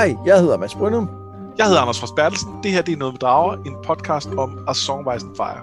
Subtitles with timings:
[0.00, 1.08] Hej, jeg hedder Mads Brynum.
[1.58, 2.50] Jeg hedder Anders Frost Bertelsen.
[2.62, 5.36] Det her det er Noget med Drager, en podcast om A Song of Ice and
[5.36, 5.62] Fire.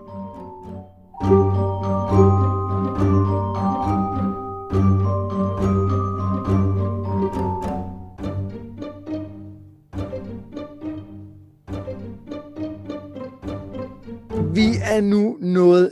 [14.53, 15.91] Vi er nu nået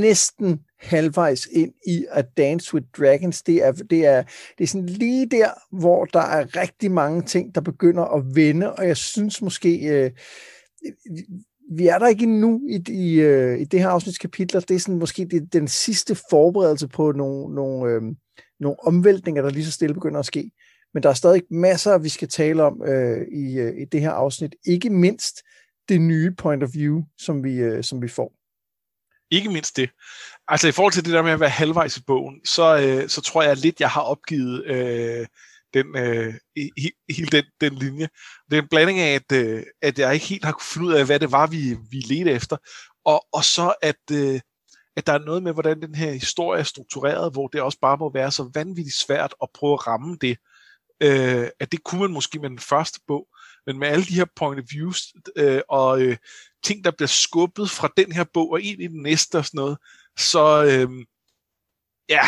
[0.00, 0.60] næsten
[0.96, 3.42] halvvejs ind i at Dance with Dragons.
[3.42, 4.22] Det er, det er,
[4.58, 5.48] det er sådan lige der,
[5.78, 10.10] hvor der er rigtig mange ting, der begynder at vende, og jeg synes måske, øh,
[11.76, 14.60] vi er der ikke endnu i, i, øh, i det her afsnitskapitler.
[14.60, 18.02] Det er sådan måske det, den sidste forberedelse på nogle, nogle, øh,
[18.60, 20.50] nogle omvæltninger, der lige så stille begynder at ske.
[20.94, 24.10] Men der er stadig masser, vi skal tale om øh, i, øh, i det her
[24.10, 24.54] afsnit.
[24.66, 25.42] Ikke mindst
[25.88, 28.41] det nye point of view, som vi, øh, som vi får.
[29.32, 29.90] Ikke mindst det.
[30.48, 33.20] Altså i forhold til det der med at være halvvejs i bogen, så, øh, så
[33.20, 35.26] tror jeg lidt, jeg har opgivet øh,
[35.74, 36.34] den, øh,
[37.10, 38.08] hele den, den linje.
[38.50, 40.92] Det er en blanding af, at, øh, at jeg ikke helt har kunne finde ud
[40.92, 42.56] af, hvad det var, vi, vi ledte efter,
[43.04, 44.40] og, og så at, øh,
[44.96, 47.96] at der er noget med, hvordan den her historie er struktureret, hvor det også bare
[47.96, 50.36] må være så vanvittigt svært at prøve at ramme det,
[51.02, 53.26] øh, at det kunne man måske med den første bog,
[53.66, 56.16] men med alle de her point of views øh, og øh,
[56.64, 59.58] ting, der bliver skubbet fra den her bog og ind i den næste og sådan
[59.58, 59.78] noget,
[60.18, 61.04] så øh,
[62.08, 62.24] ja.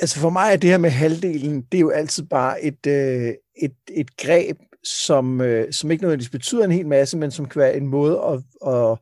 [0.00, 3.34] Altså for mig er det her med halvdelen, det er jo altid bare et, øh,
[3.62, 7.60] et, et greb, som, øh, som ikke nødvendigvis betyder en hel masse, men som kan
[7.60, 8.98] være en måde at, at,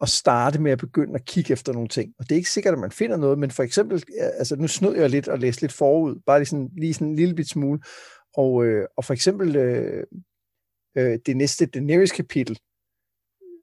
[0.00, 2.14] at starte med at begynde at kigge efter nogle ting.
[2.18, 4.96] Og det er ikke sikkert, at man finder noget, men for eksempel, altså nu snød
[4.96, 7.80] jeg lidt og læste lidt forud, bare lige sådan, lige sådan en lille bit smule,
[8.36, 10.06] og, øh, og for eksempel øh,
[10.96, 12.58] øh, det næste Daenerys-kapitel,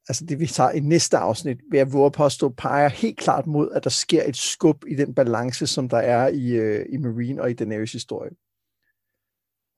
[0.09, 3.71] altså det vi tager i næste afsnit, vil jeg våge påstå, peger helt klart mod,
[3.71, 7.41] at der sker et skub i den balance, som der er i, øh, i Marine
[7.41, 8.31] og i Daenerys historie.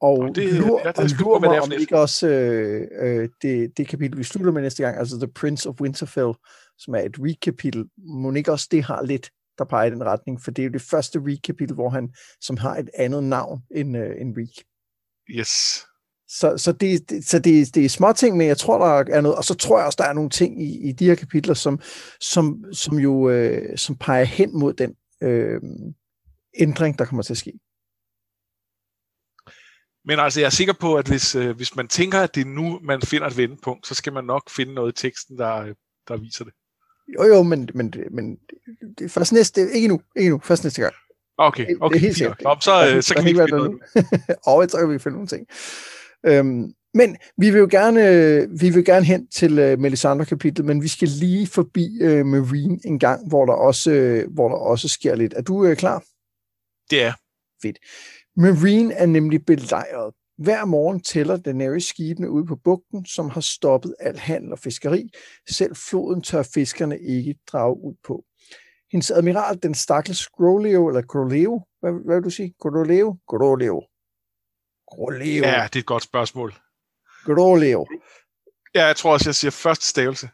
[0.01, 3.77] Og, og det, lur, ja, det og lur mig om ikke også øh, øh, det,
[3.77, 6.33] det kapitel, vi slutter med næste gang, altså The Prince of Winterfell,
[6.77, 10.41] som er et read-kapitel, må ikke også det har lidt, der peger i den retning,
[10.41, 13.97] for det er jo det første read-kapitel, hvor han, som har et andet navn end,
[13.97, 14.65] øh, end Reek.
[15.29, 15.85] Yes.
[16.33, 19.37] Så, så, det, så det, det er små ting, men jeg tror, der er noget,
[19.37, 21.79] og så tror jeg også, der er nogle ting i, i de her kapitler, som,
[22.19, 25.61] som, som jo øh, som peger hen mod den øh,
[26.59, 27.53] ændring, der kommer til at ske.
[30.05, 32.49] Men altså, jeg er sikker på, at hvis, øh, hvis man tænker, at det er
[32.49, 35.73] nu, man finder et vendepunkt, så skal man nok finde noget i teksten, der,
[36.07, 36.53] der viser det.
[37.15, 38.37] Jo, jo, men, men, men
[38.97, 40.93] det er først næste, ikke nu, ikke nu, først næste gang.
[41.37, 41.93] Okay, okay.
[41.93, 42.41] Det er helt sikkert.
[42.41, 43.81] Nå, så, øh, så kan vi ikke finde noget.
[44.47, 45.47] og så kan vi finde nogle ting.
[46.25, 50.81] Øhm, men vi vil jo gerne, vi vil gerne hen til uh, Melisandre kapitel, men
[50.81, 54.87] vi skal lige forbi uh, Marine en gang, hvor der også, uh, hvor der også
[54.87, 55.33] sker lidt.
[55.33, 56.03] Er du uh, klar?
[56.89, 57.13] Det er.
[57.61, 57.77] Fedt.
[58.37, 60.13] Marine er nemlig belejret.
[60.37, 65.09] Hver morgen tæller Daenerys skibene ude på bugten, som har stoppet al handel og fiskeri.
[65.49, 68.23] Selv floden tør fiskerne ikke drage ud på.
[68.91, 72.53] Hendes admiral, den stakkels Groleo, eller Groleo, hvad, hvad vil du sige?
[72.59, 73.17] Groleo?
[73.27, 73.83] Groleo.
[74.91, 75.43] Groleo.
[75.43, 76.53] Ja, det er et godt spørgsmål.
[77.25, 77.87] Groleo.
[78.75, 80.29] Ja, jeg tror også, jeg siger første stavelse.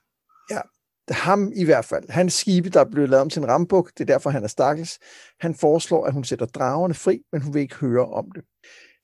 [0.52, 0.62] Ja,
[1.10, 2.10] ham i hvert fald.
[2.10, 4.48] Hans skibe, der er blevet lavet om til en rambuk, det er derfor, han er
[4.48, 5.00] stakkels.
[5.40, 8.44] Han foreslår, at hun sætter dragerne fri, men hun vil ikke høre om det.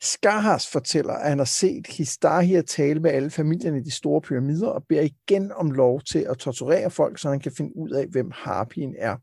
[0.01, 4.67] Skahas fortæller, at han har set Histahia tale med alle familierne i de store pyramider
[4.67, 8.07] og beder igen om lov til at torturere folk, så han kan finde ud af,
[8.07, 9.17] hvem Harpien er.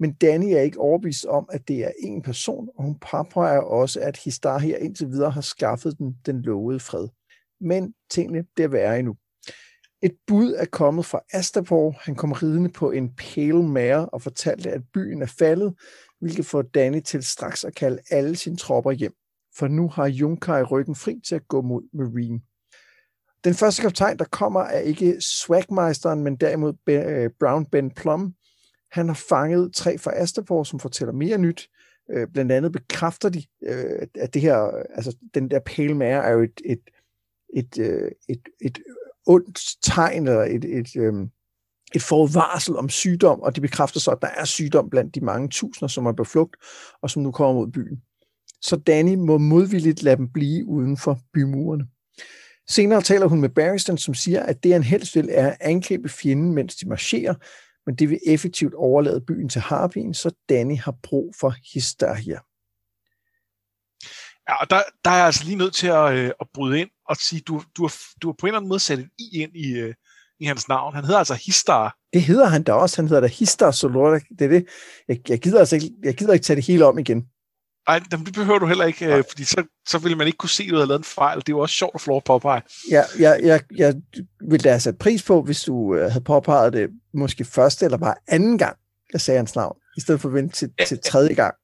[0.00, 4.00] Men Danny er ikke overbevist om, at det er en person, og hun påpeger også,
[4.00, 7.08] at Histar her indtil videre har skaffet den den lovede fred.
[7.60, 9.16] Men tingene bliver værre endnu.
[10.02, 11.94] Et bud er kommet fra Astapor.
[12.00, 15.74] Han kom ridende på en pale mare og fortalte, at byen er faldet,
[16.20, 19.14] hvilket får Danny til straks at kalde alle sine tropper hjem.
[19.56, 22.40] For nu har Junkai ryggen fri til at gå mod Marine.
[23.44, 28.34] Den første kaptajn, der kommer, er ikke Swagmeisteren, men derimod øh, Brown Ben Plum,
[28.92, 31.68] han har fanget tre fra Astapor, som fortæller mere nyt.
[32.10, 34.56] Øh, blandt andet bekræfter de, øh, at det her,
[34.94, 36.80] altså den der pale mare er jo et, et,
[37.54, 38.78] et, øh, et, et
[39.26, 41.14] ondt tegn, eller et, et, øh,
[41.94, 45.48] et forvarsel om sygdom, og de bekræfter så, at der er sygdom blandt de mange
[45.48, 46.56] tusinder, som er på flugt,
[47.02, 48.02] og som nu kommer mod byen.
[48.62, 51.86] Så Danny må modvilligt lade dem blive uden for bymurene.
[52.68, 56.08] Senere taler hun med Barristan, som siger, at det han helst vil er at angribe
[56.08, 57.34] fjenden, mens de marcherer,
[57.86, 62.38] men det vil effektivt overlade byen til Harpien, så Danny har brug for Histahia.
[64.48, 66.90] Ja, og der, der er jeg altså lige nødt til at, øh, at bryde ind
[67.08, 69.42] og sige, du, du, har, du har på en eller anden måde sat et i
[69.42, 69.94] ind i, øh,
[70.40, 70.94] i hans navn.
[70.94, 71.96] Han hedder altså Histar.
[72.12, 72.96] Det hedder han da også.
[72.96, 74.18] Han hedder da Histar Solora.
[74.38, 74.66] Det er det.
[75.08, 77.26] Jeg, jeg, gider altså ikke, jeg gider ikke tage det hele om igen.
[77.88, 80.62] Nej, det behøver du heller ikke, øh, fordi så, så ville man ikke kunne se,
[80.62, 81.38] at du havde lavet en fejl.
[81.38, 82.62] Det er jo også sjovt at få lov at påpege.
[82.90, 83.94] Ja, jeg, jeg, jeg
[84.40, 87.98] ville da have sat pris på, hvis du øh, havde påpeget det måske første eller
[87.98, 88.76] bare anden gang,
[89.12, 91.54] jeg sagde hans navn, i stedet for at vente til, til tredje gang.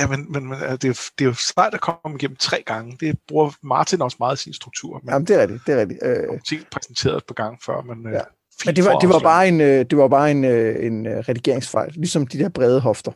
[0.00, 2.96] Ja, men, men, men det, er, det er jo svært at komme igennem tre gange.
[3.00, 5.00] Det bruger Martin også meget i sin struktur.
[5.04, 5.66] Men Jamen, det er rigtigt.
[5.66, 6.00] Det er rigtigt.
[6.02, 8.06] Øh, ting præsenteret et par gange før, men...
[8.06, 8.20] Øh, ja.
[8.66, 12.26] Men det var, det var bare en, øh, det var bare en, en redigeringsfejl, ligesom
[12.26, 13.12] de der brede hofter.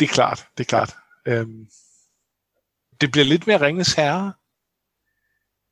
[0.00, 0.96] Det er klart, det er klart.
[1.28, 1.66] Øhm,
[3.00, 4.32] det bliver lidt mere Ringens Herre.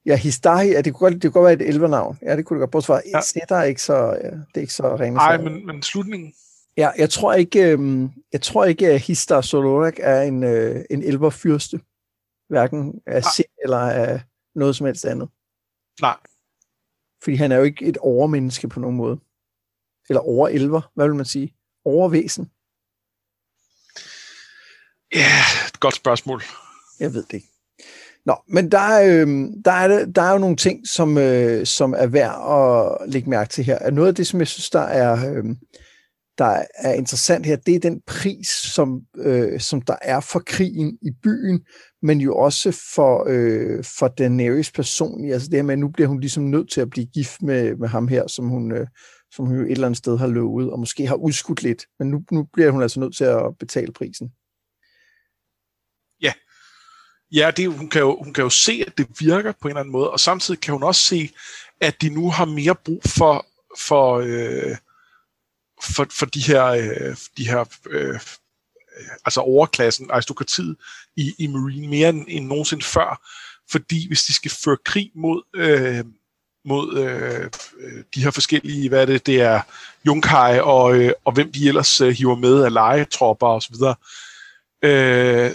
[0.07, 2.19] Ja, Histahi, ja, det, kunne godt, det kunne godt være et elvernavn.
[2.23, 2.71] Ja, det kunne det godt.
[2.71, 3.45] Bortset fra, ja.
[3.45, 6.35] det er ikke så, ja, det er ikke så Ringens Nej, men, men slutningen.
[6.77, 11.03] Ja, jeg tror ikke, øhm, jeg tror ikke at Histar Solorak er en, øh, en
[11.03, 11.81] elverfyrste.
[12.49, 14.21] Hverken af sind eller af
[14.55, 15.29] noget som helst andet.
[16.01, 16.17] Nej.
[17.23, 19.19] Fordi han er jo ikke et overmenneske på nogen måde.
[20.09, 21.55] Eller overelver, hvad vil man sige?
[21.85, 22.51] Overvæsen.
[25.17, 25.33] Ja,
[25.69, 26.43] et godt spørgsmål.
[27.01, 27.49] Jeg ved det ikke.
[28.27, 29.29] Nå, men der er, øh,
[29.65, 33.51] der er, der er jo nogle ting, som, øh, som er værd at lægge mærke
[33.51, 33.91] til her.
[33.91, 35.45] Noget af det, som jeg synes, der er, øh,
[36.39, 40.99] der er interessant her, det er den pris, som, øh, som der er for krigen
[41.03, 41.61] i byen,
[42.03, 45.33] men jo også for, øh, for Daenerys personligt.
[45.33, 47.77] Altså det her med, at nu bliver hun ligesom nødt til at blive gift med,
[47.77, 48.87] med ham her, som hun, øh,
[49.35, 51.85] som hun jo et eller andet sted har lovet, og måske har udskudt lidt.
[51.99, 54.31] Men nu, nu bliver hun altså nødt til at betale prisen.
[57.37, 59.81] Ja, det, hun, kan jo, hun kan jo se, at det virker på en eller
[59.81, 61.31] anden måde, og samtidig kan hun også se,
[61.81, 63.47] at de nu har mere brug for,
[63.79, 64.77] for, øh,
[65.83, 68.21] for, for de her, øh, de her øh,
[69.25, 70.77] altså overklassen, aristokratiet
[71.17, 73.27] i, i Marine mere end, end nogensinde før.
[73.71, 76.05] Fordi hvis de skal føre krig mod, øh,
[76.65, 77.51] mod øh,
[77.81, 79.61] øh de her forskellige, hvad er det, det er
[80.07, 83.75] Junkai og, øh, og hvem de ellers øh, hiver med af legetropper osv.,
[84.83, 85.51] øh,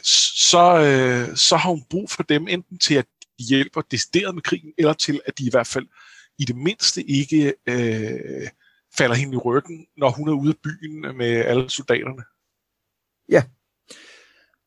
[0.52, 3.06] så, øh, så har hun brug for dem enten til at
[3.40, 5.88] de hjælper decideret med krigen, eller til at de i hvert fald
[6.40, 8.48] i det mindste ikke øh,
[8.98, 12.24] falder hende i ryggen, når hun er ude af byen med alle soldaterne.
[13.30, 13.44] Ja.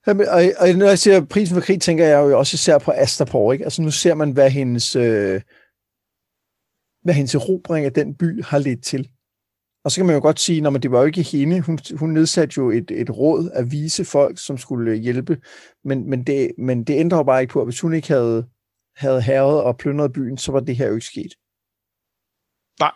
[0.07, 0.17] Og,
[0.59, 3.65] og når jeg siger prisen for krig, tænker jeg jo også især på Astapor, ikke?
[3.65, 5.41] Altså nu ser man, hvad hendes, øh,
[7.03, 9.11] hvad hendes erobring af den by har ledt til.
[9.85, 11.61] Og så kan man jo godt sige, at det var jo ikke hende.
[11.61, 15.43] Hun, hun nedsatte jo et, et råd af vise folk, som skulle hjælpe.
[15.85, 18.49] Men, men, det, men det ændrer jo bare ikke på, at hvis hun ikke havde,
[18.97, 21.35] havde herret og plyndret byen, så var det her jo ikke sket.
[22.81, 22.93] Nej.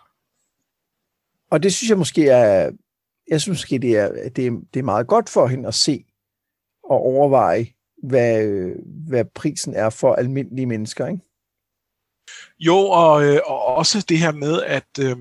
[1.51, 2.71] Og det synes jeg måske er,
[3.29, 6.05] jeg synes måske, det er, det er, det er meget godt for hende at se
[6.83, 7.67] og overveje,
[8.03, 8.47] hvad,
[9.07, 11.23] hvad prisen er for almindelige mennesker, ikke?
[12.59, 15.17] Jo, og, øh, og også det her med, at, øh,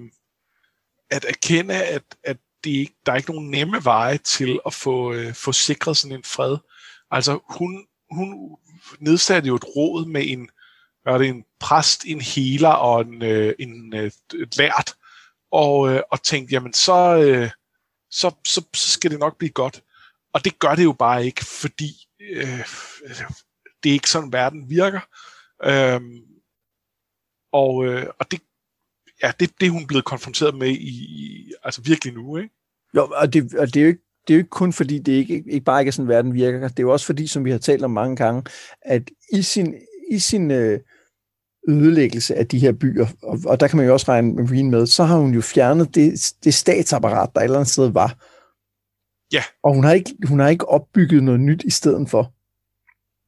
[1.10, 5.12] at erkende, at, at det ikke, der er ikke nogen nemme veje til at få,
[5.12, 6.56] øh, få sikret sådan en fred.
[7.10, 8.56] Altså hun, hun
[9.00, 10.50] nedsatte jo et råd med en,
[11.02, 14.10] hvad det, en præst, en healer og en, øh, en øh,
[14.56, 14.94] lært,
[15.52, 17.50] og, øh, og tænkte, jamen så, øh,
[18.10, 19.82] så, så, så skal det nok blive godt.
[20.32, 22.64] Og det gør det jo bare ikke, fordi øh,
[23.82, 25.00] det er ikke sådan, verden virker.
[25.64, 26.00] Øh,
[27.52, 28.40] og, øh, og det,
[29.23, 32.55] ja, det, det er hun blevet konfronteret med i, altså virkelig nu, ikke?
[32.97, 35.12] Jo, og det, og det er jo ikke det er jo ikke kun fordi, det
[35.12, 36.69] ikke, ikke bare ikke er sådan, verden virker.
[36.69, 38.43] Det er jo også fordi, som vi har talt om mange gange,
[38.82, 39.75] at i sin,
[40.10, 40.81] i sin øh,
[41.69, 44.87] ødelæggelse af de her byer, og, og der kan man jo også regne Marine med,
[44.87, 48.17] så har hun jo fjernet det, det statsapparat, der et eller andet sted var.
[49.32, 49.43] Ja.
[49.63, 52.32] Og hun har, ikke, hun har ikke opbygget noget nyt i stedet for.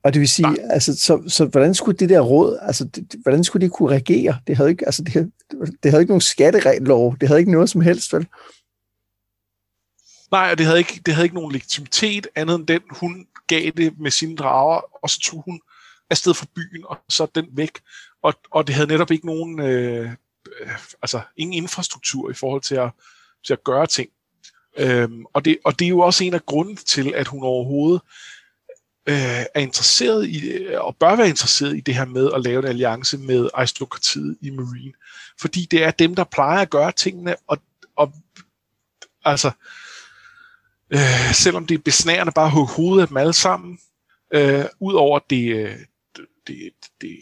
[0.04, 0.66] Og det vil sige, Nej.
[0.70, 4.38] altså, så, så hvordan skulle det der råd, altså, det, hvordan skulle det kunne regere?
[4.47, 5.32] Det havde ikke, altså, det,
[5.83, 8.26] det havde ikke nogen skattereglov, det havde ikke noget som helst, vel?
[10.31, 13.71] Nej, og det havde ikke, det havde ikke nogen legitimitet andet end den, hun gav
[13.76, 15.61] det med sine drager, og så tog hun
[16.11, 17.79] afsted fra byen, og så den væk.
[18.23, 20.11] Og, og det havde netop ikke nogen, øh,
[20.61, 20.69] øh
[21.02, 22.90] altså ingen infrastruktur i forhold til at,
[23.47, 24.11] til at gøre ting.
[24.79, 28.00] Øhm, og, det, og det er jo også en af grunden til, at hun overhovedet
[29.07, 32.59] øh, er interesseret i, øh, og bør være interesseret i det her med at lave
[32.59, 34.93] en alliance med aristokratiet i Marine.
[35.40, 37.59] Fordi det er dem, der plejer at gøre tingene, og,
[37.97, 38.12] og
[39.25, 39.50] altså,
[40.90, 43.78] øh, selvom det er besnærende bare at hovedet af dem alle sammen,
[44.35, 47.16] øh, udover øh, det, det, det, det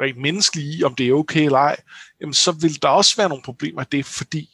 [0.00, 1.76] rent menneskelige, om det er okay eller ej,
[2.20, 4.50] jamen så vil der også være nogle problemer af det, fordi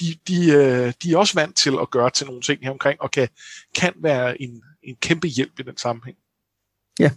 [0.00, 3.00] de, de, øh, de er også vant til at gøre til nogle ting her omkring,
[3.00, 3.28] og kan,
[3.74, 6.16] kan være en, en kæmpe hjælp i den sammenhæng.
[6.98, 7.10] Ja.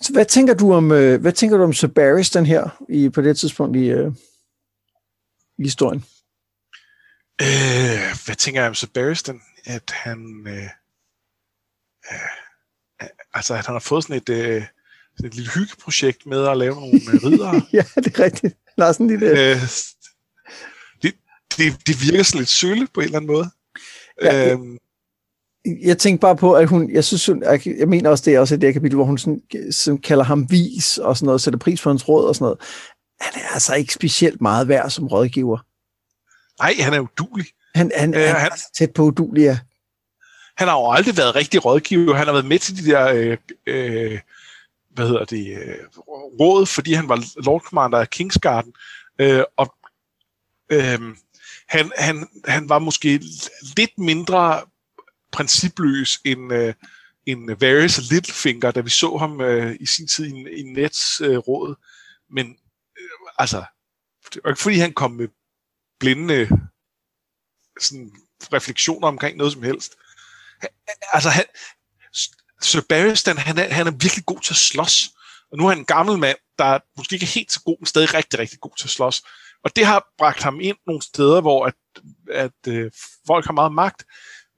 [0.00, 1.88] Så hvad tænker du om, øh, hvad tænker du om Sir
[2.34, 4.12] den her i, på det tidspunkt i, øh,
[5.58, 6.04] i historien?
[7.42, 9.40] Øh, hvad tænker jeg om Sir Barristan?
[9.64, 10.68] At han, øh,
[12.12, 14.64] øh, altså, at han har fået sådan et, øh,
[15.24, 17.62] et lille hyggeprojekt med at lave nogle øh, ridere.
[17.72, 18.56] ja, det er rigtigt.
[18.76, 19.22] Der er sådan lidt...
[19.22, 19.56] Øh,
[21.02, 21.14] det,
[21.56, 23.50] det, det virker sådan lidt sølle på en eller anden måde.
[24.22, 24.78] Ja, øhm,
[25.82, 28.40] jeg tænkte bare på, at hun, jeg synes, hun, jeg, jeg mener også, det er
[28.40, 31.58] også et det kapitel, hvor hun sådan, sådan kalder ham vis og sådan noget, sætter
[31.58, 32.58] pris på hans råd og sådan noget.
[33.20, 35.58] Han er altså ikke specielt meget værd som rådgiver.
[36.62, 37.46] Nej, han er udulig.
[37.74, 39.58] Han, han, øh, han, han er tæt på udulig, ja.
[40.56, 42.14] Han har jo aldrig været rigtig rådgiver.
[42.14, 44.18] Han har været med til de der, øh, øh,
[44.90, 45.74] hvad hedder det, øh,
[46.40, 48.72] råd, fordi han var Lord Commander af Kingsgarden.
[49.18, 49.74] Øh, og
[50.72, 51.00] øh,
[51.68, 53.20] han, han, han var måske
[53.76, 54.60] lidt mindre
[55.32, 56.74] principløs en, øh,
[57.26, 61.38] en Varys Littlefinger, da vi så ham øh, i sin tid i, i Nets øh,
[61.38, 61.74] råd.
[62.30, 62.46] Men
[62.98, 63.64] øh, altså,
[64.34, 65.28] det var ikke fordi han kom med
[66.00, 66.48] blinde
[67.80, 68.12] sådan,
[68.52, 69.94] refleksioner omkring noget som helst.
[70.60, 70.70] Han,
[71.12, 71.44] altså, han,
[72.60, 75.10] Sir Barristan, han er, han er virkelig god til at slås.
[75.52, 77.86] Og nu er han en gammel mand, der måske ikke er helt så god, men
[77.86, 79.22] stadig rigtig, rigtig god til at slås.
[79.64, 81.74] Og det har bragt ham ind nogle steder, hvor at,
[82.30, 82.90] at øh,
[83.26, 84.04] folk har meget magt,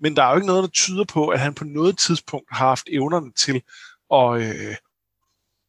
[0.01, 2.67] men der er jo ikke noget, der tyder på, at han på noget tidspunkt har
[2.69, 3.63] haft evnerne til
[4.15, 4.77] at, øh,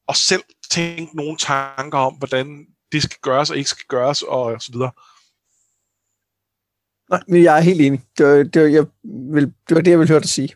[0.09, 4.61] at selv tænke nogle tanker om, hvordan det skal gøres og ikke skal gøres, og
[4.61, 4.91] så videre.
[7.09, 8.01] Nej, men jeg er helt enig.
[8.17, 8.85] Det var det, var, jeg
[9.33, 10.55] vil, det, var det jeg ville høre dig sige.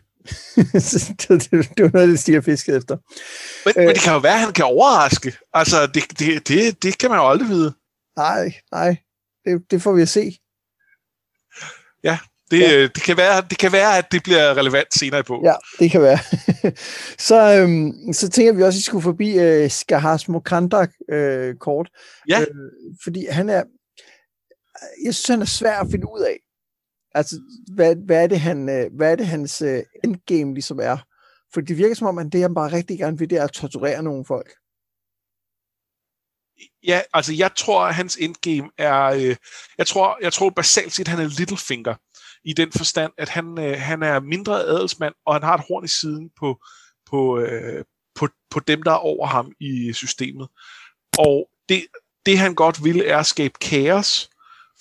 [1.20, 2.96] det, det, det var noget det, stiger fisket efter.
[3.64, 5.36] Men, øh, men det kan jo være, at han kan overraske.
[5.52, 7.74] Altså, det, det, det, det kan man jo aldrig vide.
[8.16, 8.96] Nej, nej.
[9.44, 10.38] Det, det får vi at se.
[12.04, 12.18] Ja,
[12.50, 12.82] det, ja.
[12.82, 15.42] det, kan være, det kan være, at det bliver relevant senere på.
[15.44, 16.18] Ja, det kan være.
[17.28, 21.90] så, øhm, så tænker vi også, at vi skulle forbi øh, Skahars Mokandak øh, kort.
[22.28, 22.40] Ja.
[22.40, 22.46] Øh,
[23.04, 23.62] fordi han er,
[25.04, 26.36] jeg synes, han er svær at finde ud af.
[27.14, 27.36] Altså,
[27.74, 30.96] hvad, hvad, er, det, han, øh, hvad er det, hans øh, endgame ligesom er?
[31.54, 33.52] For det virker som om, at det, han bare rigtig gerne vil, det er at
[33.52, 34.50] torturere nogle folk.
[36.86, 39.36] Ja, altså jeg tror, at hans endgame er, øh,
[39.78, 41.94] jeg tror, jeg tror basalt set, han er Littlefinger
[42.46, 45.84] i den forstand, at han, øh, han er mindre adelsmand, og han har et horn
[45.84, 46.64] i siden på,
[47.10, 47.84] på, øh,
[48.14, 50.48] på, på dem, der er over ham i systemet.
[51.18, 51.86] Og det,
[52.26, 54.30] det han godt vil, er at skabe kaos,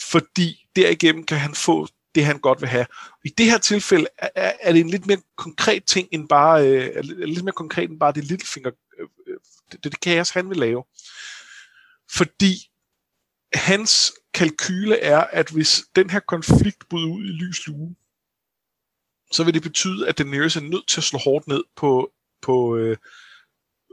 [0.01, 2.85] fordi derigennem kan han få det, han godt vil have.
[3.25, 7.03] I det her tilfælde er, er det en lidt mere konkret ting, end bare, øh,
[7.03, 9.37] lidt mere konkret end bare det Littlefinger, finger, øh
[9.71, 10.83] det, det kaos, han vil lave.
[12.11, 12.69] Fordi
[13.53, 17.95] hans kalkyle er, at hvis den her konflikt bryder ud i lys lue,
[19.31, 22.11] så vil det betyde, at Daenerys er nødt til at slå hårdt ned på,
[22.41, 22.97] på, øh,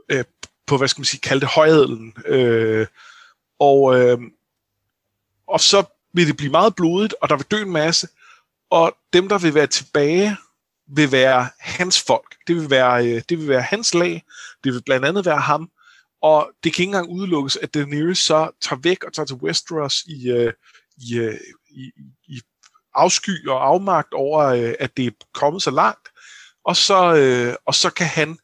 [0.09, 0.23] øh,
[0.65, 2.13] på hvad skal man sige, kalde det højadelen.
[2.25, 2.87] Øh,
[3.59, 4.17] og, øh,
[5.47, 5.83] og så
[6.13, 8.07] vil det blive meget blodigt, og der vil dø en masse,
[8.69, 10.37] og dem, der vil være tilbage,
[10.87, 12.35] vil være hans folk.
[12.47, 14.23] Det vil være, øh, det vil være hans lag.
[14.63, 15.69] Det vil blandt andet være ham,
[16.23, 20.03] og det kan ikke engang udelukkes, at Daenerys så tager væk og tager til Westeros
[20.05, 20.53] i, øh,
[20.97, 21.39] i, øh,
[21.69, 21.91] i,
[22.27, 22.41] i
[22.93, 26.09] afsky og afmagt over, øh, at det er kommet så langt.
[26.65, 28.37] Og så, øh, og så kan han,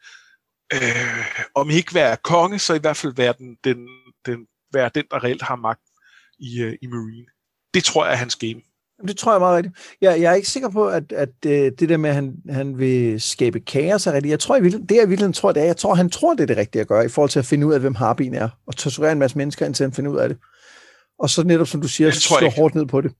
[0.74, 3.88] øh, om ikke være konge, så i hvert fald være den, den,
[4.26, 5.82] den, være den der reelt har magt
[6.40, 7.28] i, øh, i Marine.
[7.74, 8.62] Det tror jeg er hans game.
[9.08, 9.76] Det tror jeg meget rigtigt.
[10.02, 12.80] Jeg, jeg er ikke sikker på, at, at øh, det der med, at han, han
[12.80, 14.32] vil skabe kaos er rigtigt.
[14.32, 16.46] Jeg tror, jeg det jeg virkelig tror, det er, jeg tror, han tror, det er
[16.46, 18.76] det rigtige at gøre, i forhold til at finde ud af, hvem Harbin er, og
[18.76, 20.38] torturere en masse mennesker, indtil han finder ud af det.
[21.20, 23.12] Og så netop, som du siger, slå hårdt ned på det.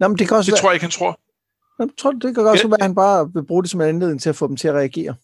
[0.00, 1.20] Nå, men det kan også det være, tror jeg ikke, han tror.
[1.78, 2.68] Nå, tror, det kan også ja.
[2.68, 4.68] være, at han bare vil bruge det som en anledning til at få dem til
[4.68, 5.14] at reagere.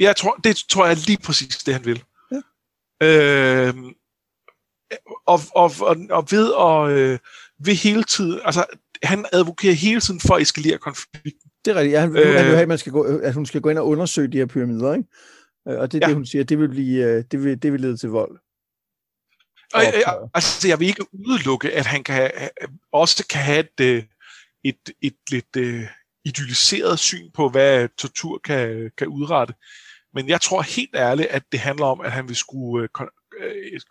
[0.00, 2.02] Jeg tror, det tror jeg lige præcis, det han vil.
[2.32, 2.40] Ja.
[3.06, 3.74] Øh,
[5.26, 7.18] og, og, og, og ved at øh,
[7.58, 8.64] ved hele tiden, altså
[9.02, 11.50] han advokerer hele tiden for at eskalere konflikten.
[11.64, 11.92] Det er rigtigt.
[11.92, 13.78] Ja, han, øh, han vil have, at, man skal gå, at hun skal gå ind
[13.78, 15.08] og undersøge de her pyramider, ikke?
[15.68, 16.08] Øh, og det er ja.
[16.08, 18.38] det, hun siger, det vil, blive, øh, det vil, det vil lede til vold.
[19.74, 22.30] Og, og, øh, altså, jeg vil ikke udelukke, at han kan,
[22.92, 24.06] også kan have et,
[24.64, 25.88] et, et, lidt uh,
[26.24, 29.54] idealiseret syn på, hvad tortur kan, kan udrette.
[30.14, 32.88] Men jeg tror helt ærligt, at det handler om, at han vil skrue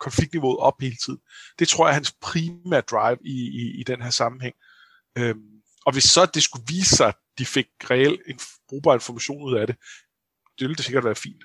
[0.00, 1.18] konfliktniveauet op hele tiden.
[1.58, 4.54] Det tror jeg er hans primære drive i, i, i den her sammenhæng.
[5.18, 5.42] Øhm,
[5.86, 9.56] og hvis så det skulle vise sig, at de fik reelt en brugbar information ud
[9.56, 9.76] af det,
[10.58, 11.44] det ville det sikkert være fint.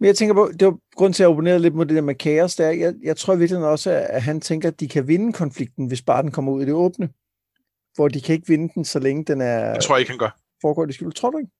[0.00, 2.14] Men jeg tænker på, det var grund til at abonnere lidt på det der med
[2.14, 2.70] kaos der.
[2.70, 6.22] Jeg, jeg tror virkelig også, at han tænker, at de kan vinde konflikten, hvis bare
[6.22, 7.08] den kommer ud i det åbne.
[7.94, 9.58] Hvor de kan ikke vinde den, så længe den er...
[9.58, 10.38] Jeg tror ikke, han gør.
[10.60, 11.16] Foregår det skjult.
[11.16, 11.50] Tror du ikke?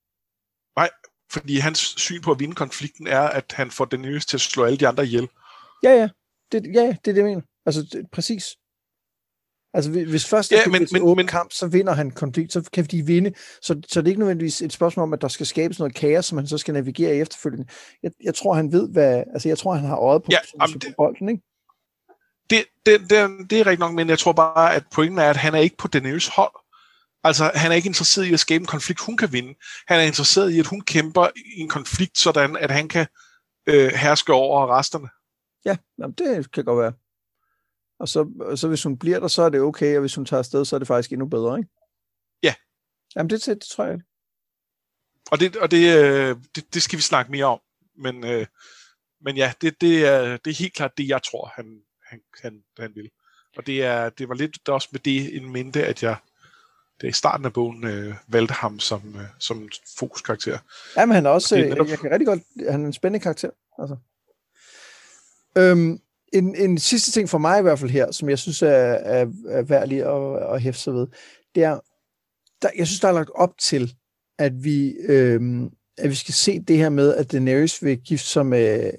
[0.76, 0.90] Nej,
[1.30, 4.64] fordi hans syn på at vinde konflikten er, at han får den til at slå
[4.64, 5.28] alle de andre ihjel.
[5.82, 6.08] Ja, ja.
[6.52, 7.42] Det, ja, det er det, jeg mener.
[7.66, 8.44] Altså, det, præcis.
[9.78, 12.84] Altså, hvis først Ja, men- men, åben men- kamp, så vinder han konflikt, så kan
[12.84, 13.32] de vinde.
[13.62, 16.24] Så, så det er ikke nødvendigvis et spørgsmål om, at der skal skabes noget kaos,
[16.26, 17.66] som han så skal navigere i efterfølgende.
[18.02, 19.24] Jeg, jeg tror, han ved, hvad...
[19.32, 21.42] Altså, jeg tror, han har øjet på, Ja, jamen, det- bolden, ikke?
[22.50, 25.36] det, det, det, det er rigtigt nok, men jeg tror bare, at pointen er, at
[25.36, 26.52] han er ikke på Daenerys hold.
[27.24, 29.54] Altså, han er ikke interesseret i at skabe en konflikt, hun kan vinde.
[29.88, 33.06] Han er interesseret i, at hun kæmper i en konflikt, sådan at han kan
[33.66, 35.08] øh, herske over resterne.
[35.64, 36.92] Ja, jamen, det kan godt være.
[37.98, 40.24] Og så, og så hvis hun bliver der, så er det okay, og hvis hun
[40.24, 41.70] tager afsted, så er det faktisk endnu bedre, ikke?
[42.42, 42.54] Ja.
[43.16, 44.00] Jamen, det, det tror jeg.
[45.30, 47.60] Og det, og det, øh, det, det skal vi snakke mere om.
[47.96, 48.46] Men, øh,
[49.20, 52.64] men ja, det, det, er, det er helt klart det, jeg tror, han, han, han,
[52.78, 53.10] han vil.
[53.56, 56.16] Og det, er, det var lidt også med det en mente, at jeg
[57.02, 60.58] da i starten af bogen øh, valgte ham som, øh, som fokuskarakter.
[60.96, 63.22] Jamen, han er også, er øh, netop- jeg kan rigtig godt, han er en spændende
[63.22, 63.50] karakter.
[63.78, 63.96] Altså.
[65.58, 66.00] Øhm,
[66.32, 69.26] en, en sidste ting for mig i hvert fald her, som jeg synes er, er,
[69.48, 71.06] er værd lige at, at hæfte sig ved,
[71.54, 71.80] det er,
[72.62, 73.94] der, jeg synes, der er lagt op til,
[74.38, 78.46] at vi, øhm, at vi skal se det her med, at Daenerys vil gifte sig
[78.46, 78.92] med øh,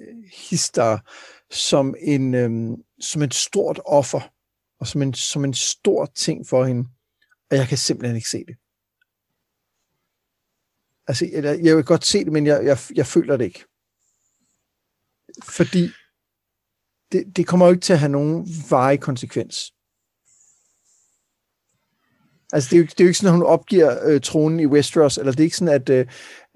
[0.50, 1.10] Histar
[1.50, 4.20] som en, øhm, som en stort offer,
[4.80, 6.88] og som en, som en stor ting for hende.
[7.50, 8.56] Og jeg kan simpelthen ikke se det.
[11.08, 13.64] Altså, jeg, jeg vil godt se det, men jeg, jeg, jeg føler det ikke.
[15.44, 15.88] Fordi
[17.12, 19.72] det, det kommer jo ikke til at have nogen varig konsekvens.
[22.52, 24.66] Altså, det er, jo, det er jo ikke sådan, at hun opgiver øh, tronen i
[24.66, 26.00] Westeros, eller det er ikke sådan, at øh,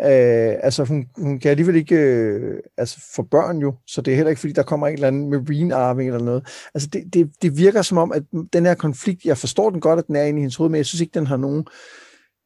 [0.01, 4.17] øh, altså, hun, hun kan alligevel ikke øh, altså, få børn jo, så det er
[4.17, 6.69] heller ikke, fordi der kommer en eller anden marine-arving eller noget.
[6.75, 9.99] Altså, det, det, det virker som om, at den her konflikt, jeg forstår den godt,
[9.99, 11.67] at den er inde i hendes hoved, men jeg synes ikke, den har nogen,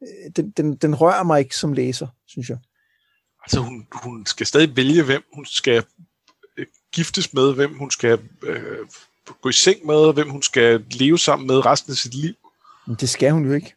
[0.02, 2.58] øh, den, den, den rører mig ikke som læser, synes jeg.
[3.42, 5.84] Altså, hun, hun skal stadig vælge, hvem hun skal
[6.98, 8.86] giftes med, hvem hun skal øh,
[9.40, 12.34] gå i seng med, og hvem hun skal leve sammen med resten af sit liv.
[12.86, 13.74] Men det skal hun jo ikke.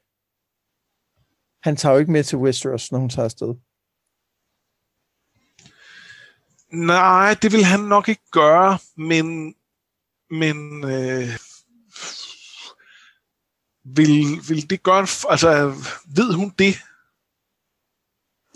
[1.63, 3.55] Han tager jo ikke med til Westeros, når hun tager afsted.
[6.71, 9.55] Nej, det vil han nok ikke gøre, men,
[10.29, 11.29] men øh,
[13.83, 15.73] vil, vil det gøre altså
[16.15, 16.75] ved hun det?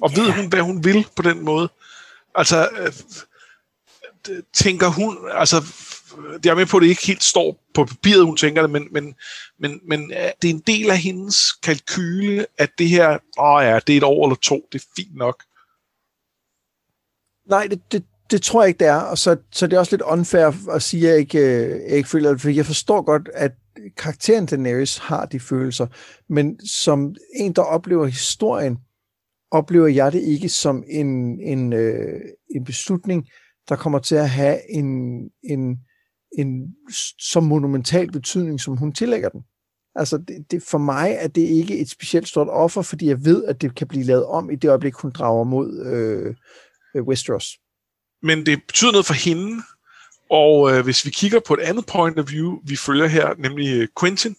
[0.01, 1.69] Og ved hun, hvad hun vil på den måde?
[2.35, 2.93] Altså, øh,
[4.53, 5.55] tænker hun, altså,
[6.43, 8.87] det er med på, at det ikke helt står på papiret, hun tænker det, men,
[8.91, 9.15] men,
[9.59, 10.09] men, men
[10.41, 14.03] det er en del af hendes kalkyle, at det her, åh ja, det er et
[14.03, 15.43] år eller to, det er fint nok.
[17.49, 18.99] Nej, det, det, det tror jeg ikke, det er.
[18.99, 21.97] Og så, så det er også lidt unfair at sige, at jeg ikke, øh, jeg
[21.97, 23.51] ikke føler det, for jeg forstår godt, at
[23.97, 25.87] karakteren Daenerys har de følelser,
[26.29, 28.77] men som en, der oplever historien,
[29.51, 32.21] oplever jeg det ikke som en, en, øh,
[32.55, 33.27] en beslutning,
[33.69, 35.79] der kommer til at have en, en,
[36.37, 36.75] en
[37.19, 39.41] så monumental betydning, som hun tillægger den.
[39.95, 43.43] Altså, det, det, for mig er det ikke et specielt stort offer, fordi jeg ved,
[43.45, 46.35] at det kan blive lavet om i det øjeblik, hun drager mod øh,
[46.95, 47.47] øh, Westeros.
[48.21, 49.63] men det betyder noget for hende.
[50.29, 53.75] Og øh, hvis vi kigger på et andet point of view, vi følger her, nemlig
[53.75, 54.35] øh, Quentin,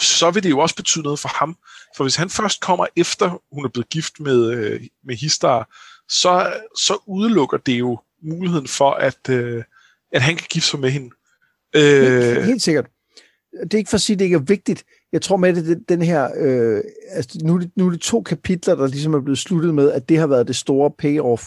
[0.00, 1.56] så vil det jo også betyde noget for ham.
[1.96, 5.68] For hvis han først kommer efter, hun er blevet gift med, øh, med Histar,
[6.20, 9.64] så, så udelukker det jo muligheden for, at, øh,
[10.12, 11.10] at han kan gifte sig med hende.
[11.74, 12.86] Helt, Øh, helt sikkert.
[13.62, 14.84] Det er ikke for at sige, at det ikke er vigtigt.
[15.12, 16.30] Jeg tror med, at det, den her...
[16.36, 19.74] Øh, altså, nu, er det, nu er det to kapitler, der ligesom er blevet sluttet
[19.74, 21.42] med, at det har været det store payoff.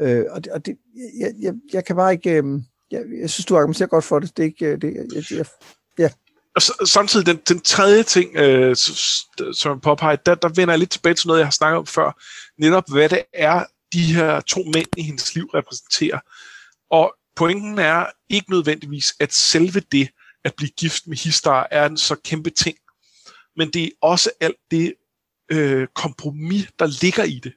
[0.00, 0.76] Øh, og det, og det,
[1.20, 2.30] jeg, jeg, jeg kan bare ikke...
[2.30, 2.44] Øh,
[2.90, 4.36] jeg, jeg synes, du argumenterer godt for det.
[4.36, 4.66] Det er ikke...
[4.66, 5.44] øh, Det, jeg,
[5.98, 6.10] jeg,
[6.56, 10.78] og s- samtidig den, den tredje ting, øh, som jeg påpeger, der, der vender jeg
[10.78, 12.22] lidt tilbage til noget, jeg har snakket om før.
[12.58, 16.18] Netop hvad det er, de her to mænd i hendes liv repræsenterer.
[16.90, 20.08] Og pointen er ikke nødvendigvis, at selve det
[20.44, 22.78] at blive gift med Histar er en så kæmpe ting.
[23.56, 24.94] Men det er også alt det
[25.52, 27.52] øh, kompromis, der ligger i det.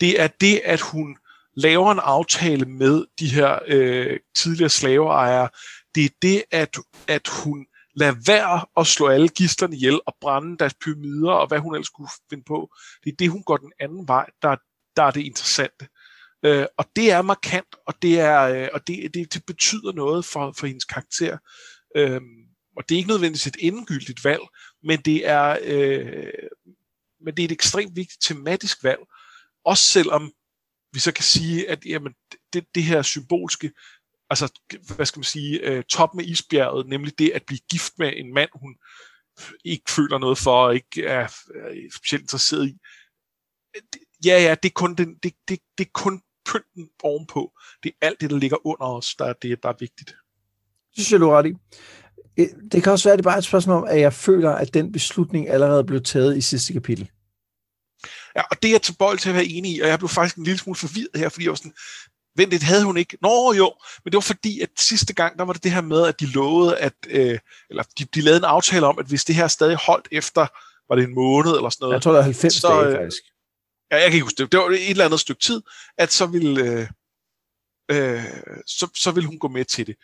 [0.00, 1.16] Det er det, at hun
[1.56, 5.48] laver en aftale med de her øh, tidligere slaveejere.
[5.94, 6.78] Det er det, at,
[7.08, 11.58] at hun lader være at slå alle gisterne ihjel og brænde deres pyramider og hvad
[11.58, 12.70] hun ellers kunne finde på.
[13.04, 14.56] Det er det, hun går den anden vej, der,
[15.00, 15.88] der er det interessante.
[16.44, 20.24] Øh, og det er markant, og det, er, øh, og det, det, det betyder noget
[20.24, 21.38] for, for hendes karakter.
[21.96, 22.20] Øh,
[22.76, 24.42] og det er ikke nødvendigvis et endegyldigt valg,
[24.82, 26.32] men det er, øh,
[27.24, 29.00] men det er et ekstremt vigtigt tematisk valg.
[29.64, 30.32] Også selvom
[30.92, 32.14] vi så kan sige, at jamen,
[32.52, 33.72] det, det her symbolske,
[34.30, 34.60] altså
[34.96, 38.34] hvad skal man sige, øh, top med isbjerget, nemlig det at blive gift med en
[38.34, 38.76] mand, hun
[39.64, 41.22] ikke føler noget for, og ikke er,
[41.54, 42.74] er specielt interesseret i.
[43.74, 47.52] Det- Ja, ja, det er kun, den, det, det, det er kun pynten ovenpå.
[47.82, 50.14] Det er alt det, der ligger under os, der er det, der er vigtigt.
[50.92, 51.54] synes jeg, du er ret i.
[52.72, 54.74] Det kan også være, at det er bare et spørgsmål om, at jeg føler, at
[54.74, 57.10] den beslutning allerede blev taget i sidste kapitel.
[58.36, 60.36] Ja, og det er jeg tilbøjelig til at være enig i, og jeg blev faktisk
[60.36, 61.74] en lille smule forvirret her, fordi jeg var sådan,
[62.36, 63.18] vent det havde hun ikke.
[63.22, 66.06] Nå jo, men det var fordi, at sidste gang, der var det det her med,
[66.06, 67.38] at de lovede, at, øh,
[67.70, 70.46] eller de, de lavede en aftale om, at hvis det her stadig holdt efter,
[70.88, 71.94] var det en måned eller sådan noget.
[71.94, 73.22] Jeg tror, det er 90 så, dage faktisk.
[73.90, 74.52] Ja, jeg kan ikke huske det.
[74.52, 75.62] Det var et eller andet stykke tid,
[75.98, 76.86] at så ville, øh,
[77.90, 78.24] øh,
[78.66, 79.96] så, så ville hun gå med til det.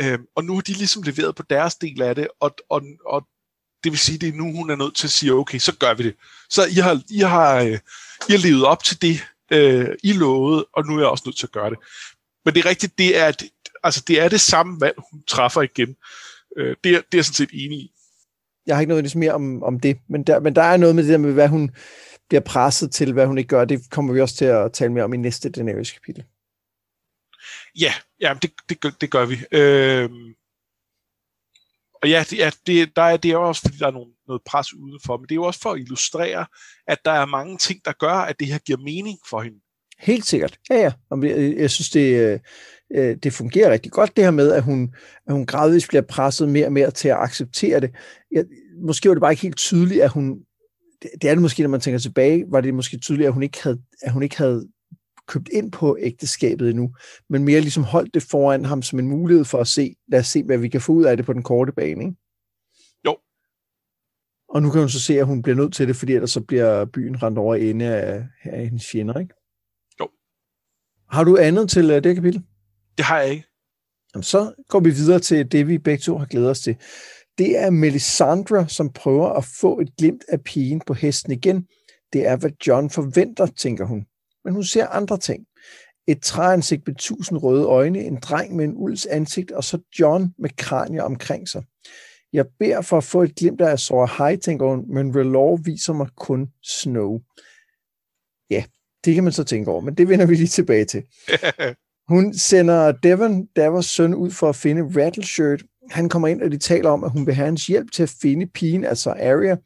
[0.00, 3.28] Øh, og nu har de ligesom leveret på deres del af det, og, og, og
[3.84, 5.94] det vil sige, det er nu, hun er nødt til at sige, okay, så gør
[5.94, 6.14] vi det.
[6.50, 7.78] Så I har, I har, øh,
[8.28, 11.38] I har levet op til det, øh, I lovede, og nu er jeg også nødt
[11.38, 11.78] til at gøre det.
[12.44, 13.44] Men det er rigtigt, det er, at,
[13.82, 15.96] altså, det, er det samme valg, hun træffer igen.
[16.56, 17.92] Øh, det, er, det er jeg sådan set enig i.
[18.66, 21.02] Jeg har ikke noget mere om, om det, men der, men der er noget med
[21.02, 21.70] det der med, hvad hun
[22.28, 23.64] bliver presset til, hvad hun ikke gør.
[23.64, 26.24] Det kommer vi også til at tale mere om i næste Daenerys kapitel.
[27.80, 29.36] Ja, ja det, det, det gør vi.
[29.52, 30.10] Øh,
[32.02, 34.42] og ja, det, ja det, der er, det er også, fordi der er nogle, noget
[34.46, 36.46] pres udenfor, men det er jo også for at illustrere,
[36.86, 39.58] at der er mange ting, der gør, at det her giver mening for hende.
[39.98, 40.58] Helt sikkert.
[40.70, 40.92] Ja, ja.
[41.60, 42.40] Jeg, synes, det,
[42.94, 44.94] øh, det fungerer rigtig godt, det her med, at hun,
[45.26, 47.90] at hun gradvist bliver presset mere og mere til at acceptere det.
[48.32, 48.44] Jeg,
[48.82, 50.38] måske var det bare ikke helt tydeligt, at hun...
[51.02, 53.42] Det, det er det måske, når man tænker tilbage, var det måske tydeligt, at hun
[53.42, 54.68] ikke havde, at hun ikke havde
[55.28, 56.94] købt ind på ægteskabet endnu,
[57.28, 60.26] men mere ligesom holdt det foran ham som en mulighed for at se, lad os
[60.26, 62.16] se, hvad vi kan få ud af det på den korte bane, ikke?
[63.06, 63.16] Jo.
[64.48, 66.40] Og nu kan hun så se, at hun bliver nødt til det, fordi ellers så
[66.40, 69.34] bliver byen rent over ende af, af hendes fjender, ikke?
[70.00, 70.08] Jo.
[71.10, 72.42] Har du andet til uh, det kapitel?
[72.96, 73.44] Det har jeg ikke.
[74.14, 76.76] Jamen, så går vi videre til det, vi begge to har glædet os til.
[77.38, 81.66] Det er Melisandre, som prøver at få et glimt af pigen på hesten igen.
[82.12, 84.06] Det er, hvad John forventer, tænker hun
[84.48, 85.46] men hun ser andre ting.
[86.06, 90.34] Et træansigt med tusind røde øjne, en dreng med en ulds ansigt, og så John
[90.38, 91.62] med kranier omkring sig.
[92.32, 95.92] Jeg beder for at få et glimt af Azor High, tænker hun, men Relor viser
[95.92, 97.20] mig kun Snow.
[98.50, 98.64] Ja,
[99.04, 101.02] det kan man så tænke over, men det vender vi lige tilbage til.
[102.08, 105.62] Hun sender Devon, Davos søn, ud for at finde Rattleshirt.
[105.90, 108.14] Han kommer ind, og de taler om, at hun vil have hans hjælp til at
[108.22, 109.56] finde pigen, altså Arya,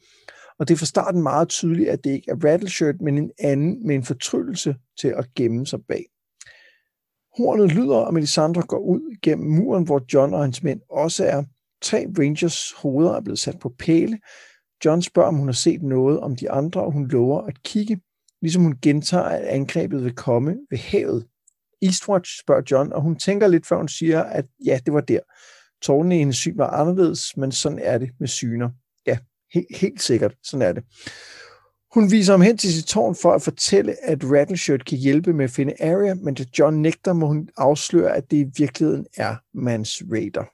[0.59, 3.87] og det er fra starten meget tydeligt, at det ikke er Rattleshirt, men en anden
[3.87, 6.05] med en fortryllelse til at gemme sig bag.
[7.37, 11.43] Hornet lyder, og Melisandre går ud gennem muren, hvor John og hans mænd også er.
[11.83, 14.19] Tre Rangers hoveder er blevet sat på pæle.
[14.85, 18.01] John spørger, om hun har set noget om de andre, og hun lover at kigge,
[18.43, 21.27] ligesom hun gentager, at angrebet vil komme ved havet.
[21.83, 25.21] Eastwatch spørger John, og hun tænker lidt, før hun siger, at ja, det var der.
[25.83, 28.71] Tårnene i hendes syn var anderledes, men sådan er det med syner.
[29.07, 29.19] Ja,
[29.55, 30.85] Helt, helt sikkert, sådan er det.
[31.95, 35.45] Hun viser ham hen til sit tårn for at fortælle, at Rattleshirt kan hjælpe med
[35.45, 39.37] at finde Arya, men da John nægter, må hun afsløre, at det i virkeligheden er
[39.55, 40.45] Mans Raider.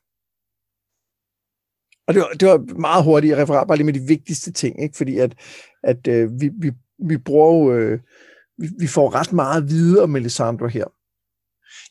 [2.07, 4.97] Og det var, det var meget hurtigt referat, bare lige med de vigtigste ting, ikke?
[4.97, 5.35] fordi at,
[5.83, 8.01] at øh, vi, vi, vi bruger jo, øh,
[8.59, 10.85] vi, vi får ret meget at vide om Melisandre her.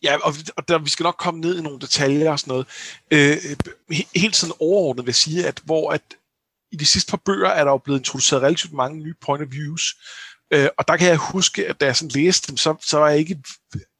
[0.03, 2.67] Ja, og, og der, vi skal nok komme ned i nogle detaljer og sådan noget.
[3.11, 3.37] Øh,
[4.15, 6.01] helt sådan overordnet vil jeg sige, at hvor at
[6.71, 9.51] i de sidste par bøger er der jo blevet introduceret relativt mange nye point of
[9.51, 9.95] views.
[10.53, 13.09] Øh, og der kan jeg huske, at da jeg sådan læste dem, så, så var
[13.09, 13.43] jeg ikke,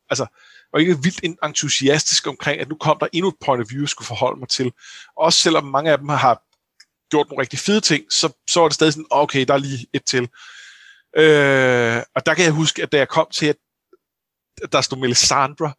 [0.10, 0.26] altså,
[0.74, 3.90] var ikke vildt entusiastisk omkring, at nu kom der endnu et point of view, jeg
[3.90, 4.72] skulle forholde mig til.
[5.18, 6.44] Også selvom mange af dem har
[7.12, 9.88] gjort nogle rigtig fede ting, så, så var det stadig sådan, okay, der er lige
[9.94, 10.24] et til.
[11.18, 13.58] Øh, og der kan jeg huske, at da jeg kom til, at
[14.72, 15.74] der stod Melisandre,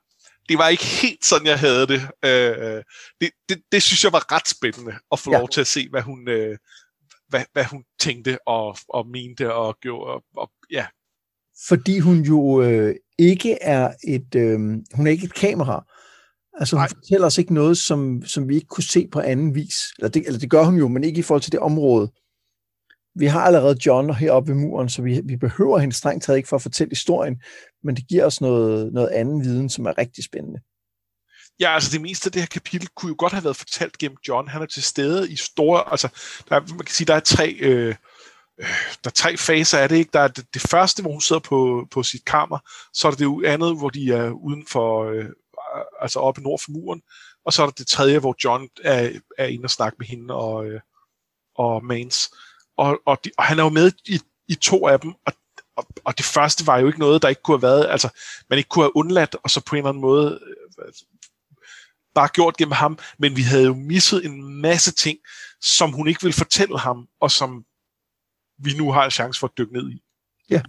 [0.49, 2.01] det var ikke helt sådan, jeg havde det.
[2.25, 2.83] Øh,
[3.21, 3.63] det, det.
[3.73, 5.39] Det synes jeg var ret spændende at få ja.
[5.39, 6.59] lov til at se, hvad hun, øh,
[7.29, 10.13] hvad, hvad hun tænkte og, og mente og gjorde.
[10.13, 10.87] Og, og, ja.
[11.69, 14.59] Fordi hun jo øh, ikke er et, øh,
[14.95, 15.85] hun er ikke et kamera.
[16.59, 16.89] Altså hun Nej.
[16.89, 19.77] fortæller os ikke noget, som, som vi ikke kunne se på anden vis.
[19.99, 22.13] Eller det, eller det gør hun jo, men ikke i forhold til det område
[23.19, 26.49] vi har allerede John heroppe ved muren, så vi, vi behøver hende strengt taget ikke
[26.49, 27.43] for at fortælle historien,
[27.85, 30.61] men det giver os noget, noget anden viden, som er rigtig spændende.
[31.61, 34.17] Ja, altså det meste af det her kapitel kunne jo godt have været fortalt gennem
[34.29, 34.49] John.
[34.49, 36.09] Han er til stede i store, altså
[36.49, 37.95] der er, man kan sige, der er tre, øh,
[38.61, 38.67] øh
[39.05, 40.11] der er tre faser af det, ikke?
[40.13, 42.59] Der er det, det første, hvor hun sidder på, på sit kammer,
[42.95, 45.25] så er der det andet, hvor de er uden for, øh,
[46.01, 47.03] altså oppe nord for muren,
[47.45, 50.35] og så er der det tredje, hvor John er, er inde og snakke med hende
[50.35, 50.81] og, øh,
[51.55, 52.31] og Mains
[52.79, 55.33] og, og, de, og han er jo med i, i to af dem, og,
[55.77, 58.09] og, og det første var jo ikke noget, der ikke kunne have været, altså
[58.51, 60.41] man ikke kunne have undladt, og så på en eller anden måde
[60.79, 60.93] øh,
[62.15, 65.19] bare gjort gennem ham, men vi havde jo misset en masse ting,
[65.61, 67.65] som hun ikke ville fortælle ham, og som
[68.59, 70.03] vi nu har en chance for at dykke ned i.
[70.51, 70.63] Ja.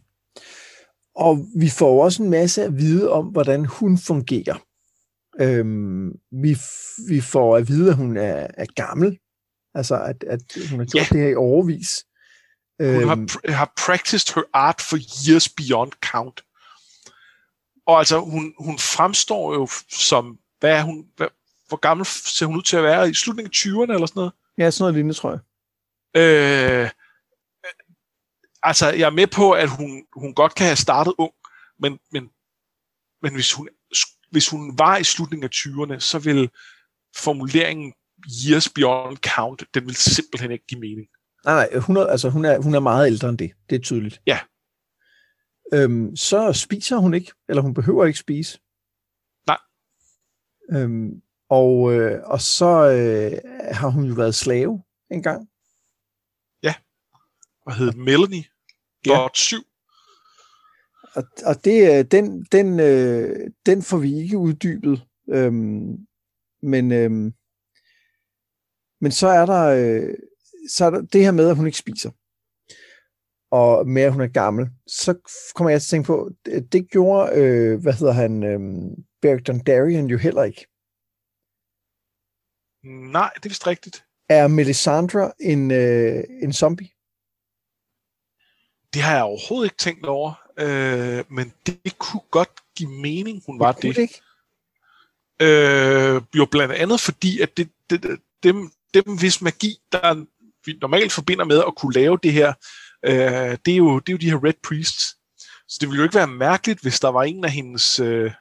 [1.15, 4.65] Og vi får også en masse at vide om, hvordan hun fungerer.
[5.41, 6.57] Øhm, vi,
[7.09, 9.19] vi får at vide, at hun er, er gammel.
[9.75, 11.07] Altså, at, at hun har gjort Ja.
[11.11, 12.05] det her i overvis.
[12.79, 14.97] Hun har, Øhm, pr- har practiced her art for
[15.29, 16.41] years beyond count.
[17.87, 21.27] Og altså, hun, hun fremstår jo som, hvad er hun, hvad,
[21.67, 23.09] hvor gammel ser hun ud til at være?
[23.09, 24.33] I slutningen af 20'erne eller sådan noget?
[24.57, 25.39] ja, sådan noget lignende, tror jeg.
[26.21, 26.89] Øh,
[28.63, 31.31] altså, jeg er med på, at hun, hun godt kan have startet ung,
[31.79, 32.29] men, men,
[33.21, 33.69] men hvis, hun,
[34.31, 36.49] hvis hun var i slutningen af 20'erne, så vil
[37.15, 37.93] formuleringen
[38.47, 41.07] years beyond count, den vil simpelthen ikke give mening.
[41.45, 43.51] Nej, nej, hun er, altså, hun, er, hun er meget ældre end det.
[43.69, 44.21] Det er tydeligt.
[44.27, 44.39] Ja.
[45.73, 48.59] Øhm, så spiser hun ikke, eller hun behøver ikke spise.
[49.47, 49.57] Nej.
[50.71, 55.49] Øhm, og, øh, og så øh, har hun jo været slave engang.
[57.69, 58.43] Hvad hed Melanie?
[59.05, 59.11] Ja.
[59.11, 59.55] Dot 7.
[61.15, 65.05] Og, og det, øh, den, den, øh, den får vi ikke uddybet.
[65.29, 65.97] Øhm,
[66.61, 67.33] men, øhm,
[69.01, 70.15] men så er der øh,
[70.69, 72.11] så er der det her med, at hun ikke spiser.
[73.51, 74.69] Og med, at hun er gammel.
[74.87, 75.19] Så
[75.55, 78.59] kommer jeg til at tænke på, det, det gjorde, øh, hvad hedder han, øh,
[79.21, 80.67] Beric Dondarrion jo heller ikke.
[83.11, 84.05] Nej, det er vist rigtigt.
[84.29, 86.89] Er Melisandre en, øh, en zombie?
[88.93, 90.31] Det har jeg overhovedet ikke tænkt over.
[90.59, 93.97] Øh, men det kunne godt give mening, hun var Kunne det.
[93.97, 94.21] ikke?
[95.41, 98.03] Øh, jo blandt andet fordi, at det, det,
[98.43, 100.25] det- dem, hvis magi, der
[100.65, 102.53] vi normalt forbinder med at kunne lave det her,
[103.05, 105.15] øh, det, er jo, det er jo de her Red Priests.
[105.67, 108.31] Så det ville jo ikke være mærkeligt, hvis der var en af hendes, øh,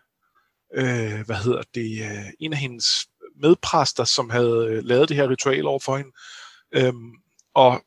[0.75, 2.87] øh, hvad hedder det, øh, en af hendes
[3.43, 6.13] medpræster, som havde øh, lavet det her ritual over for hende.
[6.75, 7.13] Øhm,
[7.55, 7.85] og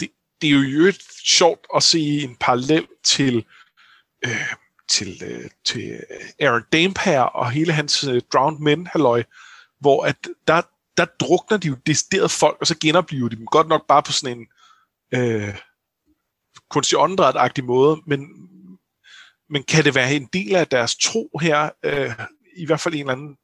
[0.00, 0.08] det,
[0.40, 3.44] det er jo i øvrigt sjovt at se en parallel til
[4.24, 4.54] øh,
[4.88, 6.00] til, øh, til
[6.40, 9.22] Aaron Dampere og hele hans øh, Drowned Men halløj,
[9.80, 10.16] hvor at
[10.46, 10.62] der,
[10.96, 14.12] der drukner de jo decideret folk, og så genoplever de dem godt nok bare på
[14.12, 14.46] sådan en
[15.14, 15.54] øh,
[16.70, 18.28] kunstig åndedræt måde, men,
[19.50, 22.12] men kan det være en del af deres tro her, øh,
[22.56, 23.36] i hvert fald en eller anden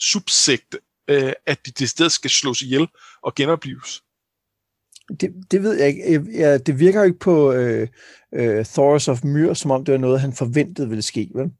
[0.00, 0.76] subsekt,
[1.08, 2.88] øh, at de decideret skal slås ihjel
[3.22, 4.02] og genopleves?
[5.20, 6.26] Det, det ved jeg ikke.
[6.32, 7.88] Ja, det virker jo ikke på øh,
[8.34, 11.52] øh, Thoros of Myr, som om det var noget, han forventede ville ske, vel?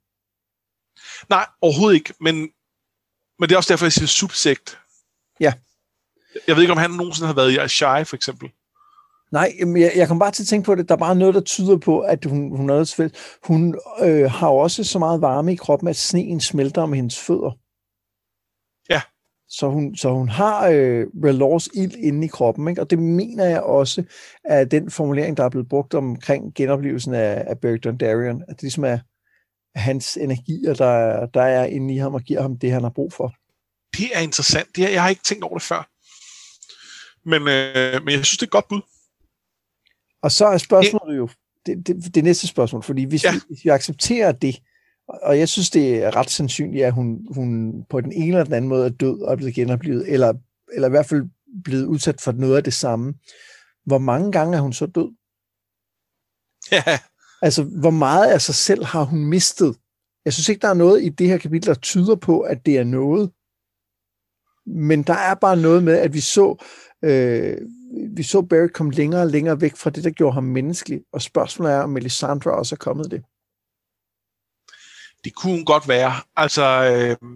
[1.28, 2.34] Nej, overhovedet ikke, men,
[3.38, 4.78] men det er også derfor, jeg siger subsekt.
[5.40, 5.52] Ja.
[6.46, 8.50] Jeg ved ikke, om han nogensinde har været i Ashai, for eksempel.
[9.32, 10.88] Nej, jamen, jeg, jeg kom bare til at tænke på det.
[10.88, 13.12] Der er bare noget, der tyder på, at hun, hun svært.
[13.44, 17.58] Hun øh, har også så meget varme i kroppen, at sneen smelter om hendes fødder.
[18.90, 19.00] Ja.
[19.48, 22.80] Så hun, så hun har øh, Relors ild inde i kroppen, ikke?
[22.80, 24.04] og det mener jeg også
[24.44, 28.62] at den formulering, der er blevet brugt omkring genoplevelsen af, af Beric Dondarrion, at det
[28.62, 28.98] ligesom er
[29.74, 33.12] hans energier, der, der er inde i ham og giver ham det, han har brug
[33.12, 33.34] for.
[33.96, 34.76] Det er interessant.
[34.76, 35.90] Det er, jeg har ikke tænkt over det før.
[37.28, 38.80] Men, øh, men jeg synes, det er et godt bud.
[40.22, 41.28] Og så er spørgsmålet jo,
[41.66, 43.24] det, det, det næste spørgsmål, fordi hvis.
[43.24, 43.32] Ja.
[43.32, 44.62] vi, hvis vi accepterer det,
[45.08, 48.52] og jeg synes, det er ret sandsynligt, at hun, hun på den ene eller den
[48.52, 50.34] anden måde er død og er blevet genoplevet, eller,
[50.74, 51.22] eller i hvert fald
[51.64, 53.14] blevet udsat for noget af det samme.
[53.84, 55.14] Hvor mange gange er hun så død?
[56.72, 56.98] Ja,
[57.42, 59.76] Altså, hvor meget af sig selv har hun mistet?
[60.24, 62.78] Jeg synes ikke, der er noget i det her kapitel, der tyder på, at det
[62.78, 63.30] er noget.
[64.66, 66.64] Men der er bare noget med, at vi så,
[67.04, 67.56] øh,
[68.16, 71.00] vi så Barry komme længere og længere væk fra det, der gjorde ham menneskelig.
[71.12, 73.22] Og spørgsmålet er, om Melisandre også er kommet det.
[75.24, 76.12] det kunne hun godt være.
[76.36, 77.30] Altså, øh,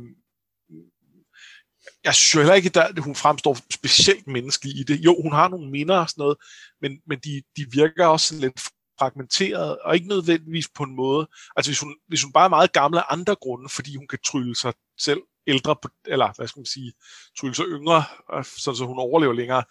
[2.04, 5.00] jeg synes jo heller ikke, at hun fremstår specielt menneskelig i det.
[5.00, 6.36] Jo, hun har nogle minder og sådan noget,
[6.80, 8.60] men, men de, de virker også lidt
[8.98, 11.28] fragmenteret, og ikke nødvendigvis på en måde.
[11.56, 14.18] Altså, hvis hun, hvis hun bare er meget gammel af andre grunde, fordi hun kan
[14.24, 16.92] trylle sig selv ældre, eller hvad skal man sige,
[17.40, 18.04] trylle sig yngre,
[18.42, 19.62] sådan så hun overlever længere,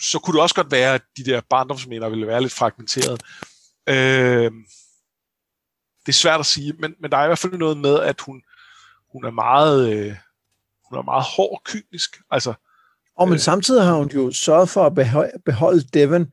[0.00, 3.22] så kunne det også godt være, at de der barndomsminder ville være lidt fragmenteret.
[3.88, 4.52] Øh,
[6.06, 8.20] det er svært at sige, men, men der er i hvert fald noget med, at
[8.20, 8.42] hun,
[9.12, 10.16] hun er meget øh,
[10.90, 12.20] hun er meget hård kynisk.
[12.30, 12.54] Altså,
[13.16, 13.40] Og men Øh.
[13.40, 16.32] samtidig har hun jo sørget for at beholde, beholde Devon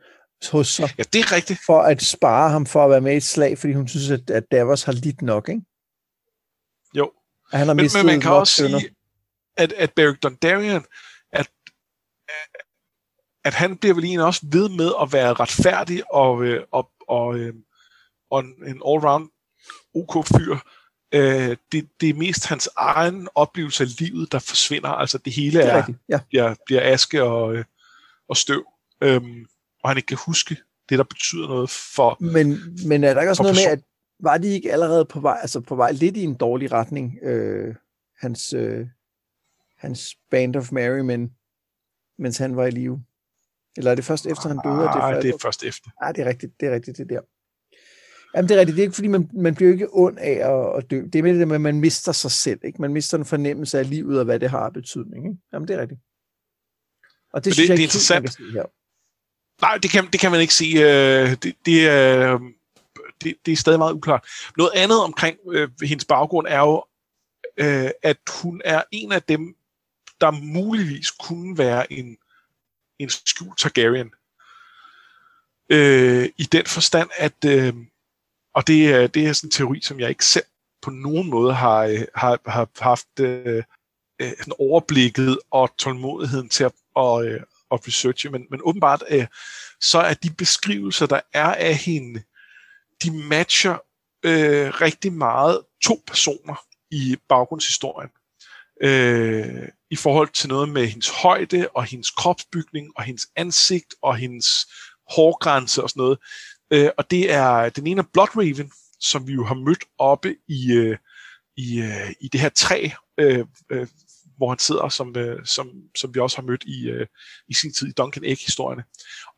[0.51, 1.59] hos sig, ja, det er rigtigt.
[1.65, 4.29] for at spare ham for at være med i et slag, fordi hun synes, at,
[4.29, 5.61] at Davos har lidt nok, ikke?
[6.93, 7.11] Jo.
[7.53, 8.89] At han har Men, mistet men man kan også sige,
[9.57, 10.85] at, at Beric Dondarrion,
[11.31, 11.49] at,
[13.43, 17.37] at han bliver vel egentlig også ved med at være retfærdig og, øh, og, og,
[17.37, 17.53] øh,
[18.31, 19.29] og en, en all-round
[19.95, 20.57] OK fyr.
[21.13, 24.89] Øh, det, det er mest hans egen oplevelse af livet, der forsvinder.
[24.89, 26.19] Altså det hele Det er er, rigtigt, ja.
[26.29, 27.65] bliver, bliver aske og, øh,
[28.29, 28.65] og støv.
[29.01, 29.45] Øhm,
[29.83, 30.57] og han ikke kan huske
[30.89, 32.17] det, der betyder noget for...
[32.19, 33.79] Men, men er der ikke også noget med, at
[34.19, 37.75] var de ikke allerede på vej, altså på vej lidt i en dårlig retning, øh,
[38.19, 38.87] hans, øh,
[39.77, 41.31] hans Band of Merry Men,
[42.17, 43.03] mens han var i live?
[43.77, 44.75] Eller er det først efter, han døde?
[44.75, 45.89] Nej, det, det er først efter.
[46.01, 47.21] Nej, det er rigtigt, det er rigtigt, det der.
[48.35, 48.75] Jamen, det er rigtigt.
[48.75, 51.01] Det er ikke, fordi man, man bliver ikke ond af at, at dø.
[51.13, 52.59] Det er med det med, at man mister sig selv.
[52.63, 52.81] Ikke?
[52.81, 55.25] Man mister en fornemmelse af livet, og hvad det har af betydning.
[55.25, 55.39] Ikke?
[55.53, 55.99] Jamen, det er rigtigt.
[57.33, 58.23] Og det, det synes jeg det er ikke, interessant.
[58.23, 58.65] man kan se her.
[59.61, 60.75] Nej, det kan, det kan man ikke sige.
[60.81, 62.39] Øh, det, det, er,
[63.23, 64.25] det, det er stadig meget uklart.
[64.57, 66.83] Noget andet omkring øh, hendes baggrund er jo,
[67.57, 69.55] øh, at hun er en af dem,
[70.21, 72.17] der muligvis kunne være en,
[72.99, 74.11] en skjult Targaryen.
[75.69, 77.73] Øh, I den forstand, at, øh,
[78.55, 80.45] og det, er- det er sådan en teori, som jeg ikke selv
[80.81, 83.63] på nogen måde har, øh, har, har haft øh,
[84.21, 89.27] øh, sådan overblikket og tålmodigheden til at, og, øh, at researche, men, men åbenbart øh,
[89.81, 92.23] så er de beskrivelser, der er af hende,
[93.03, 93.77] de matcher
[94.25, 96.55] øh, rigtig meget to personer
[96.91, 98.09] i baggrundshistorien.
[98.83, 104.15] Øh, I forhold til noget med hendes højde og hendes kropsbygning og hendes ansigt og
[104.15, 104.47] hendes
[105.15, 106.19] hårgrænse og sådan noget.
[106.71, 110.71] Øh, og det er den ene er Bloodraven, som vi jo har mødt oppe i,
[110.71, 110.97] øh,
[111.57, 113.87] i, øh, i det her træ, øh, øh,
[114.37, 117.07] hvor han sidder, som, øh, som, som vi også har mødt i, øh,
[117.47, 118.83] i sin tid i Duncan Egg-historierne.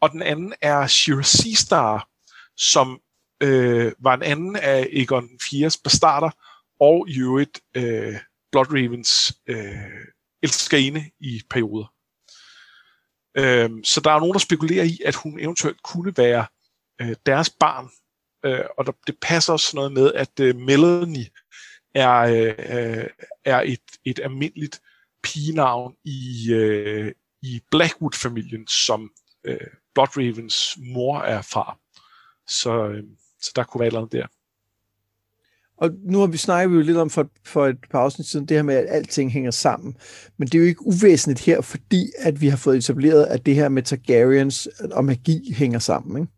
[0.02, 2.08] Og den anden er Shira Seastar,
[2.58, 3.00] som
[3.46, 6.30] øh, var en anden af Egon IV's bastarder,
[6.80, 8.16] og i øvrigt øh,
[8.52, 10.06] Bloodravens øh,
[10.44, 11.94] elskerinde i perioder.
[13.38, 16.46] Øh, så der er nogen, der spekulerer i, at hun eventuelt kunne være
[17.02, 17.90] øh, deres barn.
[18.46, 21.30] Øh, og der, det passer også noget med, at øh, Melanie
[21.96, 23.08] er, øh, øh,
[23.46, 24.82] er et, et almindeligt
[25.24, 29.12] pigenavn i, øh, i Blackwood-familien, som
[29.44, 31.80] øh, Bloodravens mor er fra.
[32.48, 33.04] Så, øh,
[33.46, 34.28] så der kunne være et eller andet der.
[35.78, 38.58] Og nu har vi snakket jo lidt om for, for et par afsnit siden, det
[38.58, 39.98] her med, at alting hænger sammen.
[40.38, 43.56] Men det er jo ikke uvæsentligt her, fordi at vi har fået etableret, at det
[43.56, 46.22] her med Targaryens og magi hænger sammen.
[46.22, 46.34] Ikke?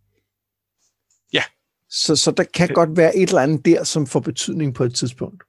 [1.34, 1.44] Ja.
[1.90, 4.96] Så, så der kan godt være et eller andet der, som får betydning på et
[4.96, 5.44] tidspunkt.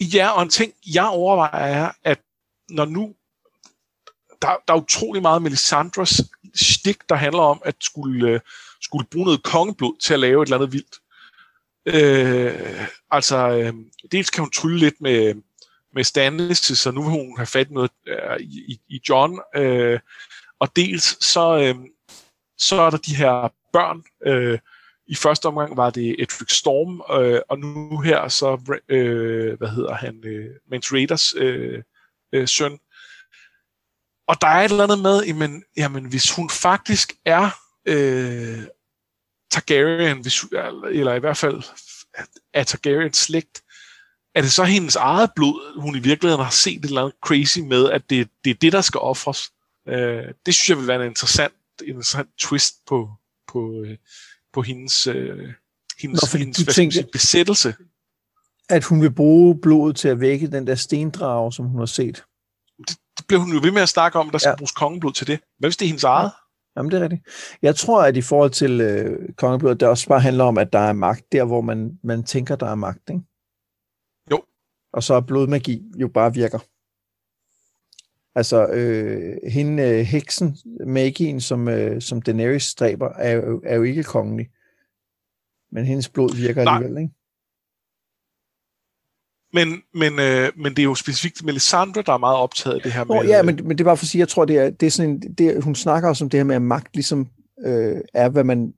[0.00, 2.20] Ja, og en ting, jeg overvejer, er, at
[2.70, 3.14] når nu
[4.42, 6.22] der, der er utrolig meget Melisandres
[6.54, 8.40] stik, der handler om at skulle, øh,
[8.80, 10.98] skulle bruge noget kongeblod til at lave et eller andet vildt.
[11.86, 13.72] Øh, altså, øh,
[14.12, 15.34] dels kan hun trylle lidt med,
[15.94, 20.00] med Stannis, så nu vil hun have fat i noget øh, i, i John, øh,
[20.60, 21.74] og dels så, øh,
[22.58, 24.02] så er der de her børn.
[24.26, 24.58] Øh,
[25.06, 29.94] I første omgang var det Edric Storm, øh, og nu her så, øh, hvad hedder
[29.94, 31.82] han, øh, Mance Raiders øh,
[32.32, 32.78] øh, søn.
[34.28, 37.50] Og der er et eller andet med, jamen, jamen hvis hun faktisk er
[37.88, 38.58] øh,
[39.50, 40.18] Targaryen,
[40.90, 41.62] eller i hvert fald
[42.54, 43.62] er Targaryen slægt,
[44.34, 47.58] er det så hendes eget blod, hun i virkeligheden har set et eller andet crazy
[47.58, 49.38] med, at det, det er det, der skal offres?
[49.88, 53.10] Øh, det synes jeg vil være en interessant, en interessant twist på,
[53.48, 53.96] på, øh,
[54.52, 55.52] på hendes, øh,
[55.98, 57.74] hendes, Nå, hendes hvad tænker- sige, besættelse.
[58.68, 62.22] At hun vil bruge blodet til at vække den der stendrage, som hun har set.
[62.88, 64.52] Det bliver hun jo ved med at snakke om, der skal Ja.
[64.52, 64.56] ja.
[64.56, 65.40] bruges kongeblod til det.
[65.58, 66.32] Hvad hvis det er hendes eget?
[66.78, 67.22] Jamen, det er rigtigt.
[67.62, 70.78] Jeg tror, at i forhold til øh, kongeblodet, det også bare handler om, at der
[70.78, 73.22] er magt der, hvor man, man tænker, der er magt, ikke?
[74.30, 74.42] Jo.
[74.92, 76.58] Og så er blodmagi jo bare virker.
[78.34, 83.82] Altså, øh, hende, øh, heksen, magien, som, øh, som Daenerys stræber, er jo, er jo
[83.82, 84.48] ikke kongelig.
[85.72, 86.74] Men hendes blod virker Nej.
[86.74, 87.14] alligevel, ikke?
[89.52, 92.92] Men, men, øh, men det er jo specifikt Melisandre, der er meget optaget af det
[92.92, 93.24] her med...
[93.24, 94.90] ja, men, men det er bare for at sige, jeg tror, det er, det er
[94.90, 97.28] sådan en, det, hun snakker også om det her med, at magt ligesom
[97.66, 98.72] øh, er, hvad man,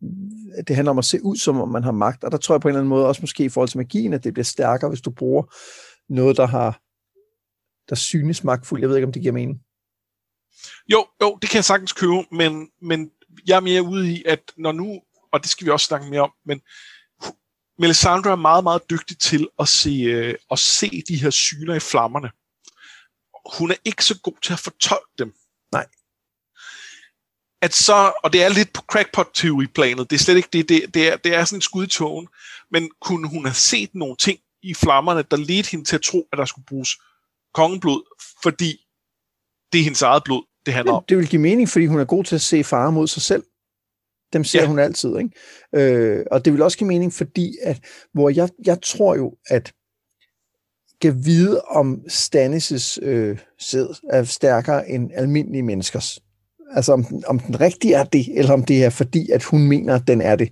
[0.68, 2.60] det handler om at se ud, som om man har magt, og der tror jeg
[2.60, 4.90] på en eller anden måde, også måske i forhold til magien, at det bliver stærkere,
[4.90, 5.42] hvis du bruger
[6.12, 6.80] noget, der har,
[7.88, 8.82] der synes magtfuldt.
[8.82, 9.60] Jeg ved ikke, om det giver mening.
[10.92, 13.10] Jo, jo, det kan jeg sagtens købe, men, men
[13.46, 15.00] jeg er mere ude i, at når nu,
[15.32, 16.60] og det skal vi også snakke mere om, men
[17.80, 21.80] Melisandre er meget, meget dygtig til at se, øh, at se de her syner i
[21.80, 22.30] flammerne.
[23.58, 25.34] Hun er ikke så god til at fortolke dem.
[25.72, 25.86] Nej.
[27.62, 31.08] At så, og det er lidt på crackpot-teori-planet, det er slet ikke det, det, det,
[31.08, 32.28] er, det er sådan en skud i togen,
[32.70, 36.28] men kunne hun have set nogle ting i flammerne, der ledte hende til at tro,
[36.32, 36.90] at der skulle bruges
[37.54, 38.02] kongeblod,
[38.42, 38.86] fordi
[39.72, 41.02] det er hendes eget blod, det handler om.
[41.02, 43.22] Det, det vil give mening, fordi hun er god til at se fare mod sig
[43.22, 43.44] selv.
[44.32, 44.66] Dem ser ja.
[44.66, 45.30] Hun altid, ikke?
[45.74, 47.80] Øh, og det vil også give mening, fordi at,
[48.12, 49.72] hvor jeg, jeg tror jo, at
[51.00, 56.22] kan vide om Stannis' øh, sæd er stærkere end almindelige menneskers.
[56.70, 59.68] Altså om, den- om den rigtige er det, eller om det er fordi, at hun
[59.68, 60.48] mener, at den er det.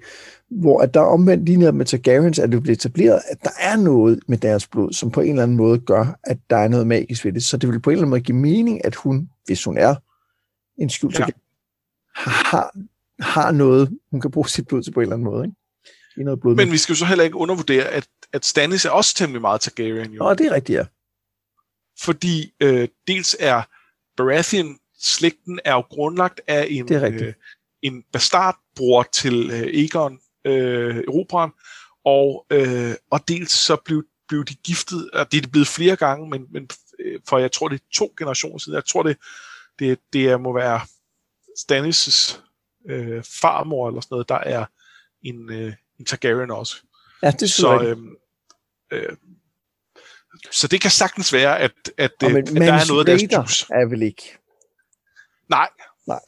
[0.51, 3.77] Hvor at der omvendt lige ned med Targaryens, at det bliver etableret, at der er
[3.77, 6.87] noget med deres blod, som på en eller anden måde gør, at der er noget
[6.87, 7.43] magisk ved det.
[7.43, 9.95] Så det vil på en eller anden måde give mening, at hun, hvis hun er
[10.79, 11.27] en skjult ja.
[12.15, 12.77] har,
[13.21, 15.45] har noget, hun kan bruge sit blod til på en eller anden måde.
[15.45, 15.57] Ikke?
[16.17, 18.91] I noget blod Men vi skal jo så heller ikke undervurdere, at, at Stannis er
[18.91, 20.13] også temmelig meget Targaryen.
[20.13, 20.19] Jo.
[20.19, 20.85] Nå, det er rigtigt, ja.
[22.01, 23.63] Fordi øh, dels er
[24.17, 27.33] Baratheon-slægten er jo grundlagt af en, øh,
[27.83, 31.51] en bastardbror til øh, Aegon, øh, Erobreren,
[32.05, 36.29] og, øh, og dels så blev, blev de giftet, og det er blevet flere gange,
[36.29, 36.69] men, men
[37.01, 39.17] øh, for jeg tror, det er to generationer siden, jeg tror, det,
[39.79, 40.81] det, det må være
[41.59, 42.48] Stannis'
[42.89, 44.65] øh, farmor eller sådan noget, der er
[45.23, 46.77] en, øh, en Targaryen også.
[47.23, 47.97] Ja, det så, øh,
[48.93, 49.17] øh,
[50.51, 53.39] så det kan sagtens være, at, at, ja, men, at der er noget, der er
[53.39, 53.67] juice.
[53.71, 54.39] er vel ikke?
[55.51, 55.69] Nej.
[56.07, 56.21] Nej.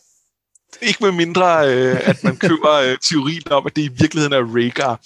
[0.82, 4.56] Ikke med mindre, øh, at man køber øh, teorien om, at det i virkeligheden er
[4.56, 5.00] Rhaegar.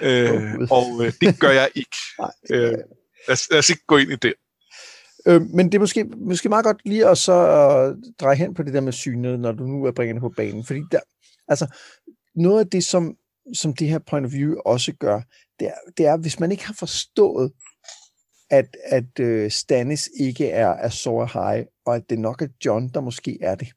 [0.00, 1.96] Øh, oh, og øh, det gør jeg ikke.
[2.20, 2.78] Nej, øh,
[3.28, 4.34] lad, os, lad os ikke gå ind i det.
[5.26, 8.62] Øh, men det er måske, måske meget godt lige at så øh, dreje hen på
[8.62, 10.64] det der med synet, når du nu er bringende på banen.
[10.64, 11.00] Fordi der,
[11.48, 11.66] altså,
[12.34, 13.16] noget af det, som,
[13.54, 15.20] som det her point of view også gør,
[15.60, 17.52] det er, det er hvis man ikke har forstået,
[18.50, 23.00] at, at uh, Stannis ikke er Azor High, og at det nok er John, der
[23.00, 23.68] måske er det,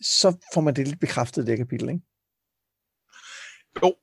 [0.00, 2.00] så får man det lidt bekræftet i det kapitel, ikke?
[3.82, 3.94] Jo.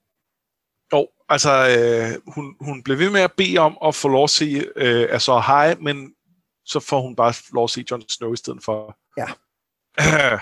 [1.34, 4.66] Altså øh, hun, hun blev ved med at bede om at få lov at se
[4.76, 6.14] øh, Azor High, men
[6.66, 8.98] så får hun bare lov at se Jon Snow i stedet for.
[9.18, 9.28] Ja.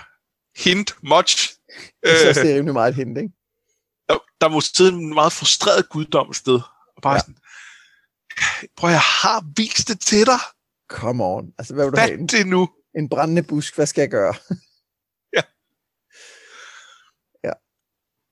[0.64, 1.54] Hint, much.
[2.04, 3.34] Jeg synes, det er rimelig meget hint, ikke?
[4.10, 6.60] Der, der må sidde en meget frustreret guddom sted.
[6.96, 7.20] Og bare ja.
[7.20, 7.38] sådan,
[8.78, 10.40] prøv jeg har vist det til dig.
[10.90, 11.54] Come on.
[11.58, 12.28] Altså, hvad vil du have?
[12.28, 12.70] det nu.
[12.96, 14.34] En brændende busk, hvad skal jeg gøre?
[15.38, 15.42] ja.
[17.44, 17.54] Ja.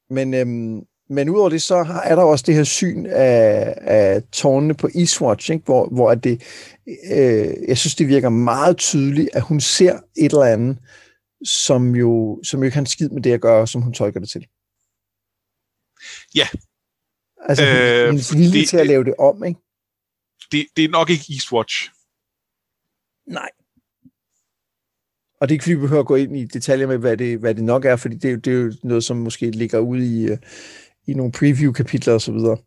[0.10, 4.74] Men, øhm, men udover det, så er der også det her syn af, af tårnene
[4.74, 5.66] på Eastwatch, ikke?
[5.66, 6.42] Hvor, hvor det,
[6.88, 10.78] øh, jeg synes, det virker meget tydeligt, at hun ser et eller andet,
[11.46, 14.20] som jo, som jo ikke har en skid med det at gøre, som hun tolker
[14.20, 14.48] det til.
[16.36, 16.48] Ja.
[17.42, 19.60] Altså, øh, hendes vilje til at lave det om, ikke?
[20.52, 21.90] Det, det er nok ikke Eastwatch.
[23.28, 23.50] Nej.
[25.42, 27.40] Og det er ikke fordi, vi behøver at gå ind i detaljer med, hvad det,
[27.40, 30.28] hvad det nok er, fordi det, det er jo noget, som måske ligger ude i,
[30.28, 30.38] øh,
[31.10, 32.58] i nogle preview-kapitler og så videre.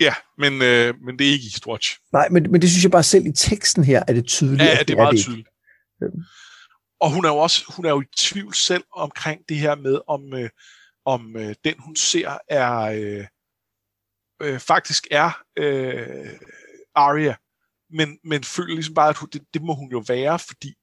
[0.00, 1.98] Ja, men, øh, men det er ikke Eastwatch.
[2.12, 4.62] Nej, men, men det synes jeg bare selv i teksten her, er det tydeligt.
[4.62, 5.48] Ja, det er meget det tydeligt.
[6.02, 6.22] Øhm.
[7.00, 10.00] Og hun er jo også hun er jo i tvivl selv omkring det her med,
[10.08, 10.50] om, øh,
[11.04, 13.26] om øh, den hun ser er øh,
[14.42, 16.38] øh, faktisk er øh,
[16.94, 17.34] Arya,
[17.90, 20.74] men, men føler ligesom bare, at hun, det, det må hun jo være, fordi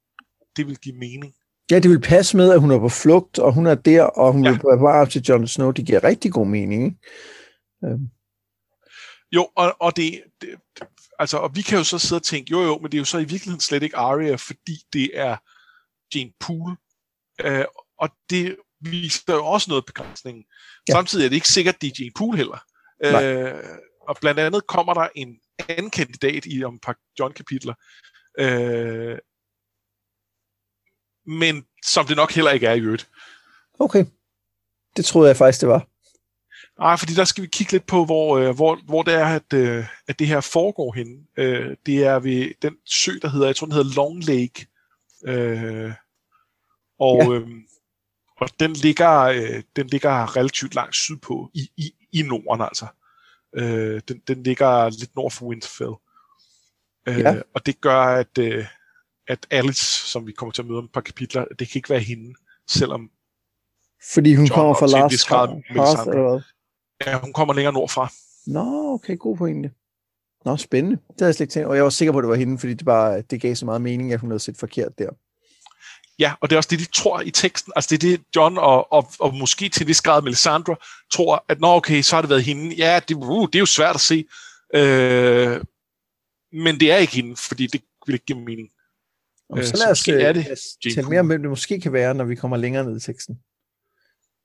[0.58, 1.34] det vil give mening.
[1.72, 4.34] Ja, det vil passe med, at hun er på flugt, og hun er der, og
[4.34, 4.52] hun ja.
[4.52, 5.72] vil bevare op til Jon Snow.
[5.72, 6.98] Det giver rigtig god mening, ikke?
[7.86, 8.10] Øhm.
[9.32, 10.50] Jo, og, og det, det,
[11.20, 13.06] altså, og vi kan jo så sidde og tænke, jo jo, men det er jo
[13.06, 15.38] så i virkeligheden slet ikke Arya, fordi det er
[16.16, 16.76] Jane Poole.
[17.42, 17.66] Øh,
[18.00, 20.44] og det viser jo også noget begrænsning.
[20.88, 20.94] Ja.
[20.94, 22.58] Samtidig er det ikke sikkert, det er Jane Poole heller.
[23.04, 23.64] Øh,
[24.08, 25.40] og blandt andet kommer der en
[25.70, 27.74] anden kandidat i om par John-kapitler,
[28.40, 29.18] øh,
[31.28, 33.10] men som det nok heller ikke er i øvrigt.
[33.80, 34.06] Okay.
[34.98, 35.88] Det troede jeg faktisk, det var.
[36.80, 39.54] Nej, fordi der skal vi kigge lidt på, hvor, øh, hvor, hvor det er, at,
[39.54, 41.18] øh, at det her foregår henne.
[41.38, 44.68] Øh, det er ved den sø, der hedder, jeg tror, den hedder Long Lake.
[45.26, 45.92] Øh,
[47.00, 47.32] og, ja.
[47.32, 47.48] øh,
[48.42, 52.88] og den ligger, øh, den ligger relativt langt sydpå i, i, i Norden altså.
[53.56, 55.94] Øh, den, den ligger lidt nord for Winterfell.
[57.08, 57.42] Øh, ja.
[57.54, 58.66] Og det gør, at, øh,
[59.28, 61.90] at Alice, som vi kommer til at møde om et par kapitler, det kan ikke
[61.90, 62.36] være hende,
[62.70, 63.10] selvom
[64.14, 66.42] fordi hun John kommer fra Lars Hearth, eller hvad?
[67.06, 68.12] Ja, hun kommer længere nordfra.
[68.48, 69.72] Nå, okay, god pointe.
[70.46, 70.98] Nå, spændende.
[70.98, 71.68] Det havde jeg slet ikke tænkt.
[71.68, 73.66] Og jeg var sikker på, at det var hende, fordi det, bare, det gav så
[73.66, 75.10] meget mening, at hun havde set forkert der.
[76.20, 77.74] Ja, og det er også det, de tror i teksten.
[77.76, 80.76] Altså det er det, John og, og, og måske til vis grad Melisandre
[81.14, 82.76] tror, at nå okay, så har det været hende.
[82.76, 84.26] Ja, det, uh, det er jo svært at se.
[84.76, 85.62] Øh,
[86.52, 88.70] men det er ikke hende, fordi det vil ikke give mening.
[89.50, 90.48] Og så lad os så er det
[90.96, 93.40] tælle mere om, hvem det måske kan være, når vi kommer længere ned i teksten.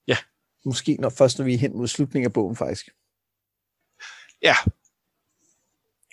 [0.06, 0.16] Ja.
[0.64, 2.88] Måske når, først, når vi er hen mod slutningen af bogen, faktisk.
[4.42, 4.54] Ja.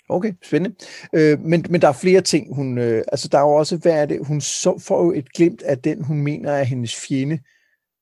[0.08, 0.76] Okay, spændende.
[1.12, 2.78] Øh, men, men der er flere ting, hun...
[2.78, 4.26] Øh, altså, der er jo også, hvad er det?
[4.26, 7.40] Hun så, får jo et glimt af den, hun mener er hendes fjende,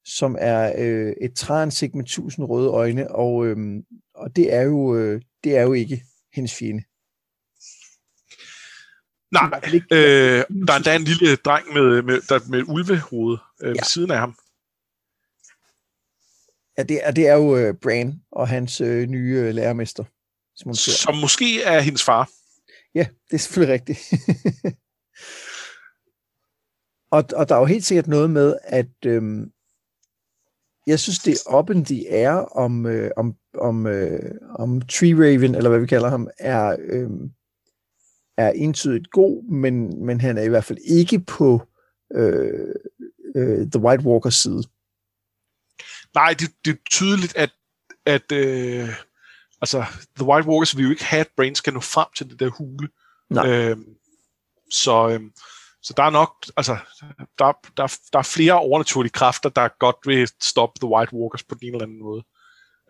[0.04, 3.82] som er øh, et træansigt med tusind røde øjne, og, øh,
[4.14, 6.02] og det, er jo, øh, det er jo ikke
[6.34, 6.82] hendes fjende.
[9.32, 13.70] Nej, øh, der er endda en lille dreng med, med, der, med ulvehoved øh, ja.
[13.70, 14.38] ved siden af ham.
[16.78, 20.04] Ja, det er, det er jo uh, Bran og hans uh, nye uh, lærermester.
[20.56, 22.30] Som, som måske er hendes far.
[22.94, 23.98] Ja, det er selvfølgelig rigtigt.
[27.16, 29.52] og, og der er jo helt sikkert noget med, at øhm,
[30.86, 35.14] jeg synes, det er op in the air, om, øh, om, om, øh, om Tree
[35.14, 37.10] Raven, eller hvad vi kalder ham, er, øh,
[38.36, 41.62] er entydigt god, men, men han er i hvert fald ikke på
[42.14, 42.74] øh,
[43.36, 44.62] øh, The White Walkers side.
[46.14, 47.50] Nej, det, det er tydeligt, at,
[48.06, 48.88] at øh,
[49.60, 49.84] altså,
[50.16, 52.50] The White Walkers vil jo ikke have, at Brain skal nå frem til det der
[52.50, 52.88] hule.
[53.30, 53.48] Nej.
[53.48, 53.76] Øh,
[54.70, 55.20] så, øh,
[55.82, 56.76] så der er nok, altså,
[57.38, 61.54] der, der, der er flere overnaturlige kræfter, der godt vil stoppe The White Walkers på
[61.62, 62.24] en eller anden måde.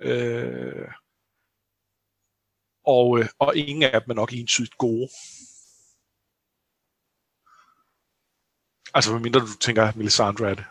[0.03, 0.89] Øh,
[2.87, 5.09] og, øh, og ingen af dem er nok entydigt gode.
[8.95, 10.65] Altså, hvad mindre du tænker, Melisandre er det.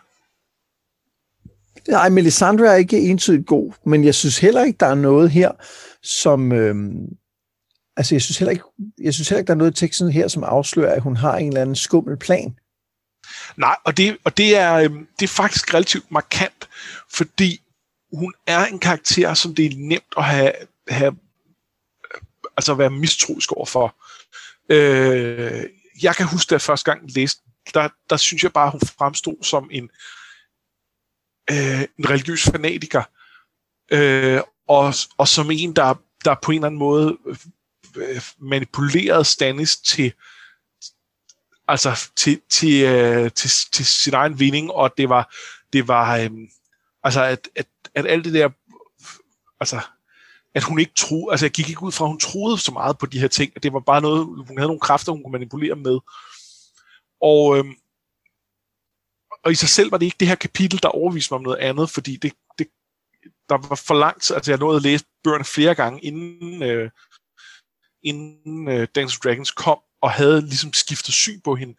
[1.87, 5.51] Nej, Melisandre er ikke entydigt god, men jeg synes heller ikke, der er noget her,
[6.01, 6.51] som...
[6.51, 7.17] Øhm,
[7.97, 8.63] altså, jeg synes, heller ikke,
[9.01, 11.37] jeg synes heller ikke, der er noget i teksten her, som afslører, at hun har
[11.37, 12.57] en eller anden skummel plan.
[13.57, 16.69] Nej, og det, og det, er, øhm, det er faktisk relativt markant,
[17.13, 17.61] fordi
[18.13, 20.51] hun er en karakter, som det er nemt at have,
[20.87, 21.15] have
[22.57, 23.95] altså være mistroisk overfor.
[24.69, 25.63] Øh,
[26.01, 27.41] jeg kan huske, da jeg første gang læste,
[27.73, 29.89] der, der synes jeg bare, at hun fremstod som en,
[31.51, 33.03] øh, en religiøs fanatiker,
[33.91, 35.93] øh, og, og som en, der,
[36.25, 37.17] der på en eller anden måde
[37.95, 40.13] øh, manipulerede Stannis til,
[41.67, 45.33] altså til, til, øh, til, til sin egen vinding, og det var,
[45.73, 46.31] det var øh,
[47.03, 48.49] altså at, at, at alt det der,
[49.59, 49.81] altså
[50.55, 52.97] at hun ikke troede, altså jeg gik ikke ud fra, at hun troede så meget
[52.97, 55.31] på de her ting, at det var bare noget, hun havde nogle kræfter, hun kunne
[55.31, 55.99] manipulere med.
[57.21, 57.75] Og, øhm,
[59.43, 61.57] og i sig selv var det ikke det her kapitel, der overviste mig om noget
[61.57, 62.67] andet, fordi det, det,
[63.49, 66.89] der var for langt, altså jeg nåede at læse bøgerne flere gange, inden, øh,
[68.03, 71.75] inden øh, Dance of Dragons kom, og havde ligesom skiftet syn på hende.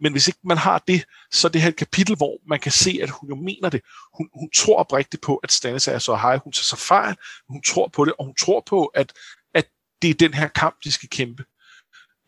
[0.00, 2.72] Men hvis ikke man har det, så er det her et kapitel, hvor man kan
[2.72, 3.80] se, at hun jo mener det.
[4.16, 6.36] Hun, hun tror oprigtigt på, at Stannis er så hej.
[6.36, 7.16] Hun tager sig fejl,
[7.48, 9.12] hun tror på det, og hun tror på, at,
[9.54, 9.66] at
[10.02, 11.44] det er den her kamp, de skal kæmpe.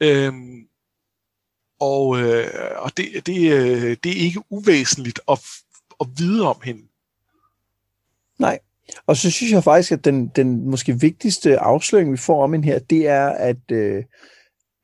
[0.01, 0.67] Øhm,
[1.81, 5.39] og øh, og det, det, øh, det er ikke uvæsentligt at,
[6.01, 6.83] at vide om hende.
[8.39, 8.59] Nej,
[9.07, 12.67] og så synes jeg faktisk, at den, den måske vigtigste afsløring, vi får om hende
[12.67, 14.05] her, det er, at øh,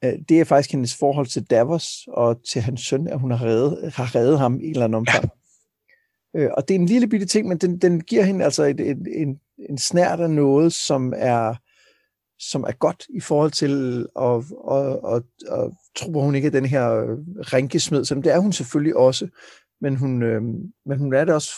[0.03, 3.93] det er faktisk hendes forhold til Davos og til hans søn, at hun har reddet,
[3.93, 5.25] har reddet ham i en eller anden omfang.
[5.25, 6.41] Ja.
[6.41, 8.81] Øh, og det er en lille bitte ting, men den, den giver hende altså et,
[8.81, 11.55] et, en, en snært af noget, som er,
[12.39, 15.23] som er godt i forhold til at, at, at,
[15.61, 16.89] at tro, at hun ikke er den her
[17.53, 19.29] rænkesmed, som det er hun selvfølgelig også,
[19.81, 20.43] men hun, øh,
[20.87, 21.51] men hun er det også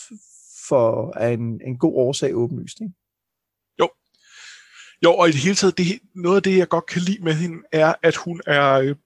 [0.68, 2.80] for af en, en god årsag åbenlyst.
[2.80, 2.94] Ikke?
[5.04, 5.14] Jo.
[5.14, 7.62] Og i det hele taget, det, noget af det, jeg godt kan lide med hende,
[7.72, 8.72] er, at hun er...
[8.78, 8.96] Øh,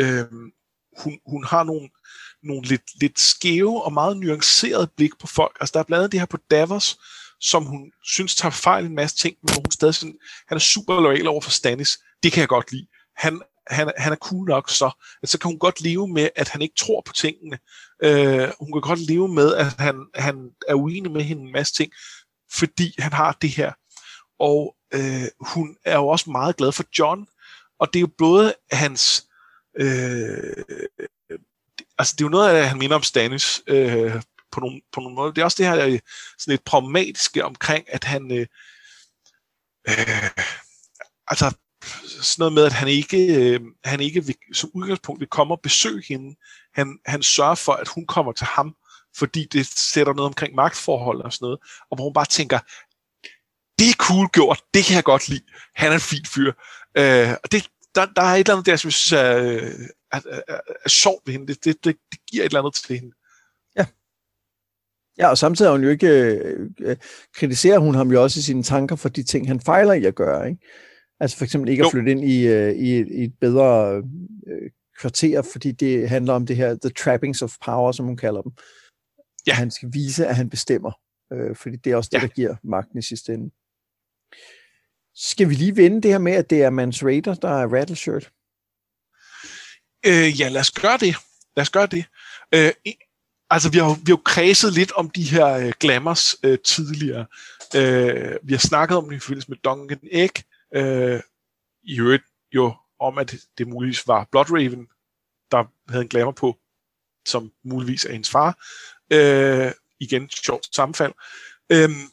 [0.00, 0.24] øh,
[1.02, 1.88] hun, hun har nogle,
[2.42, 5.56] nogle lidt, lidt skæve og meget nuancerede blik på folk.
[5.60, 6.98] Altså, der er blandt andet det her på Davos,
[7.40, 10.18] som hun synes tager fejl en masse ting, men hvor hun stadig sådan,
[10.48, 11.98] han er super lojal over for Stannis.
[12.22, 12.86] Det kan jeg godt lide.
[13.16, 14.90] Han, han, han er cool nok så,
[15.22, 17.58] at så kan hun godt leve med, at han ikke tror på tingene.
[18.02, 21.74] Øh, hun kan godt leve med, at han, han er uenig med hende en masse
[21.74, 21.92] ting,
[22.52, 23.72] fordi han har det her.
[24.38, 27.26] Og øh, hun er jo også meget glad for John,
[27.78, 29.26] og det er jo både hans...
[29.78, 30.64] Øh,
[31.98, 34.22] altså det er jo noget af han minder om Stannis øh,
[34.52, 35.32] på nogle, på nogle måder.
[35.32, 35.98] Det er også det her øh,
[36.38, 38.32] sådan lidt pragmatiske omkring, at han...
[38.32, 38.46] Øh,
[39.88, 40.30] øh,
[41.26, 41.52] altså
[42.22, 45.60] sådan noget med, at han ikke, øh, han ikke vil, som udgangspunkt vil komme og
[45.60, 46.36] besøge hende.
[46.74, 48.76] Han, han sørger for, at hun kommer til ham,
[49.16, 51.58] fordi det sætter noget omkring magtforhold og sådan noget,
[51.90, 52.58] og hvor hun bare tænker,
[53.78, 55.44] det er cool gjort, det kan jeg godt lide,
[55.74, 56.52] han er en fin fyr.
[56.98, 60.40] Øh, og det, der, der er et eller andet der, jeg synes er, er, er,
[60.48, 61.46] er, er sjovt ved hende.
[61.46, 63.14] Det, det, det, det giver et eller andet til hende.
[63.76, 63.86] Ja.
[65.18, 66.96] Ja, og samtidig har hun jo ikke, øh, øh,
[67.34, 70.14] kritiserer hun ham jo også i sine tanker for de ting, han fejler i at
[70.14, 70.66] gøre, ikke?
[71.20, 71.86] Altså for eksempel ikke jo.
[71.86, 74.68] at flytte ind i, uh, i, i et bedre uh,
[75.00, 78.52] kvarter, fordi det handler om det her, the trappings of power, som hun kalder dem.
[79.46, 79.52] Ja.
[79.52, 80.92] han skal vise, at han bestemmer,
[81.34, 82.26] uh, fordi det er også det, ja.
[82.26, 83.50] der giver magten i sidste ende.
[85.16, 88.30] Skal vi lige vende det her med, at det er Mans Raider, der er Rattleshirt?
[90.06, 91.16] Øh, ja, lad os gøre det.
[91.56, 92.04] Lad os gøre det.
[92.54, 92.72] Øh,
[93.50, 97.26] altså, vi har, vi har jo kredset lidt om de her øh, glamours øh, tidligere.
[97.76, 100.32] Øh, vi har snakket om det i forbindelse med Duncan Egg,
[100.74, 101.20] Øh,
[101.82, 104.88] I øvrigt jo om, at det muligvis var Bloodraven,
[105.50, 106.58] der havde en glamour på,
[107.26, 108.58] som muligvis er hendes far.
[109.10, 111.12] Øh, igen, sjovt sammenfald.
[111.72, 112.10] Øhm,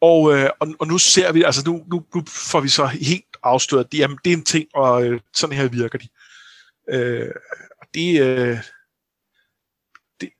[0.00, 3.36] og, øh, og, og nu ser vi, altså nu, nu, nu får vi så helt
[3.42, 6.08] afsløret, at jamen, det er en ting, og øh, sådan her virker de.
[6.90, 7.30] Øh,
[7.80, 8.58] og det, øh,
[10.20, 10.30] det,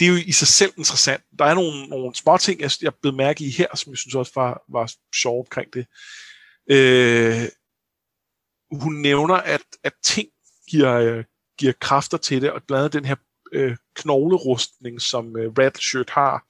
[0.00, 1.22] det er jo i sig selv interessant.
[1.38, 4.14] Der er nogle, nogle små ting, jeg, jeg blev mærke i her, som jeg synes
[4.14, 5.86] også var, var sjovt omkring det.
[6.70, 7.48] Øh,
[8.72, 10.28] hun nævner, at, at ting
[10.70, 11.24] giver, øh,
[11.58, 13.16] giver kræfter til det, og blandt andet den her
[13.52, 16.44] øh, knoglerustning, som øh, Rattleshirt har,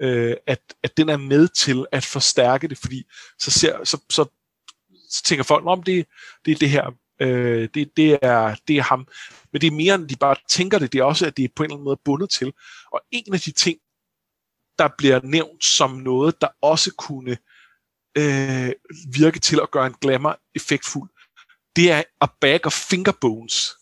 [0.00, 3.04] øh, at, at den er med til at forstærke det, fordi
[3.38, 4.24] så, ser, så, så,
[5.10, 6.06] så tænker folk, om det,
[6.44, 6.90] det er det her,
[7.20, 9.08] øh, det, det, er, det er ham.
[9.52, 11.48] Men det er mere, end de bare tænker det, det er også, at det er
[11.56, 12.52] på en eller anden måde bundet til.
[12.92, 13.78] Og en af de ting,
[14.78, 17.36] der bliver nævnt som noget, der også kunne
[18.18, 18.72] øh,
[19.14, 21.10] virke til at gøre en glamour effektfuld,
[21.76, 23.74] det er a bag of fingerbones.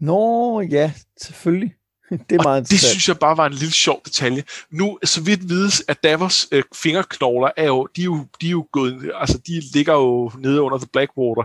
[0.00, 1.74] Nå, ja, selvfølgelig.
[2.30, 4.44] Det er meget det synes jeg bare var en lille sjov detalje.
[4.70, 8.50] Nu, så vidt vides, at Davos øh, fingerknogler er jo, de er jo, de er
[8.50, 11.44] jo gået, altså de ligger jo nede under The Blackwater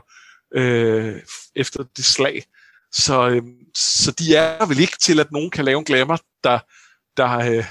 [0.55, 1.21] øh,
[1.55, 2.43] efter det slag.
[2.91, 3.43] Så, øh,
[3.75, 6.59] så de er vel ikke til, at nogen kan lave en glamour, der,
[7.17, 7.65] der, øh,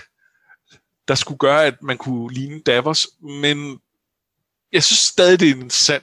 [1.09, 3.09] der skulle gøre, at man kunne ligne Davos.
[3.21, 3.81] Men
[4.73, 6.03] jeg synes stadig, det er en sand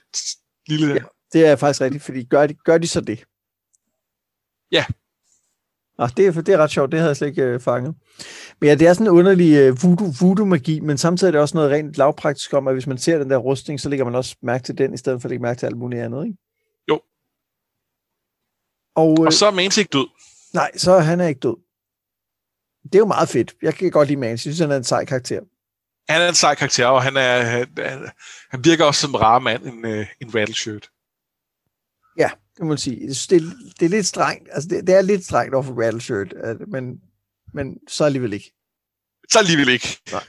[0.67, 0.93] lille...
[0.93, 3.23] Ja, det er faktisk rigtigt, fordi gør de, gør de så det?
[4.71, 4.85] Ja,
[6.01, 7.95] Nå, det, er, det er ret sjovt, det havde jeg slet ikke øh, fanget.
[8.59, 11.57] Men ja, det er sådan en underlig øh, voodoo, voodoo-magi, men samtidig er det også
[11.57, 14.35] noget rent lavpraktisk om, at hvis man ser den der rustning, så lægger man også
[14.41, 16.37] mærke til den, i stedet for at lægge mærke til alt muligt andet, ikke?
[16.89, 17.01] Jo.
[18.95, 20.07] Og, øh, og så er Mance ikke død.
[20.53, 21.57] Nej, så han er ikke død.
[22.83, 23.53] Det er jo meget fedt.
[23.61, 24.31] Jeg kan godt lide Mance.
[24.31, 25.41] Jeg synes, han er en sej karakter.
[26.09, 27.67] Han er en sej karakter, og han, er, han,
[28.51, 30.89] han virker også som rar mand, en, øh, en rattleshirt.
[32.17, 32.29] Ja,
[32.59, 33.05] må man sige.
[33.07, 34.49] Jeg synes, det, er, det er lidt strengt.
[34.51, 36.33] Altså, det, det er lidt strengt over for Rattleshirt,
[36.67, 37.01] men,
[37.53, 38.53] men så alligevel ikke.
[39.31, 39.87] Så alligevel ikke.
[40.11, 40.23] Nej.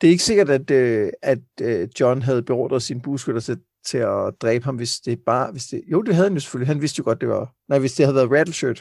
[0.00, 3.98] Det er ikke sikkert, at, øh, at øh, John havde beordret sin buskytter til, til
[3.98, 5.52] at dræbe ham, hvis det bare...
[5.52, 6.68] Hvis det, jo, det havde han jo selvfølgelig.
[6.68, 7.54] Han vidste jo godt, det var...
[7.68, 8.80] Nej, hvis det havde været Rattleshirt.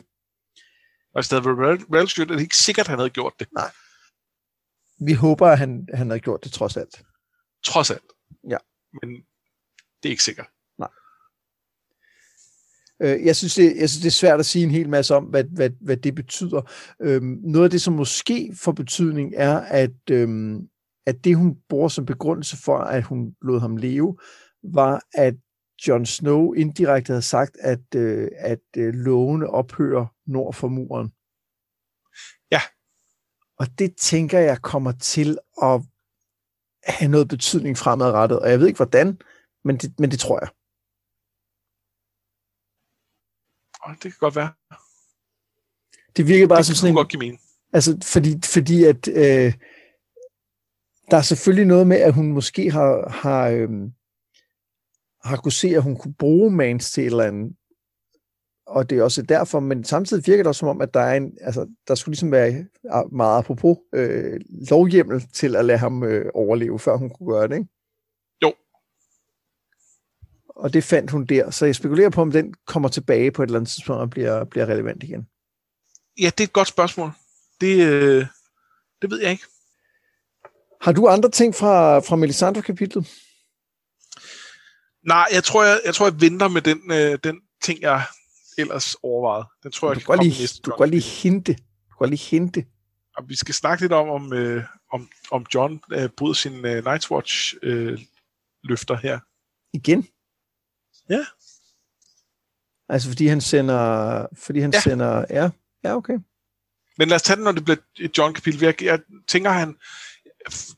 [1.13, 3.47] Og hvis det havde været Rattleshirt, er det ikke sikkert, at han havde gjort det.
[3.53, 3.71] Nej.
[5.05, 7.03] Vi håber, at han, han havde gjort det trods alt.
[7.65, 8.11] Trods alt.
[8.49, 8.57] Ja.
[9.01, 9.09] Men
[10.03, 10.47] det er ikke sikkert.
[13.03, 15.23] Øh, jeg, synes, det, jeg synes, det er svært at sige en hel masse om,
[15.23, 16.61] hvad, hvad, hvad det betyder.
[17.01, 20.67] Øhm, noget af det, som måske får betydning, er, at, øhm,
[21.05, 24.17] at det, hun bruger som begrundelse for, at hun lod ham leve,
[24.63, 25.33] var, at
[25.87, 31.11] Jon Snow indirekte havde sagt, at, øh, at øh, lovene ophører nord for muren.
[32.51, 32.61] Ja.
[33.59, 35.81] Og det tænker jeg kommer til at
[36.87, 39.17] have noget betydning fremadrettet, og jeg ved ikke hvordan,
[39.63, 40.49] men det, men det tror jeg.
[43.91, 44.51] Det kan godt være.
[46.17, 46.95] Det virker bare det som sådan en...
[46.95, 47.39] godt give mening.
[47.73, 49.53] Altså, fordi, fordi at øh,
[51.11, 53.69] der er selvfølgelig noget med, at hun måske har, har, øh,
[55.23, 57.55] har kunne se, at hun kunne bruge Mans til et eller andet.
[58.65, 61.17] Og det er også derfor, men samtidig virker det også som om, at der er
[61.17, 62.65] en, altså, der skulle ligesom være
[63.11, 67.55] meget apropos øh, lovhjemmel til at lade ham øh, overleve, før hun kunne gøre det,
[67.55, 67.69] ikke?
[70.55, 71.51] Og det fandt hun der.
[71.51, 74.43] Så jeg spekulerer på, om den kommer tilbage på et eller andet tidspunkt og bliver,
[74.43, 75.27] bliver relevant igen.
[76.19, 77.11] Ja, det er et godt spørgsmål.
[77.61, 78.25] Det, øh,
[79.01, 79.43] det ved jeg ikke.
[80.81, 83.07] Har du andre ting fra, fra Melisandre-kapitlet?
[85.07, 88.03] Nej, jeg tror, jeg, jeg tror, jeg venter med den, øh, den ting, jeg
[88.57, 89.45] ellers overvejede.
[89.63, 91.53] Den tror jeg, du kan, lige, næste du kan lige hinte.
[91.91, 92.65] Du kan lige hinte.
[93.17, 96.85] Og vi skal snakke lidt om, om, øh, om, om John øh, bryder sin øh,
[96.87, 97.99] Night's Watch øh,
[98.63, 99.19] løfter her.
[99.73, 100.07] Igen?
[101.09, 101.25] Ja.
[102.89, 104.79] Altså fordi han sender, fordi han ja.
[104.79, 105.49] sender, ja,
[105.83, 106.17] ja okay.
[106.97, 108.63] Men lad os tage den, når det bliver et John-kapitel.
[108.63, 109.75] Jeg, jeg tænker, han,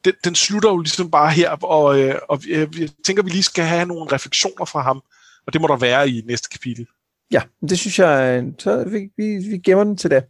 [0.05, 2.69] den, den slutter jo ligesom bare her, og, øh, og jeg
[3.05, 5.01] tænker, vi lige skal have nogle refleksioner fra ham,
[5.47, 6.87] og det må der være i næste kapitel.
[7.31, 10.23] Ja, det synes jeg, så vi, vi, vi gemmer den til det.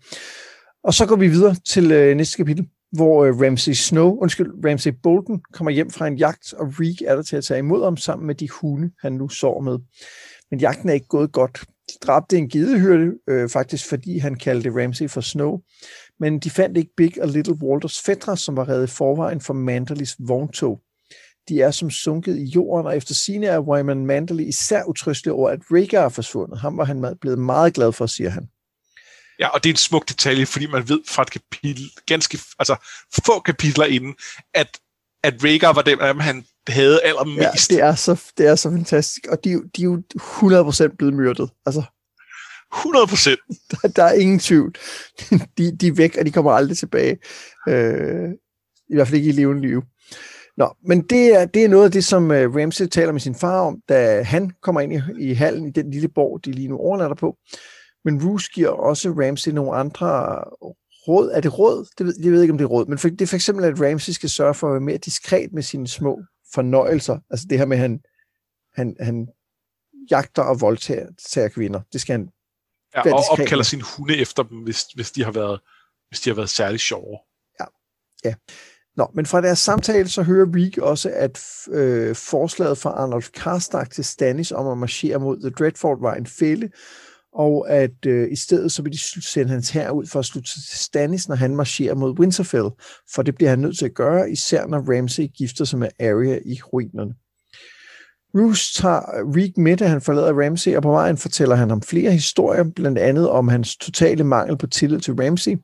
[0.83, 4.91] Og så går vi videre til øh, næste kapitel, hvor øh, Ramsey Snow, undskyld, Ramsey
[5.03, 7.97] Bolton kommer hjem fra en jagt, og Reek er der til at tage imod ham
[7.97, 9.79] sammen med de hunde, han nu sår med.
[10.51, 11.63] Men jagten er ikke gået godt.
[11.89, 15.59] De dræbte en gedehyrde, øh, faktisk fordi han kaldte Ramsey for Snow.
[16.19, 19.53] Men de fandt ikke Big og Little Walters fætter, som var reddet i forvejen for
[19.53, 20.79] Manderlys vogntog.
[21.49, 25.49] De er som sunket i jorden, og efter sine er Wyman Manderly især utrystelig over,
[25.49, 26.59] at Rhaegar er forsvundet.
[26.59, 28.47] Ham var han blevet meget glad for, siger han.
[29.39, 32.75] Ja, og det er en smuk detalje, fordi man ved fra et kapitel, ganske, altså
[33.25, 34.15] få kapitler inden,
[34.53, 34.79] at,
[35.23, 37.71] at Rhaegar var dem, han havde allermest.
[37.71, 40.03] Ja, det er så, det er så fantastisk, og de, de er jo
[40.91, 41.49] 100% blevet myrdet.
[41.65, 41.83] Altså.
[42.75, 43.39] 100 procent.
[43.71, 44.75] Der, der er ingen tvivl.
[45.57, 47.17] De, de er væk, og de kommer aldrig tilbage.
[47.69, 48.29] Øh,
[48.89, 49.83] I hvert fald ikke i levende liv.
[50.57, 53.35] Nå, men det er, det er noget af det, som uh, Ramsey taler med sin
[53.35, 56.67] far om, da han kommer ind i, i hallen i den lille borg, de lige
[56.67, 57.37] nu overnatter på.
[58.05, 60.43] Men Roos giver også Ramsey nogle andre
[61.07, 61.31] råd.
[61.33, 61.87] Er det råd?
[61.97, 63.65] Det ved, jeg ved ikke, om det er råd, men for, det er for eksempel,
[63.65, 66.21] at Ramsey skal sørge for at være mere diskret med sine små
[66.53, 67.19] fornøjelser.
[67.29, 68.01] Altså det her med, at han,
[68.73, 69.27] han, han
[70.11, 71.81] jagter og voldtager kvinder.
[71.93, 72.29] Det skal han
[72.95, 75.59] Ja, og opkalder sine hunde efter dem, hvis, hvis, de har været,
[76.09, 77.17] hvis de har været særlig sjove.
[77.59, 77.65] Ja,
[78.23, 78.33] ja.
[78.95, 83.91] Nå, men fra deres samtale, så hører Reek også, at øh, forslaget fra Arnold Karstark
[83.91, 86.69] til Stannis om at marchere mod The Dreadfort var en fælde,
[87.35, 90.49] og at øh, i stedet så vil de sende hans her ud for at slutte
[90.49, 92.69] til Stannis, når han marcherer mod Winterfell,
[93.15, 96.39] for det bliver han nødt til at gøre, især når Ramsay gifter sig med Arya
[96.45, 97.13] i ruinerne.
[98.35, 99.01] Roose tager
[99.35, 102.97] Reek med, da han forlader Ramsey, og på vejen fortæller han ham flere historier, blandt
[102.97, 105.57] andet om hans totale mangel på tillid til Ramsey,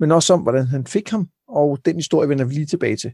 [0.00, 3.12] men også om, hvordan han fik ham, og den historie vender vi lige tilbage til.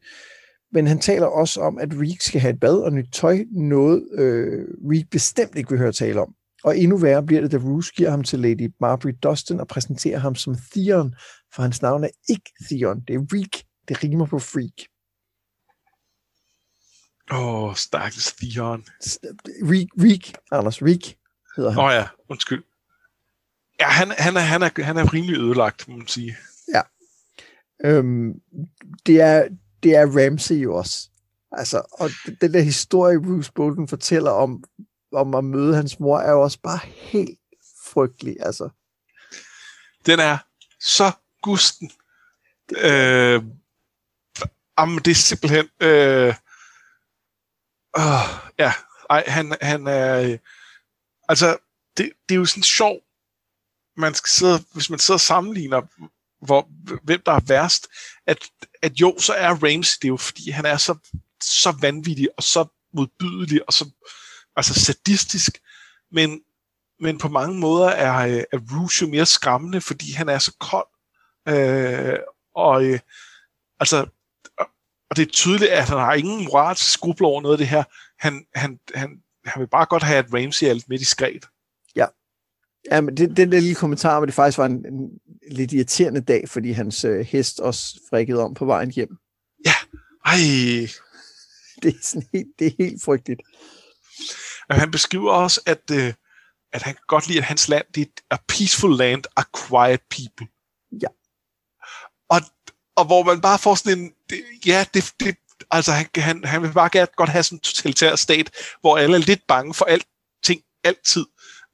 [0.73, 4.03] Men han taler også om, at Reek skal have et bad og nyt tøj, noget
[4.15, 6.35] øh, Reek bestemt ikke vil høre tale om.
[6.65, 10.19] Og endnu værre bliver det, da Roose giver ham til Lady Marbury Dustin og præsenterer
[10.19, 11.15] ham som Theon,
[11.55, 13.65] for hans navn er ikke Theon, det er Reek.
[13.89, 14.89] Det rimer på freak.
[17.31, 18.85] Åh, oh, stakkels Theon.
[19.71, 21.17] Reek, Reek, Anders, Reek
[21.57, 21.79] hedder han.
[21.79, 22.63] Åh oh, ja, undskyld.
[23.81, 26.37] Ja, han, han, er, han, er, han er rimelig ødelagt, må man sige.
[26.75, 26.83] Ja.
[27.85, 28.33] Øhm,
[29.07, 29.49] det, er,
[29.83, 31.09] det er Ramsey jo også.
[31.53, 32.11] Altså, og
[32.41, 34.65] den der historie, Bruce Bolton fortæller om,
[35.13, 37.39] om at møde hans mor, er jo også bare helt
[37.85, 38.37] frygtelig.
[38.41, 38.69] Altså.
[40.07, 40.39] Den er
[40.81, 41.91] så gusten.
[42.77, 43.43] Øh,
[44.79, 45.69] jamen, det er simpelthen...
[45.81, 46.35] Øh,
[47.99, 48.05] øh,
[48.59, 48.73] ja,
[49.11, 50.21] ej, han, han er...
[50.21, 50.39] Øh,
[51.29, 51.57] altså,
[51.97, 52.97] det, det er jo sådan sjov,
[53.97, 55.83] man skal sidde, hvis man sidder og sammenligner,
[56.47, 56.69] hvor,
[57.03, 57.89] hvem der er værst,
[58.27, 58.39] at,
[58.83, 60.95] at jo, så er Ramsey det er jo, fordi han er så,
[61.43, 63.91] så vanvittig, og så modbydelig, og så
[64.57, 65.59] altså sadistisk,
[66.13, 66.41] men,
[67.01, 70.87] men på mange måder er, er Rouge jo mere skræmmende, fordi han er så kold,
[71.49, 72.19] øh,
[72.55, 72.99] og øh,
[73.81, 74.07] altså,
[75.11, 77.85] og det er tydeligt, at han har ingen moralsk skrubler over noget af det her.
[78.19, 81.47] Han, han, han, han vil bare godt have, at Ramsey er lidt mere diskret.
[81.97, 82.07] Ja.
[82.91, 86.21] Ja, men det, den der lille kommentar, hvor det faktisk var en, en lidt irriterende
[86.21, 89.17] dag, fordi hans øh, hest også frikkede om på vejen hjem.
[89.67, 89.75] Ja,
[90.25, 90.37] ej.
[91.83, 93.43] Det er, sådan helt, det er helt frygteligt.
[94.69, 96.15] Og han beskriver også, at, øh,
[96.73, 100.01] at han kan godt lide, at hans land det er a peaceful land, a quiet
[100.11, 100.47] people.
[101.03, 101.09] Ja.
[102.29, 102.41] Og
[102.97, 105.37] og hvor man bare får sådan en, det, ja, det, det,
[105.71, 108.51] altså han, han, han vil bare godt have sådan en totalitær stat,
[108.81, 111.27] hvor alle er lidt bange for alting, altid,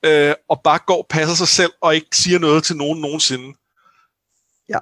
[0.02, 3.58] øh, og bare går og passer sig selv, og ikke siger noget til nogen nogensinde.
[4.68, 4.78] Ja.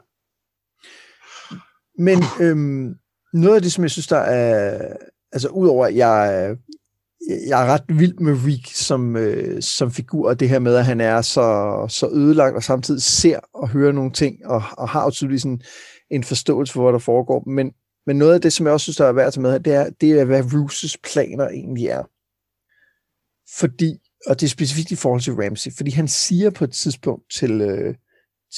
[1.99, 2.99] Men øhm,
[3.33, 4.97] noget af det, som jeg synes, der er,
[5.33, 6.57] altså udover at jeg,
[7.49, 10.85] jeg er ret vild med Reek som, øh, som figur, og det her med, at
[10.85, 15.05] han er så, så ødelagt, og samtidig ser og hører nogle ting, og, og har
[15.05, 15.61] jo tydeligvis sådan
[16.11, 17.45] en forståelse for, hvad der foregår.
[17.47, 17.73] Men,
[18.07, 19.59] men noget af det, som jeg også synes, der er værd at tage med her,
[19.59, 22.03] det er, det er hvad Rooses planer egentlig er.
[23.59, 27.33] Fordi, og det er specifikt i forhold til Ramsey, fordi han siger på et tidspunkt
[27.33, 27.95] til, øh,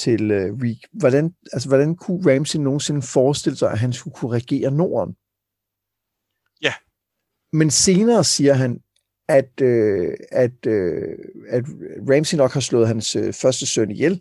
[0.02, 4.32] til øh, Reek, hvordan, altså, hvordan kunne Ramsey nogensinde forestille sig, at han skulle kunne
[4.32, 5.14] regere Norden?
[7.52, 8.80] Men senere siger han,
[9.28, 11.18] at, øh, at, øh,
[11.48, 11.64] at
[12.10, 14.20] Ramsey nok har slået hans øh, første søn ihjel,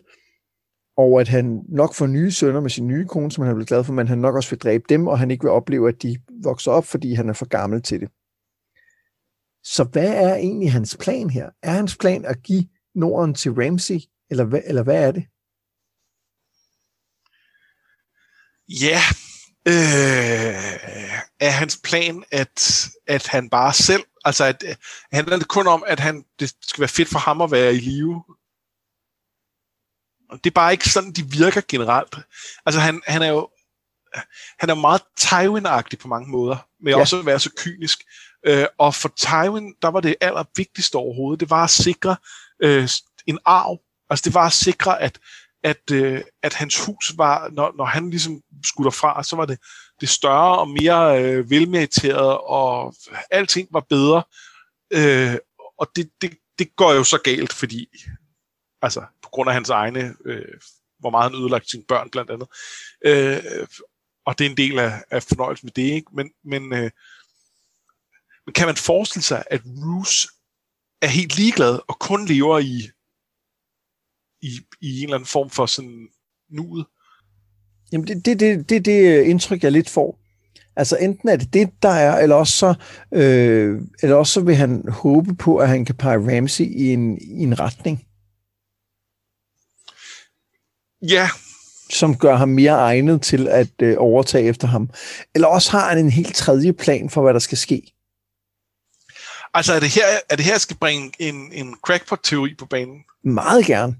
[0.96, 3.68] og at han nok får nye sønner med sin nye kone, som han er blevet
[3.68, 6.02] glad for, men han nok også vil dræbe dem, og han ikke vil opleve, at
[6.02, 8.08] de vokser op, fordi han er for gammel til det.
[9.64, 11.50] Så hvad er egentlig hans plan her?
[11.62, 12.64] Er hans plan at give
[12.94, 14.00] Norden til Ramsey,
[14.30, 15.24] eller hvad, eller hvad er det?
[18.68, 19.00] Ja,
[19.68, 24.78] øh, er hans plan, at, at han bare selv, altså at,
[25.12, 27.78] handler det kun om, at han, det skal være fedt for ham at være i
[27.78, 28.24] live,
[30.32, 32.16] det er bare ikke sådan, de virker generelt.
[32.66, 33.48] Altså han, han er jo
[34.58, 36.98] han er meget Tywin-agtig på mange måder, med ja.
[36.98, 38.04] også at være så kynisk.
[38.46, 42.16] Øh, og for Tywin, der var det allervigtigste overhovedet, det var at sikre
[42.62, 42.88] øh,
[43.26, 43.78] en arv.
[44.10, 45.18] Altså det var at sikre, at,
[45.64, 49.58] at, øh, at hans hus var, når, når han ligesom skulle derfra, så var det,
[50.00, 52.94] det større og mere øh, velmeriteret, og
[53.30, 54.22] alting var bedre.
[54.90, 55.38] Øh,
[55.78, 57.88] og det, det, det går jo så galt, fordi
[58.82, 60.60] altså på grund af hans egne, øh,
[60.98, 62.48] hvor meget han ødelagt sine børn blandt andet.
[63.04, 63.66] Øh,
[64.26, 66.10] og det er en del af, af fornøjelsen med det, ikke?
[66.12, 66.90] Men, men, øh,
[68.46, 70.28] men kan man forestille sig, at Ruse
[71.02, 72.90] er helt ligeglad og kun lever i
[74.40, 76.08] i, i en eller anden form for sådan
[76.48, 76.86] nuet.
[77.92, 80.18] Jamen, det er det, det, det, det indtryk, jeg lidt får.
[80.76, 82.74] Altså enten er det det, der er, eller også så,
[83.12, 87.18] øh, eller også så vil han håbe på, at han kan pege Ramsey i en,
[87.18, 88.04] i en retning.
[91.02, 91.28] Ja.
[91.90, 94.90] Som gør ham mere egnet til at øh, overtage efter ham.
[95.34, 97.92] Eller også har han en helt tredje plan for, hvad der skal ske.
[99.54, 103.04] Altså er det her, er det her skal bringe en, en crackpot-teori på banen?
[103.24, 103.96] Meget gerne.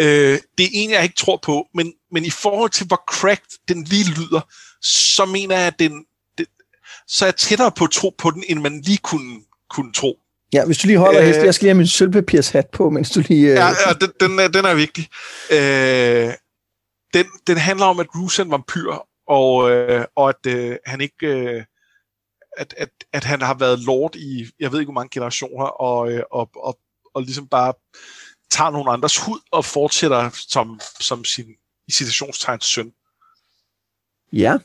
[0.00, 3.58] Øh, det er en, jeg ikke tror på, men, men i forhold til, hvor cracked
[3.68, 4.40] den lige lyder,
[4.82, 6.04] så mener jeg, at den,
[6.38, 6.46] den,
[7.06, 9.40] så er jeg tættere på at tro på den, end man lige kunne,
[9.70, 10.18] kunne tro.
[10.52, 13.10] Ja, hvis du lige holder øh, hest, jeg skal lige have min sølvpapirshat på, mens
[13.10, 13.50] du lige...
[13.50, 13.54] Øh...
[13.54, 15.08] Ja, ja den, den, er, den er vigtig.
[15.50, 16.34] Øh,
[17.14, 18.92] den, den handler om, at Bruce er en vampyr,
[19.28, 21.26] og, øh, og at øh, han ikke...
[21.26, 21.64] Øh,
[22.56, 26.12] at, at, at han har været lord i, jeg ved ikke hvor mange generationer, og,
[26.12, 26.78] øh, og, og,
[27.14, 27.72] og ligesom bare
[28.50, 31.46] tager nogle andres hud og fortsætter som, som sin
[31.88, 32.92] i citationstegn søn.
[34.32, 34.58] Ja.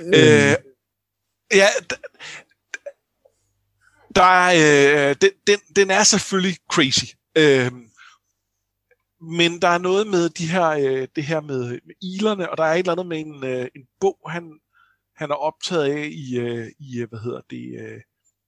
[0.00, 0.56] Øh,
[1.54, 1.68] ja,
[4.14, 7.04] der er, øh, den, den, den er selvfølgelig crazy.
[7.36, 7.72] Øh,
[9.20, 12.64] men der er noget med de her, øh, det her med, med ilerne, og der
[12.64, 14.60] er et eller andet med en, øh, en bog, han,
[15.16, 18.00] han er optaget af i, øh, i hvad hedder det, øh,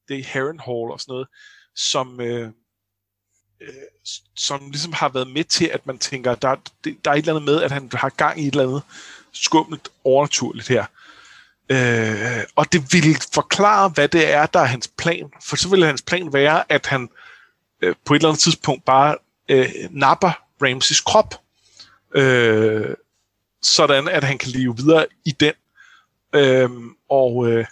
[0.08, 1.28] det er Harrenhal og sådan noget,
[1.74, 2.52] som, øh,
[3.62, 3.74] Øh,
[4.36, 7.54] som ligesom har været med til, at man tænker, der, der er et eller andet
[7.54, 8.82] med, at han har gang i et eller andet
[9.32, 10.86] skummelt overnaturligt her.
[11.68, 15.32] Øh, og det vil forklare, hvad det er, der er hans plan.
[15.44, 17.08] For så vil hans plan være, at han
[17.82, 19.16] øh, på et eller andet tidspunkt bare
[19.48, 20.32] øh, napper
[20.62, 21.34] Ramses krop,
[22.14, 22.94] øh,
[23.62, 25.52] sådan at han kan leve videre i den.
[26.34, 26.70] Øh,
[27.10, 27.66] og øh,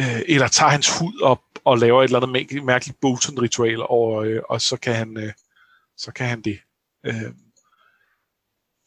[0.00, 4.42] øh, eller tager hans hud op og laver et eller andet mærkeligt Bolton-ritual, og, øh,
[4.48, 5.32] og så kan han øh,
[5.98, 6.58] så kan han det.
[7.06, 7.32] Øh,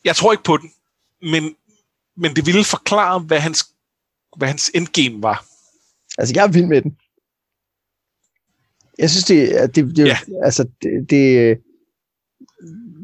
[0.06, 0.70] jeg tror ikke på den,
[1.32, 1.56] men,
[2.16, 3.76] men det ville forklare, hvad hans,
[4.38, 5.46] hvad hans endgame var.
[6.18, 6.98] Altså, jeg er vild med den.
[8.98, 10.18] Jeg synes, det, det, det, ja.
[10.44, 11.58] altså, det, det,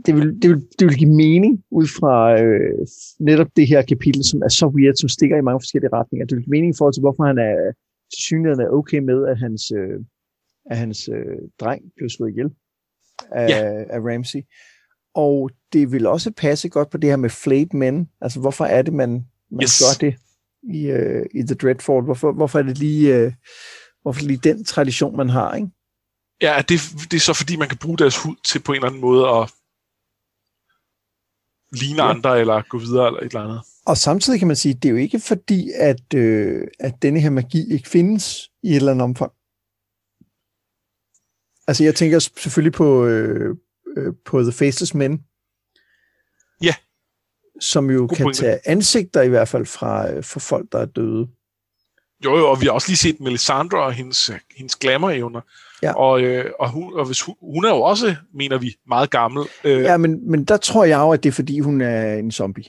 [0.06, 2.88] det, vil, det, vil, det vil give mening ud fra øh,
[3.20, 6.26] netop det her kapitel, som er så weird, som stikker i mange forskellige retninger.
[6.26, 7.72] Det vil give mening i forhold til, hvorfor han er
[8.14, 10.00] til synligheden er okay med, at hans, øh,
[10.72, 12.50] at hans øh, dreng blev slået ihjel
[13.32, 13.84] af, ja.
[13.90, 14.40] af Ramsey.
[15.16, 18.10] Og det vil også passe godt på det her med flayed men.
[18.22, 19.10] Altså, hvorfor er det, man,
[19.52, 19.82] man yes.
[19.82, 20.16] gør det
[20.64, 22.04] i, uh, i The Dreadfort?
[22.04, 23.34] Hvorfor, hvorfor er det lige, uh,
[24.02, 25.70] hvorfor lige den tradition, man har, ikke?
[26.42, 26.80] Ja, det,
[27.12, 29.28] det er så fordi, man kan bruge deres hud til på en eller anden måde
[29.28, 29.54] at
[31.72, 32.10] ligne ja.
[32.10, 33.62] andre, eller gå videre, eller et eller andet.
[33.88, 37.20] Og samtidig kan man sige, at det er jo ikke fordi, at, øh, at denne
[37.20, 39.32] her magi ikke findes i et eller andet omfang.
[41.68, 43.56] Altså, jeg tænker selvfølgelig på, øh,
[43.98, 45.24] øh, på The Faceless Men.
[46.62, 46.76] Ja.
[47.60, 48.40] Som jo God kan pointe.
[48.40, 51.28] tage ansigter i hvert fald fra, øh, fra folk, der er døde.
[52.26, 55.42] Jo, jo, og vi har også lige set Melisandre og hendes, hendes glamour-evner.
[55.82, 55.94] Ja.
[55.94, 59.46] Og, øh, og, hun, og hvis hun, hun er jo også, mener vi, meget gammel.
[59.64, 62.32] Øh, ja, men, men der tror jeg jo, at det er, fordi hun er en
[62.32, 62.64] zombie.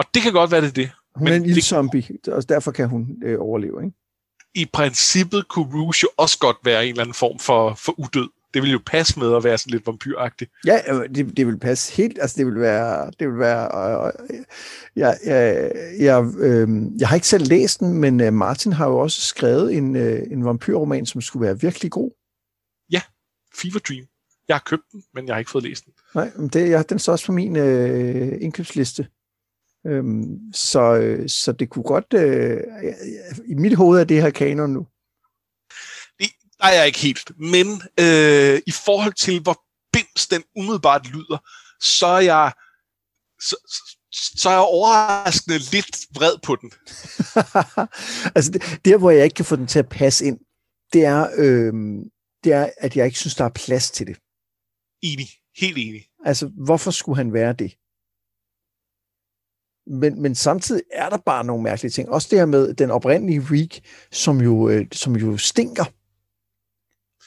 [0.00, 0.90] Og det kan godt være, det er det.
[1.14, 3.96] Hun men er en ildzombie, og derfor kan hun øh, overleve, ikke?
[4.54, 8.28] I princippet kunne Rouge jo også godt være en eller anden form for, for udød
[8.54, 10.48] det vil jo passe med at være sådan lidt vampyragtig.
[10.66, 10.78] Ja,
[11.14, 13.66] det, det vil passe helt, altså det vil være, det vil være,
[14.06, 14.12] øh,
[14.96, 18.98] jeg, jeg, jeg, øh, jeg har ikke selv læst den, men øh, Martin har jo
[18.98, 22.10] også skrevet en, øh, en vampyrroman, som skulle være virkelig god.
[22.92, 23.02] Ja,
[23.54, 24.04] Fever Dream.
[24.48, 25.92] Jeg har købt den, men jeg har ikke fået læst den.
[26.14, 29.06] Nej, men det, jeg, den står også på min øh, indkøbsliste.
[29.86, 32.60] Øhm, så, øh, så det kunne godt, øh,
[33.48, 34.86] i mit hoved er det her kanon nu.
[36.60, 37.38] Der er jeg ikke helt.
[37.38, 37.66] Men
[38.00, 39.62] øh, i forhold til, hvor
[39.92, 41.38] bims den umiddelbart lyder,
[41.80, 42.52] så er jeg,
[43.40, 43.56] så,
[44.12, 46.72] så er jeg overraskende lidt vred på den.
[48.36, 50.38] altså, det, der hvor jeg ikke kan få den til at passe ind,
[50.92, 51.72] det er, øh,
[52.44, 54.16] det er, at jeg ikke synes, der er plads til det.
[55.02, 55.28] Enig.
[55.56, 56.04] Helt enig.
[56.24, 57.74] Altså, hvorfor skulle han være det?
[59.86, 62.08] Men, men samtidig er der bare nogle mærkelige ting.
[62.08, 63.80] Også det her med den oprindelige Reek,
[64.12, 65.84] som jo, øh, som jo stinker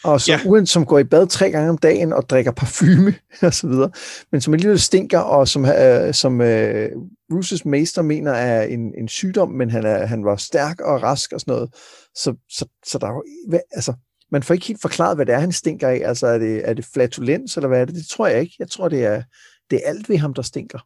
[0.04, 0.50] og som, ja.
[0.50, 3.92] uden, som går i bad tre gange om dagen og drikker parfume og så videre,
[4.32, 6.86] men som alligevel stinker, og som, uh, som uh,
[7.34, 11.32] Bruce's mester mener er en, en sygdom, men han, er, han var stærk og rask
[11.32, 11.70] og sådan noget.
[12.16, 13.24] Så, så, så der er jo,
[13.72, 13.94] altså,
[14.32, 16.02] man får ikke helt forklaret, hvad det er, han stinker af.
[16.06, 17.96] Altså, er det, er det flatulens, eller hvad er det?
[17.96, 18.56] Det tror jeg ikke.
[18.60, 19.24] Jeg tror, det er,
[19.70, 20.80] det er alt ved ham, der stinker.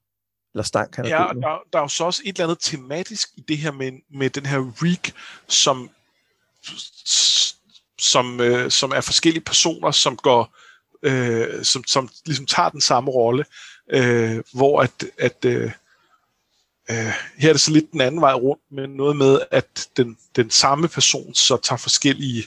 [0.53, 3.41] Eller stank, han Ja, der, der er jo så også et eller andet tematisk i
[3.41, 5.13] det her med, med den her reek,
[5.47, 5.89] som
[7.99, 10.57] som, øh, som er forskellige personer, som går
[11.03, 13.45] øh, som, som ligesom tager den samme rolle,
[13.91, 15.71] øh, hvor at, at øh,
[16.91, 20.17] øh, her er det så lidt den anden vej rundt, men noget med, at den,
[20.35, 22.43] den samme person så tager forskellige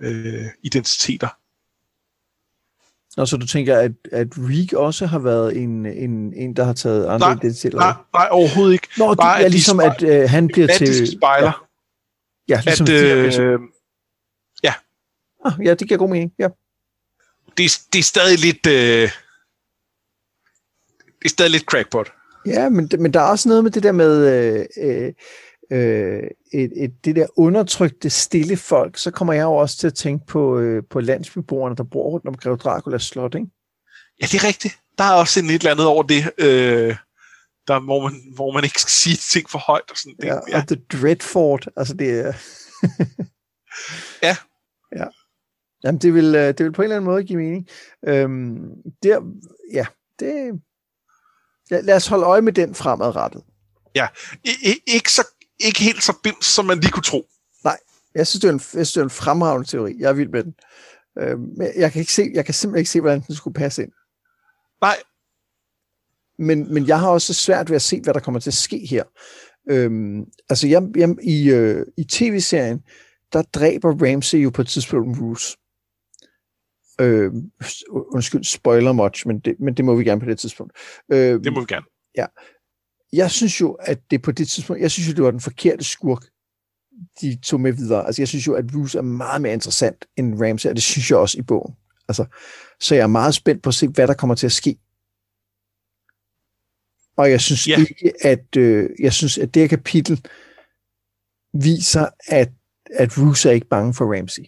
[0.00, 1.28] øh, identiteter.
[3.16, 6.72] Og så du tænker, at, at Reek også har været en, en, en der har
[6.72, 7.78] taget andre nej, identiteter?
[7.78, 8.88] Nej, nej, overhovedet ikke.
[8.98, 11.12] Nå, Bare, det er ligesom, at øh, han bliver til...
[11.12, 11.66] spejler.
[12.48, 13.60] Ja, ja ligesom at, øh,
[14.62, 14.74] ja.
[15.44, 16.48] Ah, ja, det giver god mening, ja.
[17.56, 18.66] Det, det er stadig lidt...
[18.66, 19.10] Øh,
[21.18, 22.12] det er stadig lidt crackpot.
[22.46, 25.12] Ja, men, men der er også noget med det der med øh, øh,
[25.72, 28.98] øh, et, et, det der undertrykte, stille folk.
[28.98, 32.28] Så kommer jeg jo også til at tænke på, øh, på landsbyboerne, der bor rundt
[32.28, 33.46] om Grev Draculas slot, ikke?
[34.20, 34.78] Ja, det er rigtigt.
[34.98, 36.96] Der er også en et eller andet over det, øh,
[37.68, 39.90] der, hvor, man, hvor man ikke skal sige ting for højt.
[39.90, 40.16] Og sådan.
[40.20, 42.32] Det, ja, ja, og The Dreadfort, altså det er...
[44.22, 44.36] ja.
[44.96, 45.06] Ja.
[45.84, 47.68] Jamen, det vil, øh, det vil på en eller anden måde give mening.
[48.06, 48.58] Øhm,
[49.02, 49.20] der,
[49.72, 49.86] ja,
[50.18, 50.60] det,
[51.70, 53.42] Lad, lad os holde øje med den fremadrettet.
[53.94, 54.08] Ja,
[54.44, 54.50] I,
[54.86, 55.22] ikke, så,
[55.66, 57.28] ikke helt så bims, som man lige kunne tro.
[57.64, 57.78] Nej,
[58.14, 59.94] jeg synes, det er en, jeg synes, det er en fremragende teori.
[59.98, 60.54] Jeg er vild med den.
[61.18, 63.82] Øh, men jeg kan, ikke se, jeg kan simpelthen ikke se, hvordan den skulle passe
[63.82, 63.92] ind.
[64.80, 64.96] Nej.
[66.38, 68.86] Men, men jeg har også svært ved at se, hvad der kommer til at ske
[68.90, 69.04] her.
[69.70, 72.82] Øhm, altså, jeg, jeg, i, øh, i tv-serien,
[73.32, 75.56] der dræber Ramsey jo på et tidspunkt Bruce.
[77.00, 77.32] Øh,
[77.90, 80.72] undskyld, spoiler much, men det, men det må vi gerne på det tidspunkt.
[81.12, 81.86] Øh, det må vi gerne.
[82.16, 82.26] Ja.
[83.12, 85.84] Jeg synes jo, at det på det tidspunkt, jeg synes jo, det var den forkerte
[85.84, 86.24] skurk,
[87.20, 88.06] de tog med videre.
[88.06, 91.10] Altså, jeg synes jo, at Bruce er meget mere interessant end Ramsey, og det synes
[91.10, 91.76] jeg også i bogen.
[92.08, 92.24] Altså,
[92.80, 94.78] så jeg er meget spændt på at se, hvad der kommer til at ske.
[97.16, 97.80] Og jeg synes yeah.
[97.80, 100.26] ikke, at øh, jeg synes, at det her kapitel
[101.52, 102.50] viser, at,
[102.94, 104.42] at Bruce er ikke bange for Ramsey.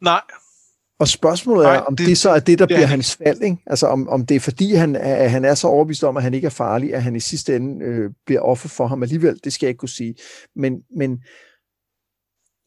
[0.00, 0.22] Nej.
[1.02, 3.42] Og spørgsmålet er, Nej, om det, det så er det, der det bliver hans fald.
[3.42, 3.56] Ikke?
[3.66, 6.34] Altså om, om det er fordi, han er, han er så overbevist om, at han
[6.34, 9.40] ikke er farlig, at han i sidste ende øh, bliver offer for ham alligevel.
[9.44, 10.14] Det skal jeg ikke kunne sige.
[10.56, 11.22] Men, men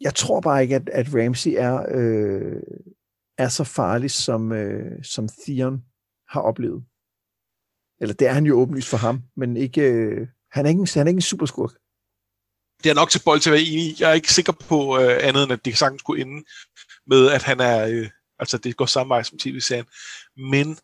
[0.01, 2.61] jeg tror bare ikke, at, at Ramsey er, øh,
[3.37, 5.83] er så farlig, som, øh, som Theon
[6.29, 6.83] har oplevet.
[8.01, 10.87] Eller det er han jo åbenlyst for ham, men ikke, øh, han, er ikke en,
[10.93, 11.71] han er ikke en superskurk
[12.83, 13.95] det er nok til bold til at være enig i.
[13.99, 16.43] Jeg er ikke sikker på øh, andet, end at det sagtens skulle ende
[17.07, 18.09] med, at han er, øh,
[18.39, 19.85] altså det går samme vej som tv-serien.
[20.37, 20.79] Men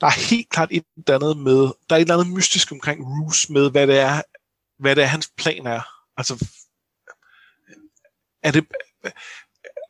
[0.00, 3.00] der er helt klart et eller andet med, der er et eller andet mystisk omkring
[3.04, 4.22] Roos med, hvad det er,
[4.78, 5.80] hvad det er, hans plan er.
[6.16, 6.46] Altså,
[8.42, 8.66] er det,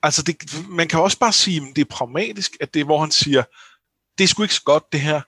[0.02, 0.36] altså det,
[0.68, 3.42] man kan også bare sige, at det er pragmatisk, at det er, hvor han siger,
[4.18, 5.20] det er sgu ikke så godt det her.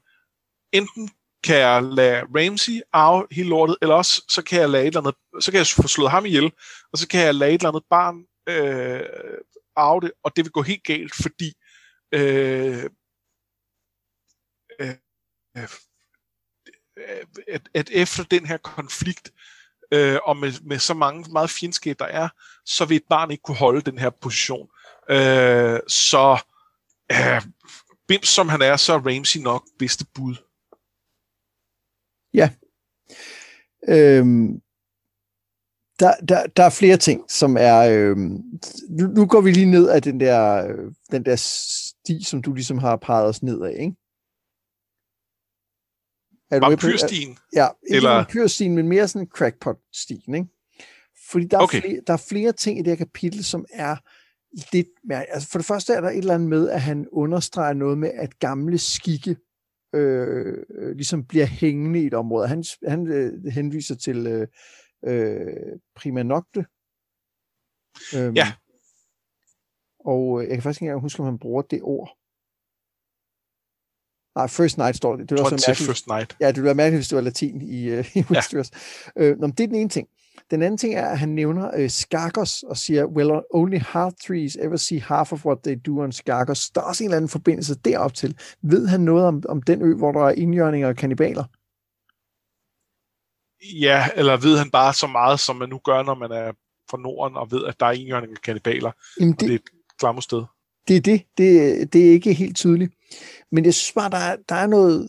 [0.73, 1.11] Enten
[1.45, 5.01] kan jeg lade Ramsey af hele lortet, eller også så kan jeg lade et eller
[5.01, 6.53] andet, så kan jeg få slået ham ihjel,
[6.93, 9.03] og så kan jeg lade et eller andet barn øh,
[9.79, 11.53] arve det, og det vil gå helt galt, fordi
[12.13, 12.85] øh,
[14.81, 14.95] øh,
[15.57, 15.69] øh,
[17.49, 19.33] at, at efter den her konflikt,
[19.93, 22.29] øh, og med, med så mange meget fjendskab der er,
[22.65, 24.69] så vil et barn ikke kunne holde den her position.
[25.11, 26.39] Øh, så
[27.13, 27.43] øh,
[28.09, 30.37] bims som han er, så er Ramsey nok bedste bud.
[32.35, 32.51] Ja.
[33.89, 34.63] Øhm,
[36.01, 37.79] der, der, der er flere ting, som er...
[37.79, 38.43] Øhm,
[38.89, 42.53] nu, nu går vi lige ned af den der, øh, den der sti, som du
[42.53, 43.97] ligesom har peget os ned af, ikke?
[46.51, 47.39] Er Vampyrstien?
[47.55, 48.11] Ja, ikke Eller...
[48.11, 50.49] vampyrstien, men mere sådan en crackpot-stien, ikke?
[51.31, 51.81] Fordi der er, okay.
[51.81, 53.97] flere, der er flere ting i det her kapitel, som er
[54.73, 55.31] lidt mere...
[55.31, 58.11] Altså for det første er der et eller andet med, at han understreger noget med,
[58.15, 59.37] at gamle skikke
[59.95, 60.57] øh,
[60.97, 62.49] ligesom bliver hængende i et område.
[62.49, 64.47] Han, han øh, henviser til øh,
[65.05, 66.67] øh, Prima Nocte.
[68.17, 68.53] Øhm, ja.
[70.01, 72.19] Og øh, jeg kan faktisk ikke engang huske, om han bruger det ord.
[74.37, 75.31] Nej, First Night står det.
[75.31, 75.89] Det var så mærkeligt.
[75.89, 76.37] First Night.
[76.41, 78.71] Ja, det ville være mærkeligt, hvis det var latin i, uh, i Westeros.
[79.17, 79.23] Ja.
[79.23, 80.09] Øh, nå, det er den ene ting.
[80.51, 84.57] Den anden ting er, at han nævner øh, Skarkos og siger, well, only half trees
[84.57, 86.71] ever see half of what they do on Skarkos.
[86.71, 88.39] Der er også en eller anden forbindelse derop til.
[88.63, 91.45] Ved han noget om, om den ø, hvor der er indjørninger og kannibaler?
[93.63, 96.53] Ja, eller ved han bare så meget, som man nu gør, når man er
[96.91, 98.91] fra Norden og ved, at der er indjørninger og kannibaler,
[99.21, 100.43] Jamen det, og det er et klammersted.
[100.89, 101.23] Det er det.
[101.39, 101.93] det.
[101.93, 102.95] Det er ikke helt tydeligt.
[103.53, 105.09] Men jeg synes bare, der er, der er, noget,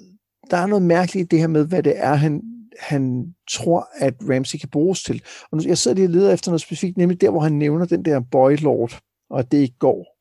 [0.52, 2.42] der er noget mærkeligt i det her med, hvad det er, han,
[2.80, 5.24] han tror, at Ramsey kan bruges til.
[5.52, 7.86] Og nu, jeg sidder lige og leder efter noget specifikt, nemlig der, hvor han nævner
[7.86, 10.16] den der boy lord, og at det ikke går.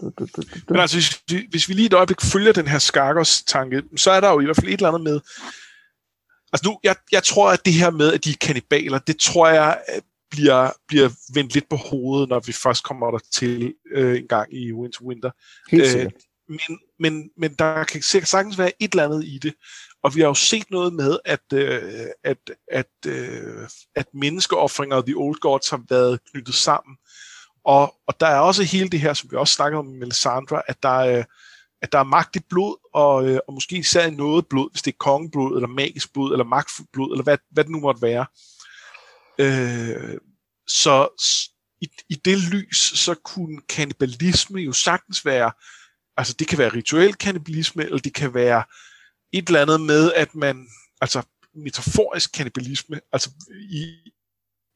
[0.00, 0.42] Du, du, du.
[0.68, 4.30] Men altså, hvis, hvis vi lige et øjeblik følger den her Skargos-tanke, så er der
[4.30, 5.20] jo i hvert fald et eller andet med...
[6.52, 9.48] Altså nu, jeg, jeg tror, at det her med, at de er kanibaler, det tror
[9.48, 9.82] jeg
[10.30, 14.54] bliver, bliver vendt lidt på hovedet, når vi først kommer der til øh, en gang
[14.54, 15.30] i Winter Winter.
[15.70, 16.10] Helt øh,
[16.48, 19.54] men, men, men der kan sagtens være et eller andet i det.
[20.02, 25.06] Og vi har jo set noget med, at, øh, at, at, øh, at menneskeoffringer og
[25.06, 26.96] The Old Gods har været knyttet sammen.
[27.64, 30.62] Og, og der er også hele det her, som vi også snakker om med Melisandre,
[30.70, 31.24] at der er,
[31.82, 34.82] at der er magt i blod, og, øh, og måske især i noget blod, hvis
[34.82, 38.02] det er kongeblod, eller magisk blod, eller magtfuldt blod, eller hvad, hvad det nu måtte
[38.02, 38.26] være.
[39.38, 40.18] Øh,
[40.66, 41.08] så
[41.80, 45.52] i, i det lys, så kunne kannibalisme jo sagtens være,
[46.16, 48.64] altså det kan være rituel kannibalisme, eller det kan være
[49.32, 50.68] et eller andet med, at man,
[51.00, 51.22] altså
[51.54, 53.30] metaforisk kannibalisme, altså
[53.70, 54.12] i,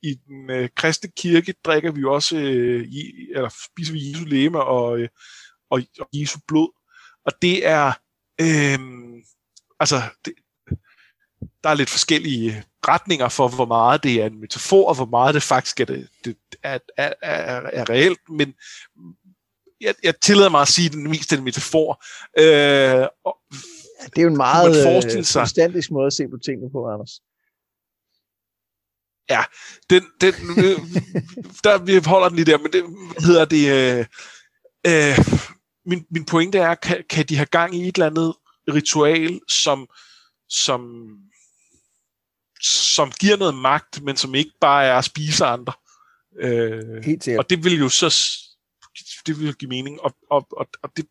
[0.03, 4.25] i den øh, kristne kirke drikker vi jo også, øh, i, eller spiser vi Jesu
[4.25, 5.09] læme og, øh,
[5.71, 6.71] og, og Jesu blod,
[7.27, 7.93] og det er,
[8.41, 8.79] øh,
[9.81, 10.33] altså, det,
[11.63, 15.35] der er lidt forskellige retninger for, hvor meget det er en metafor, og hvor meget
[15.35, 18.55] det faktisk er, det, det er, er, er, er reelt, men
[19.81, 22.05] jeg, jeg tillader mig at sige, at den mest er en metafor.
[22.39, 23.39] Øh, og,
[24.01, 24.85] ja, det er jo en meget
[25.33, 27.21] forstandisk måde at se på tingene på, Anders.
[29.31, 29.45] Ja,
[29.91, 30.35] den, den,
[31.65, 32.85] der, vi holder den lige der, men det
[33.25, 33.65] hedder det...
[33.77, 34.07] Øh,
[34.87, 35.19] øh,
[35.87, 38.35] min, min pointe er, kan, kan de have gang i et eller andet
[38.75, 39.89] ritual, som,
[40.49, 41.09] som,
[42.63, 45.73] som giver noget magt, men som ikke bare er at spise andre.
[46.41, 47.45] Øh, Helt sikkert.
[47.45, 48.11] Og det vil jo så
[49.27, 50.01] det vil give mening.
[50.01, 51.07] Og, og, og, og det,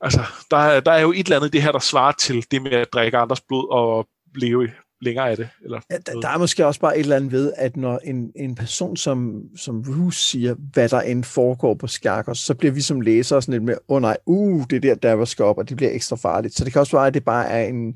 [0.00, 0.20] altså,
[0.50, 2.92] der, der er jo et eller andet det her, der svarer til det med at
[2.92, 5.48] drikke andres blod og leve længere af det.
[5.64, 8.32] Eller ja, der, der er måske også bare et eller andet ved, at når en,
[8.36, 12.80] en person som, som Bruce siger, hvad der end foregår på Skærkers, så bliver vi
[12.80, 15.58] som læsere sådan lidt mere, åh oh, nej, uh, det er der, der skal op,
[15.58, 16.54] og det bliver ekstra farligt.
[16.54, 17.94] Så det kan også være, at det bare er en,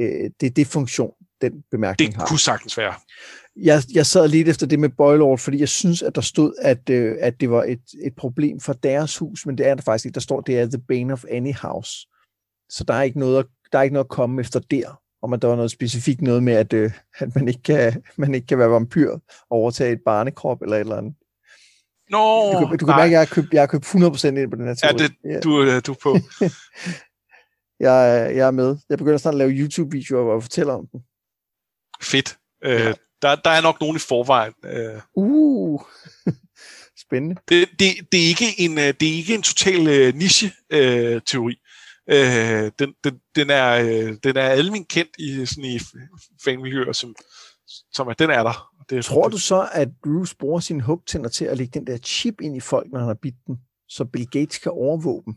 [0.00, 2.24] øh, det det funktion, den bemærkning det har.
[2.24, 2.94] Det kunne sagtens være.
[3.56, 6.90] Jeg, jeg sad lidt efter det med Boilord, fordi jeg synes, at der stod, at,
[6.90, 10.06] øh, at det var et, et problem for deres hus, men det er der faktisk
[10.06, 10.14] ikke.
[10.14, 12.08] Der står, det er the bane of any house.
[12.70, 15.42] Så der er ikke noget, der er ikke noget at komme efter der om at
[15.42, 18.58] der var noget specifikt noget med, at, øh, at man, ikke kan, man ikke kan
[18.58, 19.20] være vampyr og
[19.50, 21.14] overtage et barnekrop eller et eller andet.
[22.10, 24.50] Nå, du, kan, du kan mærke, at jeg har, købt, jeg har købt 100% ind
[24.50, 24.92] på den her teori.
[24.92, 25.40] Ja, det, ja.
[25.40, 26.16] Du, øh, du er på.
[27.86, 28.76] jeg, jeg er med.
[28.88, 31.00] Jeg begynder snart at lave YouTube-videoer, hvor jeg fortæller om den.
[32.02, 32.38] Fedt.
[32.64, 32.92] Øh, ja.
[33.22, 34.52] der, der er nok nogen i forvejen.
[34.64, 35.00] Øh.
[35.16, 35.80] Uh,
[37.06, 37.36] spændende.
[37.48, 41.52] Det, det, det, er ikke en, øh, det er ikke en total øh, niche-teori.
[41.52, 41.61] Øh,
[42.78, 45.78] den, den, den, er, øh, den er almindeligt kendt i, sådan i
[46.44, 47.14] fanmiljøer, som,
[47.92, 48.68] som at den er der.
[48.90, 52.40] Det, Tror du så, at Bruce bruger sine hugtænder til at lægge den der chip
[52.40, 53.58] ind i folk, når han har bidt den,
[53.88, 55.34] så Bill Gates kan overvåge dem?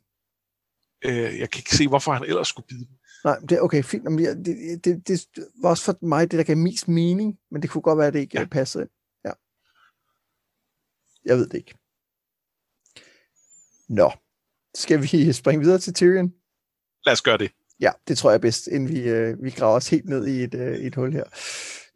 [1.06, 2.96] Øh, jeg kan ikke se, hvorfor han ellers skulle bide dem.
[3.24, 4.04] Nej, det er okay, fint.
[4.04, 4.46] Jamen, det,
[4.84, 7.82] det, det, det var også for mig det, der gav mest mening, men det kunne
[7.82, 8.46] godt være, at det ikke ja.
[8.46, 8.92] passede ind.
[9.26, 9.32] Ja.
[11.26, 11.76] Jeg ved det ikke.
[13.90, 14.12] Nå.
[14.76, 16.34] Skal vi springe videre til Tyrion?
[17.06, 17.52] Lad os gøre det.
[17.80, 20.54] Ja, det tror jeg bedst, inden vi, øh, vi graver os helt ned i et,
[20.54, 21.24] øh, et hul her.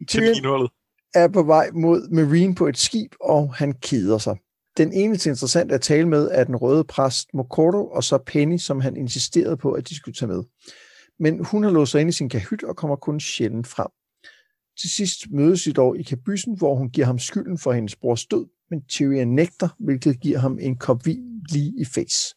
[0.08, 0.68] Tyrion
[1.14, 4.36] er på vej mod Marine på et skib, og han keder sig.
[4.76, 8.80] Den eneste interessant at tale med er den røde præst Mokoto, og så Penny, som
[8.80, 10.42] han insisterede på, at de skulle tage med.
[11.18, 13.88] Men hun har låst sig ind i sin kahyt og kommer kun sjældent frem.
[14.80, 18.26] Til sidst mødes de dog i kabyssen, hvor hun giver ham skylden for hendes brors
[18.26, 22.34] død, men Tyrion nægter, hvilket giver ham en kop vin lige i face.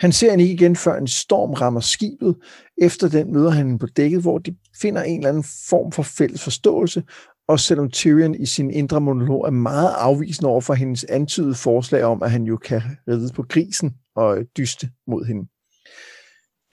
[0.00, 2.36] Han ser hende ikke igen, før en storm rammer skibet.
[2.78, 6.02] Efter den møder han hende på dækket, hvor de finder en eller anden form for
[6.02, 7.02] fælles forståelse,
[7.48, 12.04] og selvom Tyrion i sin indre monolog er meget afvisende over for hendes antydede forslag
[12.04, 15.46] om, at han jo kan ride på grisen og dyste mod hende.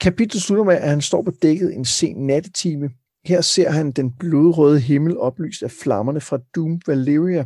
[0.00, 2.90] Kapitlet slutter med, at han står på dækket en sen nattetime.
[3.24, 7.44] Her ser han den blodrøde himmel oplyst af flammerne fra Doom Valeria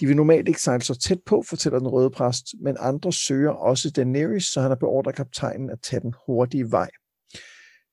[0.00, 3.50] de vil normalt ikke sejle så tæt på, fortæller den røde præst, men andre søger
[3.50, 6.90] også Daenerys, så han har beordret kaptajnen at tage den hurtige vej.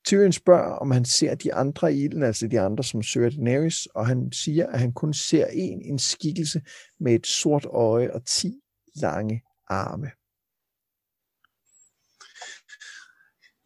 [0.06, 3.86] Tyrion spørger, om han ser de andre i ilden, altså de andre, som søger Daenerys,
[3.86, 6.62] og han siger, at han kun ser en, en skikkelse
[7.00, 8.62] med et sort øje og ti
[8.96, 10.12] lange arme.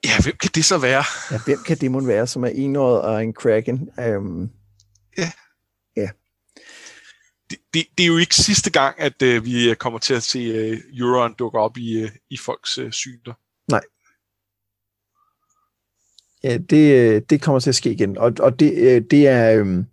[0.04, 1.04] Ja, hvem kan det så være?
[1.32, 3.90] Ja, hvem kan det må være, som er enåret og en kraken?
[3.98, 4.20] Ja.
[5.18, 5.32] Ja
[7.74, 10.78] det, det er jo ikke sidste gang, at uh, vi kommer til at se uh,
[11.00, 13.34] Euron dukke op i, uh, i folks uh, syner.
[13.72, 13.82] Nej.
[16.44, 18.18] Ja, det, det kommer til at ske igen.
[18.18, 19.62] Og, og det, det er...
[19.62, 19.86] Um,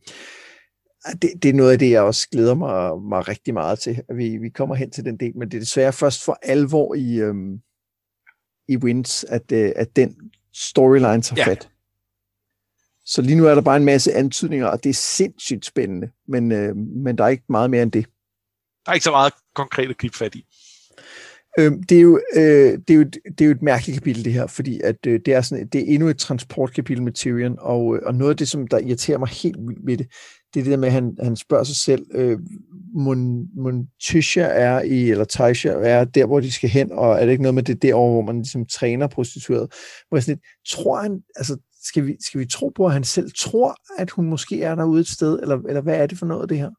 [1.23, 4.37] det, det er noget af det, jeg også glæder mig, mig rigtig meget til, vi,
[4.37, 7.61] vi kommer hen til den del, men det er desværre først for alvor i, um,
[8.69, 10.17] i Wins, at, at den
[10.55, 11.51] storyline tager ja.
[11.51, 11.69] fat.
[13.07, 16.53] Så lige nu er der bare en masse antydninger, og det er sindssygt spændende, men,
[16.53, 18.07] øh, men der er ikke meget mere end det.
[18.87, 20.45] Der er ikke så meget konkret at gribe fat i.
[21.59, 24.33] Øh, det, er jo, øh, det, er jo, det er jo et mærkeligt kapitel, det
[24.33, 27.97] her, fordi at, øh, det, er sådan, det er endnu et transportkapitel med Tyrion, og,
[27.97, 30.07] øh, og noget af det, som der irriterer mig helt vildt ved det,
[30.55, 32.39] det er det der med, at han, han spørger sig selv, øh,
[32.95, 37.25] Mon, Mon Tisha er i, eller Taisha er der, hvor de skal hen, og er
[37.25, 39.73] det ikke noget med det derovre, hvor man ligesom træner prostitueret?
[40.09, 41.57] Hvor jeg sådan lidt, tror han, altså,
[41.89, 45.01] skal vi, skal vi tro på, at han selv tror, at hun måske er derude
[45.01, 46.71] et sted, eller, eller hvad er det for noget, det her?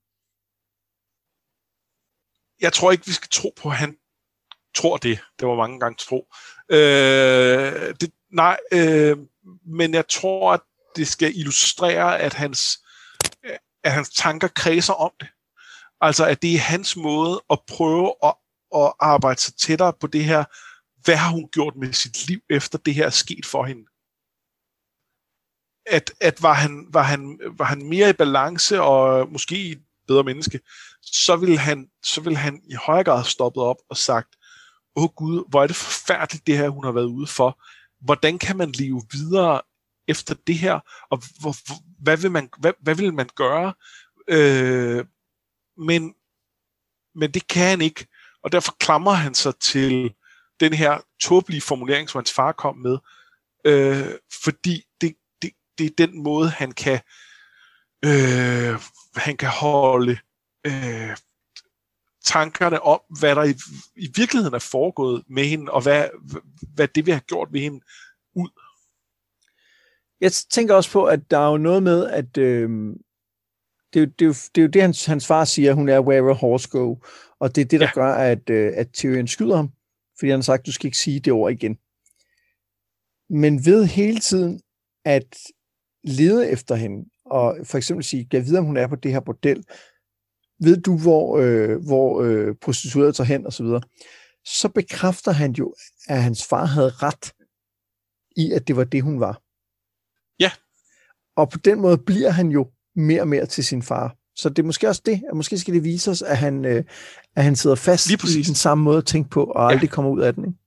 [2.61, 3.97] Jeg tror ikke, vi skal tro på, at han
[4.75, 5.19] tror det.
[5.39, 6.27] Det var mange gange tro.
[6.69, 9.17] Øh, det, nej, øh,
[9.65, 10.61] men jeg tror, at
[10.95, 12.79] det skal illustrere, at hans,
[13.83, 15.27] at hans tanker kredser om det.
[16.01, 18.33] Altså, at det er hans måde at prøve at,
[18.75, 20.43] at arbejde sig tættere på det her.
[21.03, 23.85] Hvad har hun gjort med sit liv, efter det her er sket for hende?
[25.89, 30.23] At, at var, han, var, han, var han mere i balance og måske et bedre
[30.23, 30.59] menneske,
[31.01, 34.35] så ville han, så ville han i højere grad stoppet op og sagt,
[34.95, 37.61] åh oh gud, hvor er det forfærdeligt det her, hun har været ude for.
[38.05, 39.61] Hvordan kan man leve videre
[40.07, 41.55] efter det her, og hvor,
[42.03, 43.73] hvad, vil man, hvad, hvad vil man gøre?
[44.27, 45.05] Øh,
[45.77, 46.13] men,
[47.15, 48.07] men det kan han ikke,
[48.43, 50.13] og derfor klamrer han sig til
[50.59, 52.97] den her tåbelige formulering, som hans far kom med,
[53.65, 55.15] øh, fordi det,
[55.77, 56.99] det, er den måde, han kan,
[58.05, 58.79] øh,
[59.15, 60.17] han kan holde
[60.67, 61.17] øh,
[62.25, 63.53] tankerne om, hvad der i,
[63.95, 66.09] i virkeligheden er foregået med hende, og hvad,
[66.75, 67.81] hvad det vi har gjort ved hende
[68.35, 68.49] ud.
[70.21, 72.69] Jeg tænker også på, at der er jo noget med, at øh,
[73.93, 75.89] det, er jo, det, er jo, det er jo det, hans, hans far siger, hun
[75.89, 76.95] er where a horse go,
[77.39, 77.91] og det er det, der ja.
[77.93, 79.71] gør, at, øh, at Tyrion skyder ham,
[80.19, 81.77] fordi han har sagt, du skal ikke sige det ord igen.
[83.29, 84.61] Men ved hele tiden
[85.05, 85.37] at
[86.07, 89.19] lede efter hende, og for eksempel sige, jeg ved, om hun er på det her
[89.19, 89.63] bordel,
[90.59, 93.81] ved du, hvor, øh, hvor øh, prostitueret tager hen, og så videre,
[94.45, 95.73] så bekræfter han jo,
[96.07, 97.33] at hans far havde ret
[98.35, 99.41] i, at det var det, hun var.
[100.39, 100.51] Ja.
[101.35, 104.15] Og på den måde bliver han jo mere og mere til sin far.
[104.35, 106.83] Så det er måske også det, at måske skal det vise os, at han, øh,
[107.35, 109.67] at han sidder fast i den samme måde at tænke på, og ja.
[109.69, 110.45] aldrig kommer ud af den.
[110.45, 110.57] Ikke?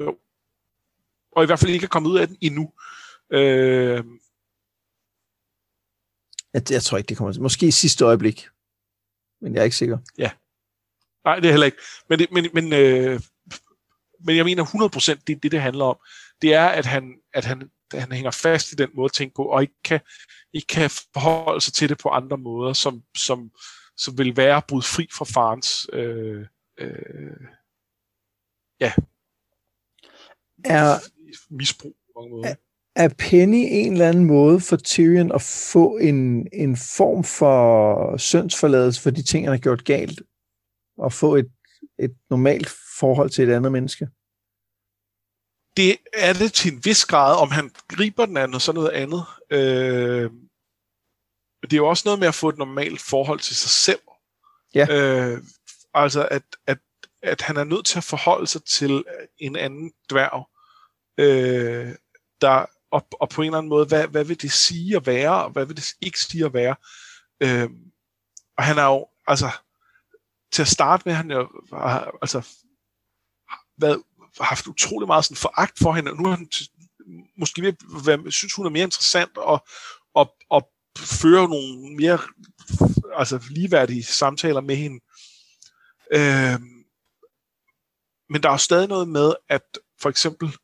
[0.00, 0.16] Jo.
[1.32, 2.70] Og i hvert fald ikke er kommet ud af den endnu.
[3.30, 4.04] Øh,
[6.54, 7.42] jeg, jeg tror ikke, det kommer til.
[7.42, 8.48] Måske i sidste øjeblik.
[9.40, 9.98] Men jeg er ikke sikker.
[10.18, 10.30] Ja.
[11.24, 11.78] Nej, det er heller ikke.
[12.08, 13.20] Men, det, men, men, øh,
[14.20, 15.96] men jeg mener 100% det, det, det handler om.
[16.42, 19.44] Det er, at han, at han, han hænger fast i den måde at tænke på,
[19.44, 20.00] og ikke kan,
[20.52, 23.50] ikke kan forholde sig til det på andre måder, som, som,
[23.96, 26.46] som vil være bryde fri fra farens øh,
[26.78, 27.46] øh,
[28.80, 28.92] ja,
[30.64, 30.98] er,
[31.50, 32.48] misbrug på mange måder.
[32.48, 32.54] Er,
[32.96, 39.02] er Penny en eller anden måde for Tyrion at få en, en form for sønsforladelse
[39.02, 40.22] for de ting, han har gjort galt?
[40.98, 41.50] Og få et,
[41.98, 42.68] et normalt
[42.98, 44.08] forhold til et andet menneske?
[45.76, 48.90] Det er det til en vis grad, om han griber den anden og så noget
[48.90, 49.24] andet.
[49.50, 50.30] Øh,
[51.62, 54.00] det er jo også noget med at få et normalt forhold til sig selv.
[54.74, 54.86] Ja.
[54.90, 55.42] Øh,
[55.94, 56.78] altså, at, at,
[57.22, 59.04] at han er nødt til at forholde sig til
[59.38, 60.48] en anden dværg,
[61.18, 61.94] øh,
[62.40, 65.44] der og, og på en eller anden måde, hvad, hvad vil det sige at være,
[65.44, 66.76] og hvad vil det ikke sige at være.
[67.40, 67.70] Øh,
[68.58, 69.50] og han er jo, altså,
[70.52, 72.48] til at starte med, han jo, har, altså,
[73.78, 74.02] været,
[74.40, 76.48] haft utrolig meget sådan foragt for hende, og nu er han
[77.36, 77.72] måske ved
[78.02, 79.66] hvad, synes, hun er mere interessant, og,
[80.14, 82.18] og, og føre nogle mere
[83.14, 85.00] altså, ligeværdige samtaler med hende.
[86.12, 86.60] Øh,
[88.28, 89.62] men der er jo stadig noget med, at
[90.00, 90.56] for eksempel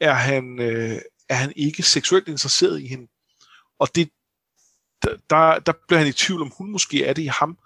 [0.00, 3.08] er han, øh, er han ikke seksuelt interesseret i hende.
[3.78, 4.10] Og det,
[5.30, 7.58] der, der bliver han i tvivl om, hun måske er det i ham.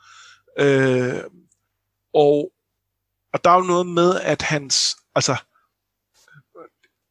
[0.58, 1.24] Øh,
[2.14, 2.52] og,
[3.32, 5.36] og der er jo noget med, at hans, altså,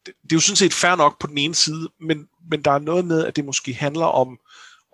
[0.06, 2.72] det, det er jo sådan set fair nok på den ene side, men, men der
[2.72, 4.40] er noget med, at det måske handler om,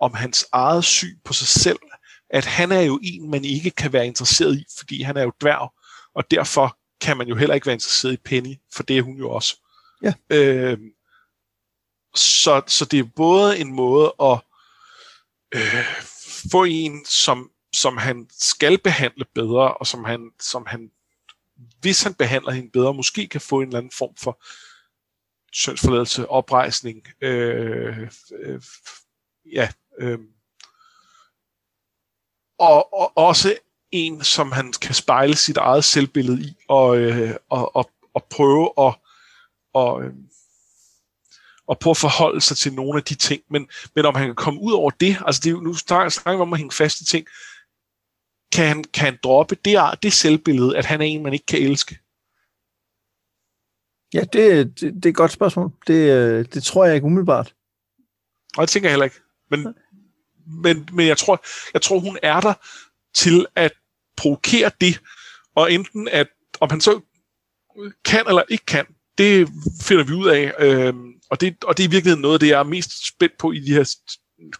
[0.00, 1.78] om hans eget syn på sig selv,
[2.30, 5.32] at han er jo en, man ikke kan være interesseret i, fordi han er jo
[5.40, 5.72] dværg,
[6.14, 9.16] og derfor kan man jo heller ikke være interesseret i Penny, for det er hun
[9.16, 9.56] jo også.
[10.02, 10.12] Ja.
[10.30, 10.78] Øh,
[12.18, 14.38] så, så det er både en måde at
[15.54, 15.84] øh,
[16.50, 20.90] få en, som, som han skal behandle bedre, og som han, som han,
[21.80, 24.42] hvis han behandler hende bedre, måske kan få en eller anden form for
[25.52, 28.62] sønsforladelse, oprejsning, øh, øh,
[29.52, 29.68] ja,
[29.98, 30.18] øh,
[32.58, 33.58] og, og også
[33.90, 38.72] en, som han kan spejle sit eget selvbillede i, og, øh, og, og, og prøve
[38.78, 38.94] at,
[39.74, 40.14] og, øh,
[41.68, 43.42] og prøve at forholde sig til nogle af de ting.
[43.50, 46.30] Men, men om han kan komme ud over det, altså det er jo, nu snakker
[46.30, 47.26] vi om at hænge fast i ting,
[48.52, 51.62] kan han, kan han droppe det, det selvbillede, at han er en, man ikke kan
[51.62, 51.98] elske?
[54.14, 55.72] Ja, det, det, det er et godt spørgsmål.
[55.86, 57.54] Det, øh, det tror jeg ikke umiddelbart.
[58.56, 59.20] Og det tænker jeg heller ikke.
[59.50, 59.74] Men,
[60.46, 61.44] men, men jeg, tror,
[61.74, 62.54] jeg tror, hun er der
[63.14, 63.72] til at
[64.16, 65.00] provokere det,
[65.54, 66.28] og enten at,
[66.60, 67.00] om han så
[68.04, 68.86] kan eller ikke kan,
[69.18, 69.48] det
[69.82, 70.52] finder vi ud af.
[70.58, 73.38] Øhm, og, det, og det er i virkeligheden noget af det, jeg er mest spændt
[73.38, 73.94] på i de her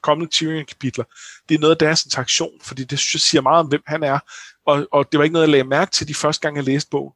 [0.00, 1.04] kommende Tyrion-kapitler.
[1.48, 4.02] Det er noget af deres interaktion, fordi det synes jeg siger meget om, hvem han
[4.02, 4.18] er.
[4.66, 6.90] Og, og det var ikke noget, jeg lagde mærke til de første gang, jeg læste
[6.90, 7.12] bogen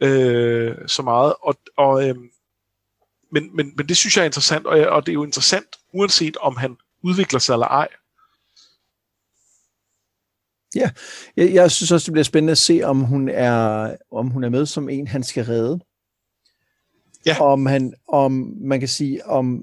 [0.00, 1.34] øh, så meget.
[1.42, 2.16] Og, og, øh,
[3.32, 6.36] men, men, men det synes jeg er interessant, og, og det er jo interessant, uanset
[6.36, 7.88] om han udvikler sig eller ej.
[10.74, 10.90] Ja,
[11.36, 14.48] jeg, jeg synes også, det bliver spændende at se, om hun er, om hun er
[14.48, 15.80] med som en, han skal redde.
[17.26, 17.40] Ja.
[17.40, 19.62] Om, han, om man kan sige, om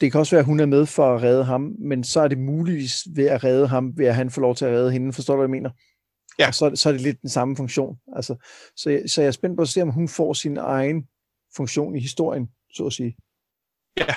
[0.00, 2.28] det kan også være, at hun er med for at redde ham, men så er
[2.28, 5.12] det muligvis ved at redde ham, ved at han får lov til at redde hende.
[5.12, 5.70] Forstår du, hvad jeg mener?
[6.38, 6.48] Ja.
[6.48, 7.96] Og så, så er det lidt den samme funktion.
[8.16, 8.36] Altså,
[8.76, 11.08] så, jeg, så jeg er spændt på at se, om hun får sin egen
[11.56, 13.16] funktion i historien, så at sige.
[13.96, 14.14] Ja.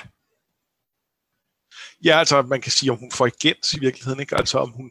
[2.04, 4.36] Ja, altså man kan sige, om hun får igen i virkeligheden, ikke?
[4.36, 4.90] Altså om hun,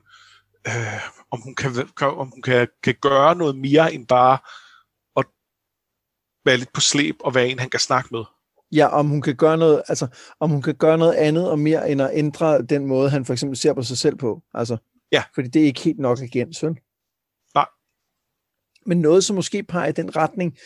[0.68, 1.02] øh,
[1.32, 4.38] om hun, kan, om hun kan, kan gøre noget mere end bare
[6.46, 8.24] være lidt på slæb og være en, han kan snakke med.
[8.72, 10.08] Ja, om hun kan gøre noget, altså
[10.40, 13.34] om hun kan gøre noget andet og mere end at ændre den måde, han for
[13.34, 14.42] eksempel ser på sig selv på.
[14.54, 14.78] Altså,
[15.12, 15.24] ja.
[15.36, 16.78] Fordi det er ikke helt nok igen, søn.
[17.56, 17.66] Nej.
[18.86, 20.58] Men noget, som måske peger i den retning,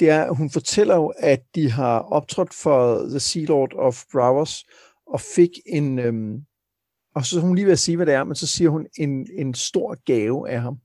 [0.00, 4.04] det er, at hun fortæller jo, at de har optrådt for The Sea Lord of
[4.12, 4.64] Bravos,
[5.06, 6.44] og fik en, øhm,
[7.14, 9.26] og så hun lige ved at sige, hvad det er, men så siger hun en,
[9.32, 10.78] en stor gave af ham.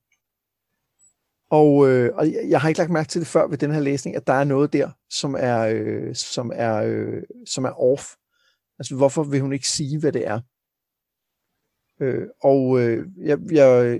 [1.51, 4.15] Og, øh, og jeg har ikke lagt mærke til det før ved den her læsning,
[4.15, 8.03] at der er noget der, som er, øh, som er, øh, som er off.
[8.79, 10.39] Altså, hvorfor vil hun ikke sige, hvad det er?
[12.01, 13.99] Øh, og øh, jeg, jeg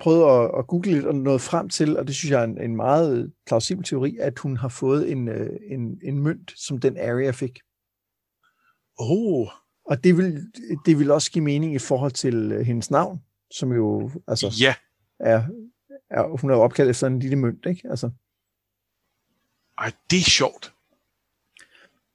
[0.00, 2.60] prøvede at, at google lidt og noget frem til, og det synes jeg er en,
[2.60, 6.96] en meget plausibel teori, at hun har fået en, øh, en, en mønt, som den
[6.98, 7.58] Area fik.
[8.98, 9.48] Oh.
[9.84, 10.52] Og det vil,
[10.86, 13.20] det vil også give mening i forhold til øh, hendes navn,
[13.50, 14.74] som jo altså, ja.
[15.20, 15.42] er,
[16.12, 17.88] er, hun er opkaldt efter en lille mønt, ikke?
[17.90, 18.10] Altså.
[19.78, 20.74] Ej, det er sjovt.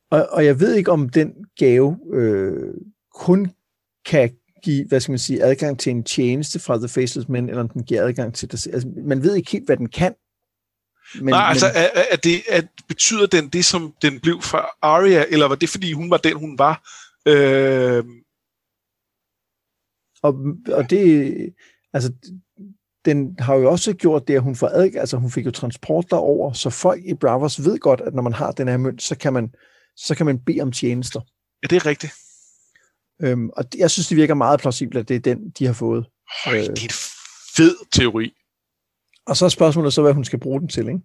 [0.09, 2.73] Og, og jeg ved ikke, om den gave øh,
[3.13, 3.51] kun
[4.05, 7.61] kan give, hvad skal man sige, adgang til en tjeneste fra The Faceless Men, eller
[7.63, 8.67] om den giver adgang til det.
[8.67, 10.15] Altså, man ved ikke helt, hvad den kan.
[11.15, 14.69] Men, Nej, altså, men, er, er det, er, betyder den det, som den blev fra
[14.81, 16.89] Arya, eller var det, fordi hun var den, hun var?
[17.27, 18.03] Øh...
[20.21, 20.35] Og,
[20.71, 21.53] og det,
[21.93, 22.13] altså,
[23.07, 26.05] den har jo også gjort det, at hun får adgang, altså hun fik jo transport
[26.09, 29.17] derover, så folk i Bravos ved godt, at når man har den her mønt, så
[29.17, 29.53] kan man,
[29.95, 31.21] så kan man bede om tjenester.
[31.63, 32.13] Ja, det er rigtigt.
[33.21, 36.05] Øhm, og jeg synes, det virker meget plausibelt, at det er den, de har fået.
[36.45, 36.89] Høj, øh, det er en
[37.57, 38.33] fed teori.
[39.25, 41.01] Og så er spørgsmålet så, hvad hun skal bruge den til, ikke?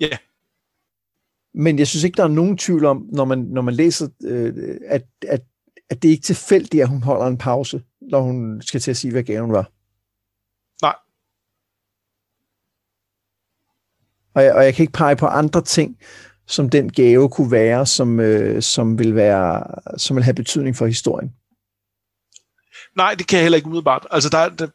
[0.00, 0.06] Ja.
[0.06, 0.18] Yeah.
[1.54, 4.78] Men jeg synes ikke, der er nogen tvivl om, når man, når man læser, øh,
[4.86, 5.42] at, at,
[5.90, 8.96] at det er ikke tilfældigt, at hun holder en pause, når hun skal til at
[8.96, 9.70] sige, hvad gaven var.
[10.82, 10.94] Nej.
[14.36, 15.98] Og jeg, og jeg kan ikke pege på andre ting,
[16.46, 19.64] som den gave kunne være, som, øh, som, vil være,
[19.98, 21.32] som vil have betydning for historien.
[22.96, 24.06] Nej, det kan jeg heller ikke umiddelbart.
[24.10, 24.66] Altså, der, der,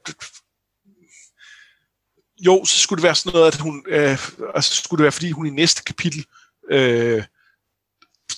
[2.45, 4.17] jo, så skulle det være sådan noget, at hun, øh,
[4.55, 6.25] altså, skulle det være, fordi hun i næste kapitel
[6.71, 7.23] øh,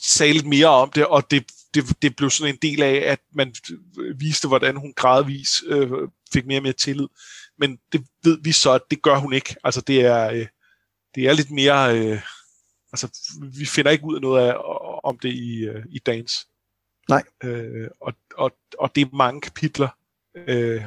[0.02, 3.20] sagde lidt mere om det, og det, det, det blev sådan en del af, at
[3.36, 3.56] man
[4.16, 5.92] viste, hvordan hun gradvis øh,
[6.34, 7.08] fik mere og mere tillid.
[7.60, 9.56] Men det ved vi så, at det gør hun ikke.
[9.64, 10.48] Altså det er, øh,
[11.16, 12.00] det er lidt mere...
[12.00, 12.22] Øh,
[12.92, 14.56] altså vi finder ikke ud af noget af,
[15.04, 16.48] om det i, øh, i dans.
[17.10, 17.24] Nej.
[17.44, 19.90] Øh, og, og, og det er mange kapitler
[20.36, 20.86] øh,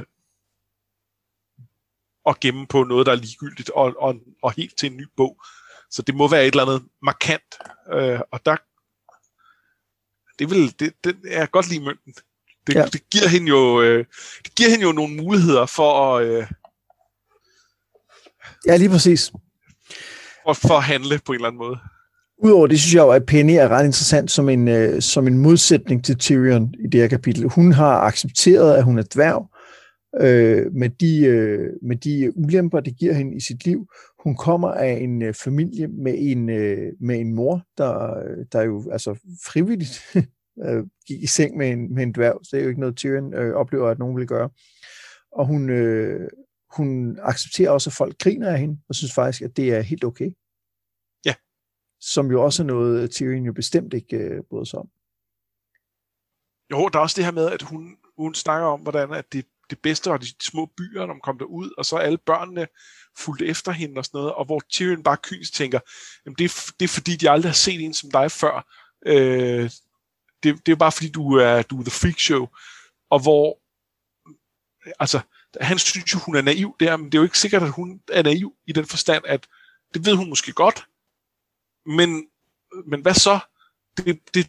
[2.27, 5.43] at gemme på noget, der er ligegyldigt, og, og, og helt til en ny bog.
[5.91, 7.59] Så det må være et eller andet markant.
[7.93, 8.57] Øh, og der
[10.39, 12.15] det vil det, det er godt lige mønten.
[12.67, 12.87] Det, ja.
[12.87, 14.05] det giver hende jo øh,
[14.45, 16.47] det giver hende jo nogle muligheder for at øh,
[18.67, 19.33] Ja, lige præcis.
[20.47, 21.79] For, for at handle på en eller anden måde.
[22.45, 25.39] Udover det synes jeg jo, at Penny er ret interessant som en, øh, som en
[25.39, 27.49] modsætning til Tyrion i det her kapitel.
[27.49, 29.51] Hun har accepteret, at hun er dværg,
[30.21, 33.87] øh, med, de, øh, med de ulemper, det giver hende i sit liv.
[34.25, 38.63] Hun kommer af en øh, familie med en, øh, med en mor, der, øh, der
[38.63, 40.03] jo altså frivilligt
[40.67, 42.39] øh, gik i seng med en, med en dværg.
[42.43, 44.49] Så det er jo ikke noget, Tyrion øh, oplever, at nogen vil gøre.
[45.33, 46.29] Og hun, øh,
[46.77, 50.05] hun accepterer også, at folk griner af hende, og synes faktisk, at det er helt
[50.05, 50.31] okay.
[51.25, 51.35] Ja.
[52.01, 54.89] som jo også er noget, Tyrion jo bestemt ikke øh, bryder sig om.
[56.71, 59.47] Jo, der er også det her med, at hun, hun snakker om, hvordan at det,
[59.71, 62.67] det bedste var de små byer, når man kom derud, og så alle børnene
[63.19, 65.81] fulgte efter hende og sådan noget, og hvor Tyrion bare kynisk tænker,
[66.25, 68.67] jamen det, er, det er fordi, de aldrig har set en som dig før.
[69.07, 69.71] Øh,
[70.43, 72.49] det, det er bare fordi, du er, du er the freak show.
[73.11, 73.59] Og hvor,
[75.01, 75.21] altså,
[75.61, 78.01] han synes jo, hun er naiv der, men det er jo ikke sikkert, at hun
[78.13, 79.47] er naiv i den forstand, at
[79.95, 80.87] det ved hun måske godt,
[81.87, 82.27] men,
[82.87, 83.39] men hvad så?
[83.97, 84.47] Det, det,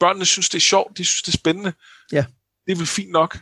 [0.00, 1.72] børnene synes, det er sjovt, de synes, det er spændende.
[2.12, 2.24] Ja.
[2.66, 3.38] Det er vel fint nok.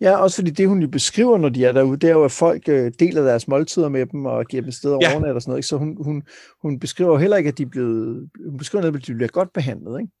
[0.00, 2.32] Ja, også fordi det, hun jo beskriver, når de er derude, det er jo, at
[2.32, 5.12] folk øh, deler deres måltider med dem og giver dem sted at ja.
[5.12, 5.58] overnat og sådan noget.
[5.58, 5.68] Ikke?
[5.68, 6.22] Så hun, hun,
[6.62, 10.00] hun beskriver heller ikke, at de er blevet, hun beskriver at de bliver godt behandlet.
[10.00, 10.12] Ikke?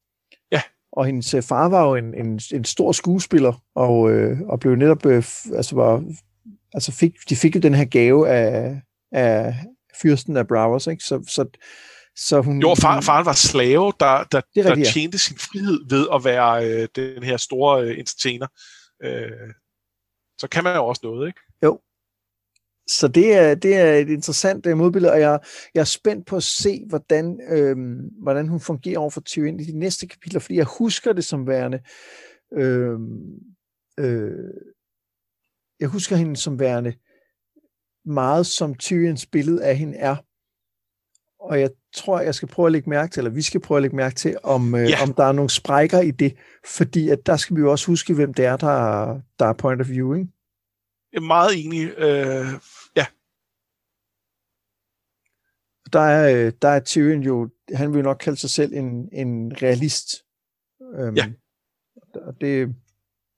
[0.96, 4.74] Og hendes øh, far var jo en, en, en stor skuespiller, og, øh, og blev
[4.74, 6.04] netop, øh, altså, var,
[6.74, 8.80] altså fik, de fik jo den her gave af,
[9.12, 9.54] af
[10.02, 11.04] fyrsten af Bravos, ikke?
[11.04, 11.44] Så, så,
[12.16, 16.06] så hun, jo, far, faren var slave, der, der, der rigtigt, tjente sin frihed ved
[16.14, 18.46] at være øh, den her store øh, entertainer.
[19.04, 19.30] Øh,
[20.38, 21.40] så kan man jo også noget, ikke?
[21.64, 21.80] Jo.
[22.88, 25.40] Så det er, det er et interessant øh, modbillede, og jeg,
[25.74, 27.76] jeg er spændt på at se, hvordan, øh,
[28.22, 31.46] hvordan hun fungerer over for Tyrion i de næste kapitler, fordi jeg husker det som
[31.46, 31.80] værende...
[32.52, 32.98] Øh,
[33.98, 34.50] øh,
[35.80, 36.94] jeg husker hende som værende
[38.04, 40.16] meget som Tyrions billede af hende er.
[41.40, 43.82] Og jeg tror, jeg skal prøve at lægge mærke til, eller vi skal prøve at
[43.82, 45.02] lægge mærke til, om, øh, ja.
[45.02, 46.36] om der er nogle sprækker i det.
[46.66, 49.80] Fordi at der skal vi jo også huske, hvem det er, der, der er point
[49.80, 50.28] of view, ikke?
[51.12, 51.98] Jeg er meget enig.
[51.98, 52.46] Øh,
[52.96, 53.06] ja.
[55.94, 59.08] Der er, øh, der er Tyrion jo, han vil jo nok kalde sig selv en,
[59.12, 60.24] en realist.
[60.98, 61.30] Øhm, ja.
[62.14, 62.74] Og det,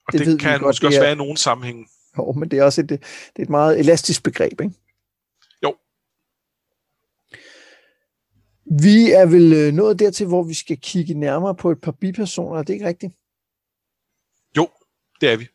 [0.07, 1.89] og det, det ved kan godt, måske også er, være i nogen sammenhæng.
[2.19, 3.01] Jo, men det er også et, det
[3.37, 4.75] er et meget elastisk begreb, ikke?
[8.71, 12.59] Vi er vel øh, nået dertil, hvor vi skal kigge nærmere på et par bipersoner,
[12.59, 13.13] er det ikke rigtigt?
[14.57, 14.69] Jo,
[15.21, 15.49] det er vi.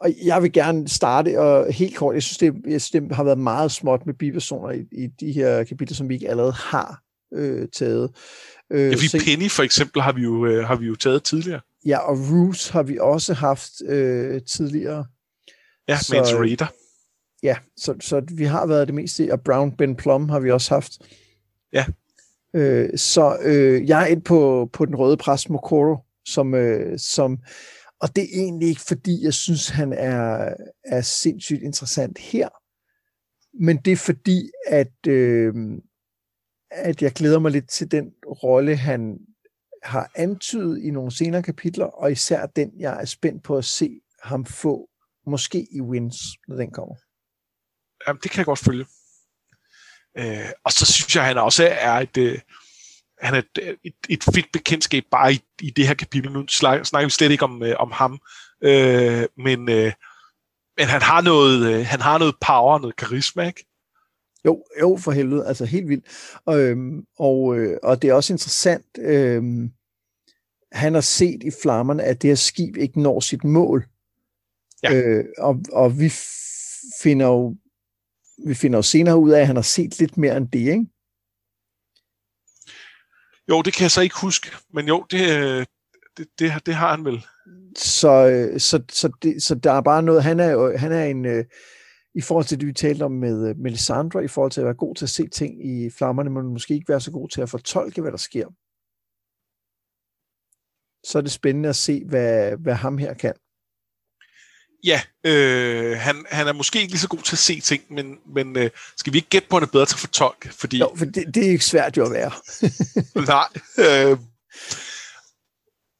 [0.00, 3.24] Og jeg vil gerne starte, og helt kort, jeg synes, det, jeg synes, det har
[3.24, 7.02] været meget småt med bipersoner i, i de her kapitler, som vi ikke allerede har
[7.34, 8.10] øh, taget.
[8.70, 11.22] Øh, ja, vi så, Penny for eksempel har vi, jo, øh, har vi jo taget
[11.22, 11.60] tidligere.
[11.86, 15.04] Ja, og Roos har vi også haft øh, tidligere.
[15.88, 16.66] Ja, så, Raider.
[17.42, 20.74] Ja, så, så vi har været det meste, og Brown Ben Plum har vi også
[20.74, 20.92] haft.
[21.72, 21.84] Ja.
[22.54, 27.38] Øh, så øh, jeg er ind på, på den røde præst Mokoro, som, øh, som,
[28.00, 30.54] og det er egentlig ikke, fordi jeg synes, han er,
[30.84, 32.48] er sindssygt interessant her,
[33.64, 35.54] men det er fordi, at, øh,
[36.70, 39.18] at jeg glæder mig lidt til den rolle, han
[39.82, 44.00] har antydet i nogle senere kapitler, og især den, jeg er spændt på at se
[44.22, 44.88] ham få,
[45.26, 46.16] måske i Wins,
[46.48, 46.94] når den kommer.
[48.06, 48.86] Jamen, det kan jeg godt følge.
[50.18, 52.38] Øh, og så synes jeg, at han også er et, øh,
[53.20, 53.42] han er
[53.84, 56.32] et, et, fedt bekendtskab bare i, i det her kapitel.
[56.32, 58.18] Nu snakker vi slet ikke om, øh, om ham,
[58.62, 59.92] øh, men, øh,
[60.78, 63.66] men han har noget, øh, han har noget power, noget karisma, ikke?
[64.44, 66.04] Jo, jo, for helvede, altså helt vildt.
[66.44, 69.42] Og, øhm, og, øh, og det er også interessant, øh,
[70.72, 73.86] han har set i flammerne, at det her skib ikke når sit mål.
[74.82, 74.94] Ja.
[74.94, 76.12] Øh, og, og vi
[77.02, 77.56] finder jo
[78.46, 80.86] vi finder jo senere ud af, at han har set lidt mere end det, ikke?
[83.50, 85.66] Jo, det kan jeg så ikke huske, men jo, det, øh,
[86.16, 87.26] det, det, det har han vel.
[87.76, 91.04] Så, øh, så, så, det, så der er bare noget, han er jo, han er
[91.04, 91.44] en, øh,
[92.14, 94.94] i forhold til det, vi talte om med Melisandre, i forhold til at være god
[94.94, 98.00] til at se ting i flammerne, men måske ikke være så god til at fortolke,
[98.00, 98.46] hvad der sker.
[101.04, 103.34] Så er det spændende at se, hvad, hvad ham her kan.
[104.84, 108.18] Ja, øh, han, han er måske ikke lige så god til at se ting, men,
[108.34, 110.48] men øh, skal vi ikke gætte på, at han er bedre til at fortolke?
[110.52, 110.78] Fordi...
[110.78, 112.32] Jo, for det, det er ikke svært jo at være.
[113.32, 113.48] Nej.
[113.78, 114.18] Øh,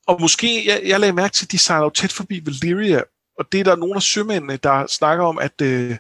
[0.07, 3.03] og måske, jeg, jeg lagde mærke til, at de sejler jo tæt forbi Valyria,
[3.39, 5.97] og det er der nogle af sømændene, der snakker om, at, øh,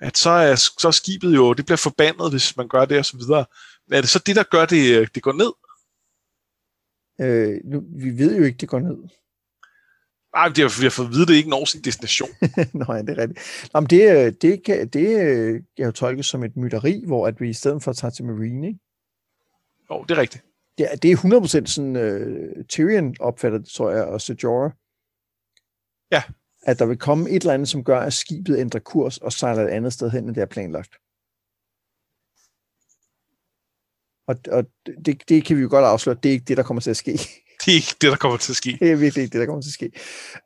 [0.00, 3.04] at så, er, så er skibet jo, det bliver forbandet, hvis man gør det og
[3.04, 3.44] så videre.
[3.92, 5.52] Er det så det, der gør det, øh, det går ned?
[7.20, 8.96] Øh, nu, vi ved jo ikke, det går ned.
[10.34, 12.28] Nej, det har, vi har fået at vide, at det ikke når sin destination.
[12.80, 13.70] Nå ja, det er rigtigt.
[13.74, 15.06] Nå, men det, det, kan, det
[15.76, 18.24] kan jo tolkes som et mytteri, hvor at vi i stedet for at tage til
[18.24, 18.80] Marine, ikke?
[19.90, 20.44] Jo, det er rigtigt.
[20.78, 21.16] Det er, det er
[21.62, 24.70] 100% sådan, uh, Tyrion opfatter det, tror jeg, og Sejora.
[26.12, 26.22] Ja.
[26.62, 29.62] At der vil komme et eller andet, som gør, at skibet ændrer kurs og sejler
[29.62, 30.94] et andet sted hen, end det er planlagt.
[34.26, 34.64] Og, og
[35.06, 36.96] det, det kan vi jo godt afsløre, det er ikke det, der kommer til at
[36.96, 37.18] ske.
[37.64, 38.76] Det er ikke det, der kommer til at ske.
[38.80, 39.90] Det er virkelig ikke det, der kommer til at ske.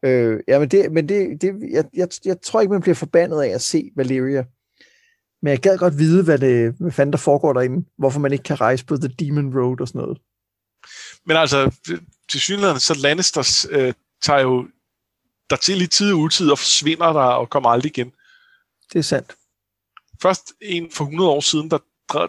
[0.02, 3.42] Øh, ja, men det, men det, det jeg, jeg, jeg tror ikke, man bliver forbandet
[3.42, 4.44] af at se Valeria.
[5.42, 7.86] Men jeg gad godt vide, hvad, det, hvad fanden der foregår derinde.
[7.98, 10.18] Hvorfor man ikke kan rejse på The Demon Road og sådan noget.
[11.26, 11.70] Men altså,
[12.30, 13.92] til synligheden, så Lannisters øh,
[14.22, 14.66] tager jo
[15.50, 18.12] der til i tid og utid og forsvinder der og kommer aldrig igen.
[18.92, 19.34] Det er sandt.
[20.22, 21.78] Først en for 100 år siden, der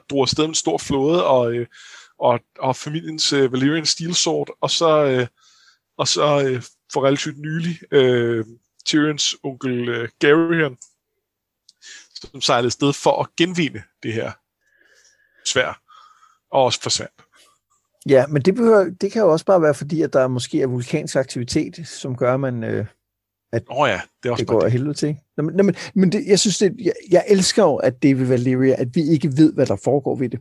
[0.09, 1.67] drog afsted en stor flåde og, øh,
[2.19, 5.27] og, og familiens øh, Valyrian Steel Sword, og så, øh,
[5.97, 6.63] og så øh,
[6.93, 8.45] for relativt nylig øh,
[8.85, 10.77] Tyrions onkel øh, Garion,
[12.13, 14.31] som sejlede sted for at genvinde det her
[15.45, 15.81] svær,
[16.51, 17.13] og også forsvandt.
[18.09, 20.67] Ja, men det, behøver, det kan jo også bare være fordi, at der måske er
[20.67, 22.63] vulkansk aktivitet, som gør, at man...
[22.63, 22.85] Øh,
[23.51, 25.17] at oh ja, det, er også det går af helvede til.
[25.37, 28.25] Nå, men, men, men det, jeg synes, det, jeg, jeg elsker jo, at det ved
[28.25, 30.39] Valyria, at vi ikke ved, hvad der foregår ved det.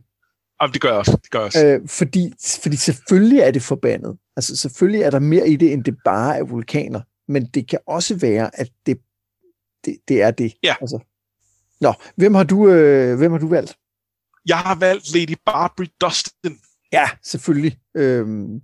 [0.61, 1.17] Jamen, det gør jeg også.
[1.23, 1.65] Det gør jeg også.
[1.65, 2.33] Øh, fordi,
[2.63, 4.17] fordi selvfølgelig er det forbandet.
[4.35, 7.01] Altså selvfølgelig er der mere i det, end det bare er vulkaner.
[7.27, 8.97] Men det kan også være, at det,
[9.85, 10.53] det, det er det.
[10.63, 10.75] Ja.
[10.81, 10.99] Altså.
[11.81, 13.77] Nå, hvem har, du, øh, hvem har du valgt?
[14.45, 16.59] Jeg har valgt Lady Barbary Dustin.
[16.91, 17.77] Ja, selvfølgelig.
[17.95, 18.61] Øhm.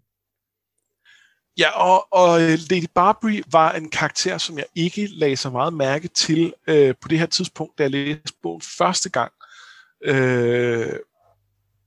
[1.57, 6.07] Ja, og, og Lady Barbary var en karakter, som jeg ikke lagde så meget mærke
[6.07, 9.31] til øh, på det her tidspunkt, da jeg læste bogen første gang.
[10.03, 10.95] Øh,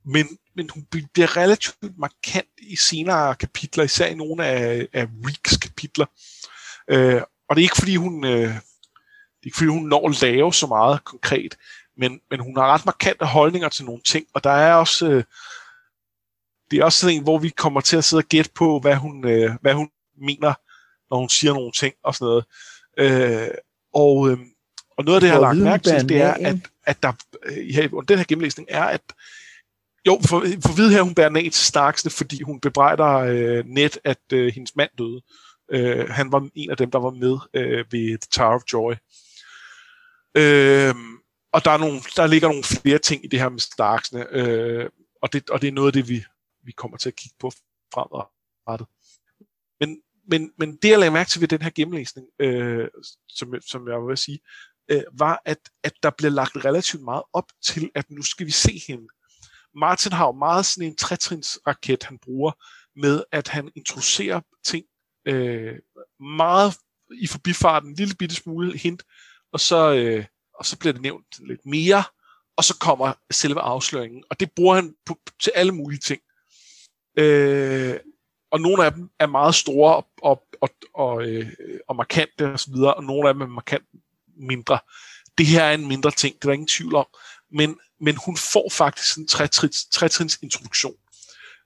[0.05, 5.57] men, men hun bliver relativt markant i senere kapitler, især i nogle af, af Reeks
[5.57, 6.07] kapitler.
[6.91, 10.23] Øh, og det er ikke fordi hun øh, det er ikke fordi hun når at
[10.23, 11.57] lave så meget konkret,
[11.97, 15.25] men, men hun har ret markante holdninger til nogle ting, og der er også øh,
[16.71, 18.97] det er også sådan en, hvor vi kommer til at sidde og gætte på, hvad
[18.97, 20.55] hun, øh, hvad hun mener,
[21.11, 22.45] når hun siger nogle ting og sådan noget.
[22.99, 23.49] Øh,
[23.95, 24.39] og, øh,
[24.97, 27.13] og noget af det, jeg har lagt mærke til, det er, at, at der,
[27.43, 29.01] øh, ja, den her gennemlæsning er, at
[30.07, 33.65] jo, for, for at vide her, hun bærer ned til Starksene, fordi hun bebrejder øh,
[33.67, 35.23] net, at øh, hendes mand døde.
[35.71, 38.93] Øh, han var en af dem, der var med øh, ved The Tower of Joy.
[40.37, 40.95] Øh,
[41.53, 44.91] og der, er nogle, der ligger nogle flere ting i det her med Starksene, øh,
[45.23, 46.25] og, det, og det er noget af det, vi,
[46.65, 47.51] vi kommer til at kigge på
[47.95, 48.87] fremadrettet.
[49.81, 50.01] Men,
[50.31, 52.89] men, men det, jeg lagde mærke til ved den her gennemlæsning, øh,
[53.29, 54.39] som, som jeg vil sige,
[54.89, 58.51] øh, var, at, at der blev lagt relativt meget op til, at nu skal vi
[58.51, 59.07] se hende.
[59.77, 62.53] Martin har jo meget sådan en trætrinsraket, han bruger,
[62.97, 64.85] med at han introducerer ting
[65.27, 65.79] øh,
[66.21, 66.77] meget
[67.21, 69.03] i forbifarten, en lille bitte smule hint,
[69.53, 70.25] og så, øh,
[70.59, 72.05] og så bliver det nævnt lidt mere,
[72.57, 74.25] og så kommer selve afsløringen.
[74.31, 76.21] Og det bruger han på, til alle mulige ting.
[77.19, 77.97] Øh,
[78.51, 81.53] og nogle af dem er meget store og, og, og, og, øh,
[81.89, 83.85] og markante og så videre, og nogle af dem er markant
[84.37, 84.79] mindre.
[85.39, 87.07] Det her er en mindre ting, det er der ingen tvivl om.
[87.53, 90.95] Men, men hun får faktisk en trætrins, trætrins introduktion.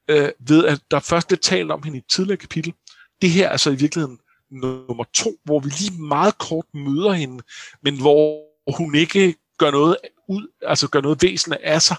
[0.08, 2.74] Øh, ved at der først lidt talt om hende i et tidligere kapitel.
[3.22, 4.18] Det her er så i virkeligheden
[4.50, 7.44] nummer to, hvor vi lige meget kort møder hende,
[7.82, 8.42] men hvor
[8.76, 9.96] hun ikke gør noget
[10.28, 11.96] ud, altså gør noget væsentligt af sig.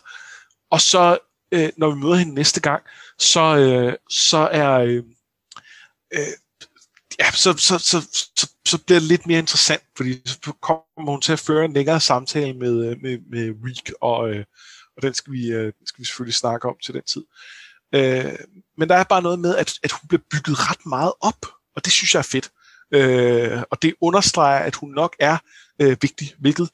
[0.72, 1.18] Og så,
[1.52, 2.84] øh, når vi møder hende næste gang,
[3.20, 5.04] så, øh, så er øh,
[6.14, 6.28] øh
[7.20, 11.22] ja, så, så, så, så, så bliver det lidt mere interessant, fordi så kommer hun
[11.22, 14.46] til at føre en længere samtale med, øh, med, med Reek, og, øh,
[14.98, 17.24] og den skal vi, øh, skal vi selvfølgelig snakke om til den tid.
[17.96, 18.36] Øh,
[18.78, 21.86] men der er bare noget med, at, at hun bliver bygget ret meget op, og
[21.86, 22.52] det synes jeg er fedt.
[22.94, 25.38] Øh, og det understreger, at hun nok er
[25.82, 26.70] øh, vigtig, hvilket,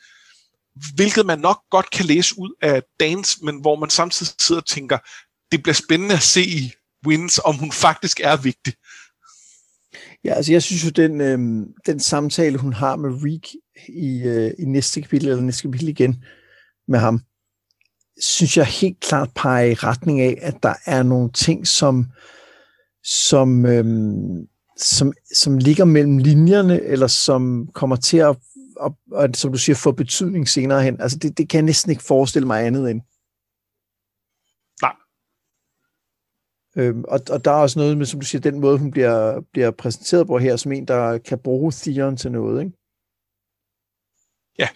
[0.96, 4.68] hvilket man nok godt kan læse ud af Dance, men hvor man samtidig sidder og
[4.68, 4.98] tænker,
[5.52, 6.72] det bliver spændende at se i
[7.06, 8.74] Wins, om hun faktisk er vigtig.
[10.26, 13.48] Ja, altså jeg synes jo, den, øh, den samtale, hun har med Reek
[13.88, 16.24] i, øh, i næste kapitel, eller næste kapitel igen
[16.88, 17.22] med ham,
[18.22, 22.06] synes jeg helt klart peger i retning af, at der er nogle ting, som,
[23.04, 23.86] som, øh,
[24.78, 28.38] som, som ligger mellem linjerne, eller som kommer til at,
[28.86, 31.02] at, at som du siger, få betydning senere hen.
[31.02, 33.02] Altså det, det kan jeg næsten ikke forestille mig andet end.
[36.78, 39.42] Øhm, og, og der er også noget med, som du siger, den måde, hun bliver,
[39.54, 42.78] bliver præsenteret på her, som en, der kan bruge Theon til noget, ikke?
[44.60, 44.68] Ja.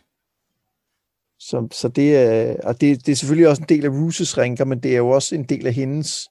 [1.39, 4.65] Så, så det er, og det, det er selvfølgelig også en del af Ruses rænker,
[4.65, 6.29] men det er jo også en del af hendes...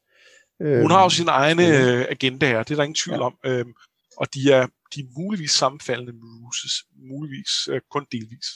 [0.62, 3.24] Øhm, hun har jo sin egne øh, agendaer, det er der ingen tvivl ja.
[3.24, 3.38] om.
[3.44, 3.72] Øhm,
[4.16, 6.72] og de er, de er muligvis sammenfaldende med Ruses,
[7.10, 8.46] muligvis øh, kun delvis.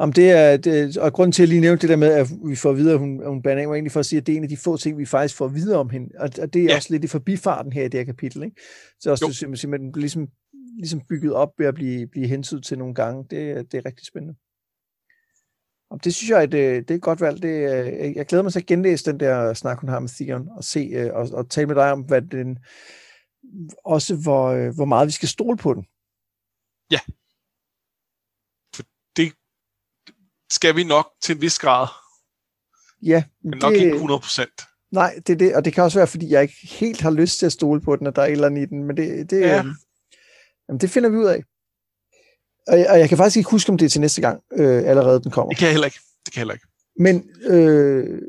[0.00, 2.56] Om det er, det, og grund til at lige nævne det der med, at vi
[2.56, 4.36] får videre, at hun, hun baner af, var egentlig for at sige, at det er
[4.36, 6.08] en af de få ting, vi faktisk får videre om hende.
[6.18, 6.76] Og, og det er ja.
[6.76, 8.42] også lidt i forbifarten her i det her kapitel.
[8.42, 8.60] Ikke?
[9.00, 9.50] Så også jo.
[9.50, 10.28] det, simpelthen ligesom,
[10.78, 13.24] ligesom bygget op ved at blive, blive hensydet til nogle gange.
[13.30, 14.34] Det, det er rigtig spændende.
[15.90, 17.42] Og det synes jeg, det, det er godt valgt.
[17.42, 17.62] Det,
[18.16, 20.80] jeg glæder mig til at genlæse den der snak, hun har med Theon, og se
[20.80, 22.58] øh, og, og tale med dig om, hvad den,
[23.84, 25.86] også hvor, øh, hvor meget vi skal stole på den.
[26.90, 26.98] Ja,
[30.50, 31.86] skal vi nok til en vis grad.
[33.02, 33.22] Ja.
[33.44, 34.62] Men det, nok ikke 100 procent.
[34.92, 37.38] Nej, det er det, og det kan også være, fordi jeg ikke helt har lyst
[37.38, 39.30] til at stole på den, at der er et eller andet i den, men det,
[39.30, 39.64] det, ja.
[40.68, 41.42] jamen, det finder vi ud af.
[42.68, 44.82] Og jeg, og jeg kan faktisk ikke huske, om det er til næste gang øh,
[44.84, 45.50] allerede, den kommer.
[45.50, 45.98] Det kan jeg heller ikke.
[46.26, 46.66] Det kan jeg heller ikke.
[47.00, 48.22] Men øh,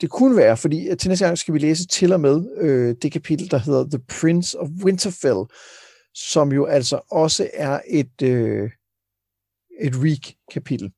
[0.00, 3.12] det kunne være, fordi til næste gang skal vi læse til og med øh, det
[3.12, 5.44] kapitel, der hedder The Prince of Winterfell,
[6.14, 8.70] som jo altså også er et, øh,
[9.80, 10.92] et Reek-kapitel.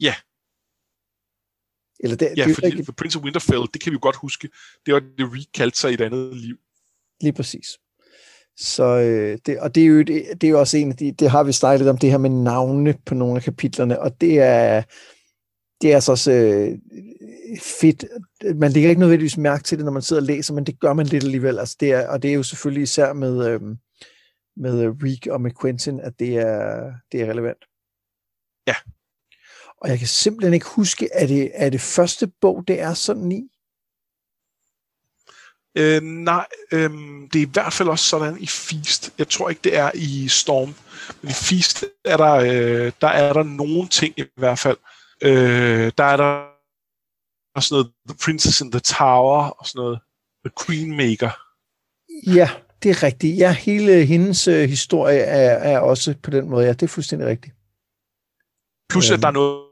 [0.00, 0.14] Ja.
[2.00, 2.92] Eller det, ja, det, fordi ikke...
[2.92, 4.48] Prince of Winterfell, det kan vi jo godt huske,
[4.86, 6.56] det var det kaldte sig i et andet liv.
[7.20, 7.78] Lige præcis.
[8.56, 11.12] Så, øh, det, og det er, jo, det, det er jo også en af de,
[11.12, 14.20] det har vi snakket lidt om, det her med navne på nogle af kapitlerne, og
[14.20, 14.82] det er,
[15.82, 16.78] det er altså også øh,
[17.60, 18.04] fedt.
[18.56, 20.92] Man lægger ikke nødvendigvis mærke til det, når man sidder og læser, men det gør
[20.92, 21.58] man lidt alligevel.
[21.58, 23.60] Altså det er, og det er jo selvfølgelig især med, øh,
[24.56, 27.64] med Reek og med Quentin, at det er, det er relevant.
[28.66, 28.74] Ja.
[29.80, 33.32] Og jeg kan simpelthen ikke huske, at det er det første bog, det er sådan
[33.32, 33.48] i?
[35.78, 36.90] Øh, nej, øh,
[37.32, 39.12] det er i hvert fald også sådan i Feast.
[39.18, 40.74] Jeg tror ikke, det er i Storm.
[41.22, 44.76] Men i Feast er der, øh, der er der nogle ting i hvert fald.
[45.22, 46.58] Øh, der er der
[47.60, 50.00] sådan noget The Princess in the Tower og sådan noget
[50.44, 51.30] The Queenmaker.
[52.26, 52.50] Ja,
[52.82, 53.38] det er rigtigt.
[53.38, 56.66] Ja, hele hendes øh, historie er, er også på den måde.
[56.66, 57.54] Ja, det er fuldstændig rigtigt.
[58.90, 59.67] Plus, at der er noget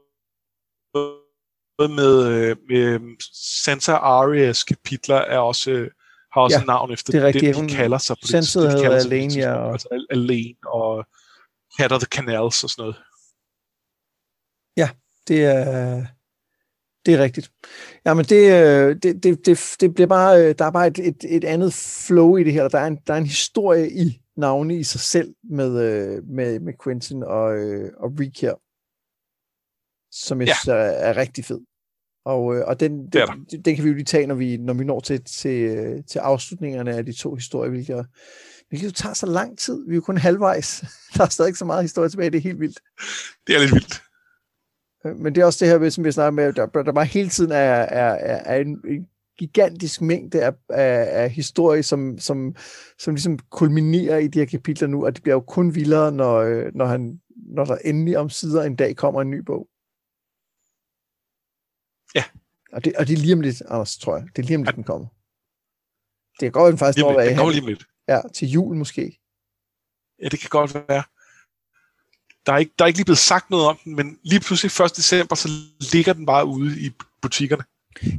[1.79, 3.15] med, øh, med
[3.63, 5.91] Santa Arias kapitler er også, øh,
[6.33, 7.55] har også ja, navn efter det, rigtigt.
[7.55, 9.53] det, de kalder sig på Sansa det, de kalder alene, ja.
[9.53, 9.71] Og...
[9.71, 11.05] Altså alene og
[11.79, 12.95] Cat of the Canals og sådan noget.
[14.77, 14.89] Ja,
[15.27, 16.05] det er,
[17.05, 17.51] det er rigtigt.
[18.05, 21.43] Jamen, det, øh, det, det, det, det bliver bare, der er bare et, et, et
[21.43, 22.67] andet flow i det her.
[22.67, 25.71] Der er en, der er en historie i navne i sig selv med,
[26.21, 27.45] med, med Quentin og,
[27.97, 28.53] og Reek her
[30.25, 30.53] som jeg ja.
[30.53, 31.59] synes er, er rigtig fed.
[32.25, 34.73] Og, øh, og den, den, den, den kan vi jo lige tage, når vi, når
[34.73, 38.05] vi når til, til, til afslutningerne af de to historier, hvilket,
[38.69, 39.85] hvilket tager så lang tid.
[39.87, 40.83] Vi er jo kun halvvejs.
[41.17, 42.29] Der er stadig ikke så meget historie tilbage.
[42.29, 42.79] Det er helt vildt.
[43.47, 44.01] Det er lidt vildt.
[45.05, 47.29] Øh, men det er også det her, som vi snakker med, der, der bare hele
[47.29, 49.07] tiden er, er, er, er en, en
[49.37, 52.55] gigantisk mængde af, af, af historie, som, som,
[52.99, 56.35] som ligesom kulminerer i de her kapitler nu, og det bliver jo kun vildere, når,
[56.37, 59.67] øh, når, han, når der endelig om sider en dag kommer en ny bog.
[62.15, 62.23] Ja.
[62.73, 64.27] Og det, og det er lige om lidt, Anders, tror jeg.
[64.35, 64.75] Det er lige om lidt, ja.
[64.75, 65.07] den kommer.
[66.31, 67.29] Det kan godt faktisk lige være.
[67.29, 67.85] Den kommer lige om lidt.
[68.07, 69.19] Ja, til jul måske.
[70.23, 71.03] Ja, det kan godt være.
[72.45, 74.85] Der er, ikke, der er ikke lige blevet sagt noget om den, men lige pludselig
[74.85, 74.97] 1.
[74.97, 75.49] december, så
[75.93, 77.63] ligger den bare ude i butikkerne.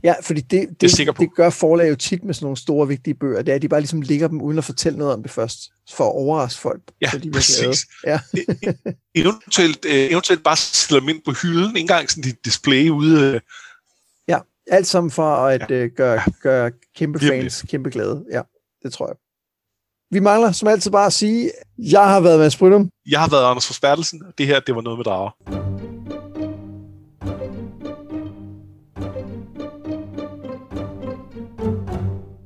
[0.04, 3.14] Ja, fordi det, det, det, det gør forlag jo tit med sådan nogle store, vigtige
[3.14, 3.42] bøger.
[3.42, 5.58] Det er, at de bare ligesom ligger dem uden at fortælle noget om det først,
[5.90, 6.82] for at overraske folk.
[7.00, 7.86] Ja, de præcis.
[8.06, 8.20] Ja.
[8.36, 12.44] E- e- eventuelt, øh, eventuelt bare stille dem ind på hylden, ikke engang sådan et
[12.44, 13.40] display ude.
[14.70, 14.76] Øh.
[14.76, 15.84] Alt sammen for at ja.
[15.84, 18.24] uh, gøre, gøre kæmpe fans kæmpe glade.
[18.32, 18.42] Ja,
[18.82, 19.16] det tror jeg.
[20.10, 22.90] Vi mangler som altid bare at sige, jeg har været med Sprytum.
[23.10, 25.97] Jeg har været Anders Forsbertelsen, og det her, det var noget med drager.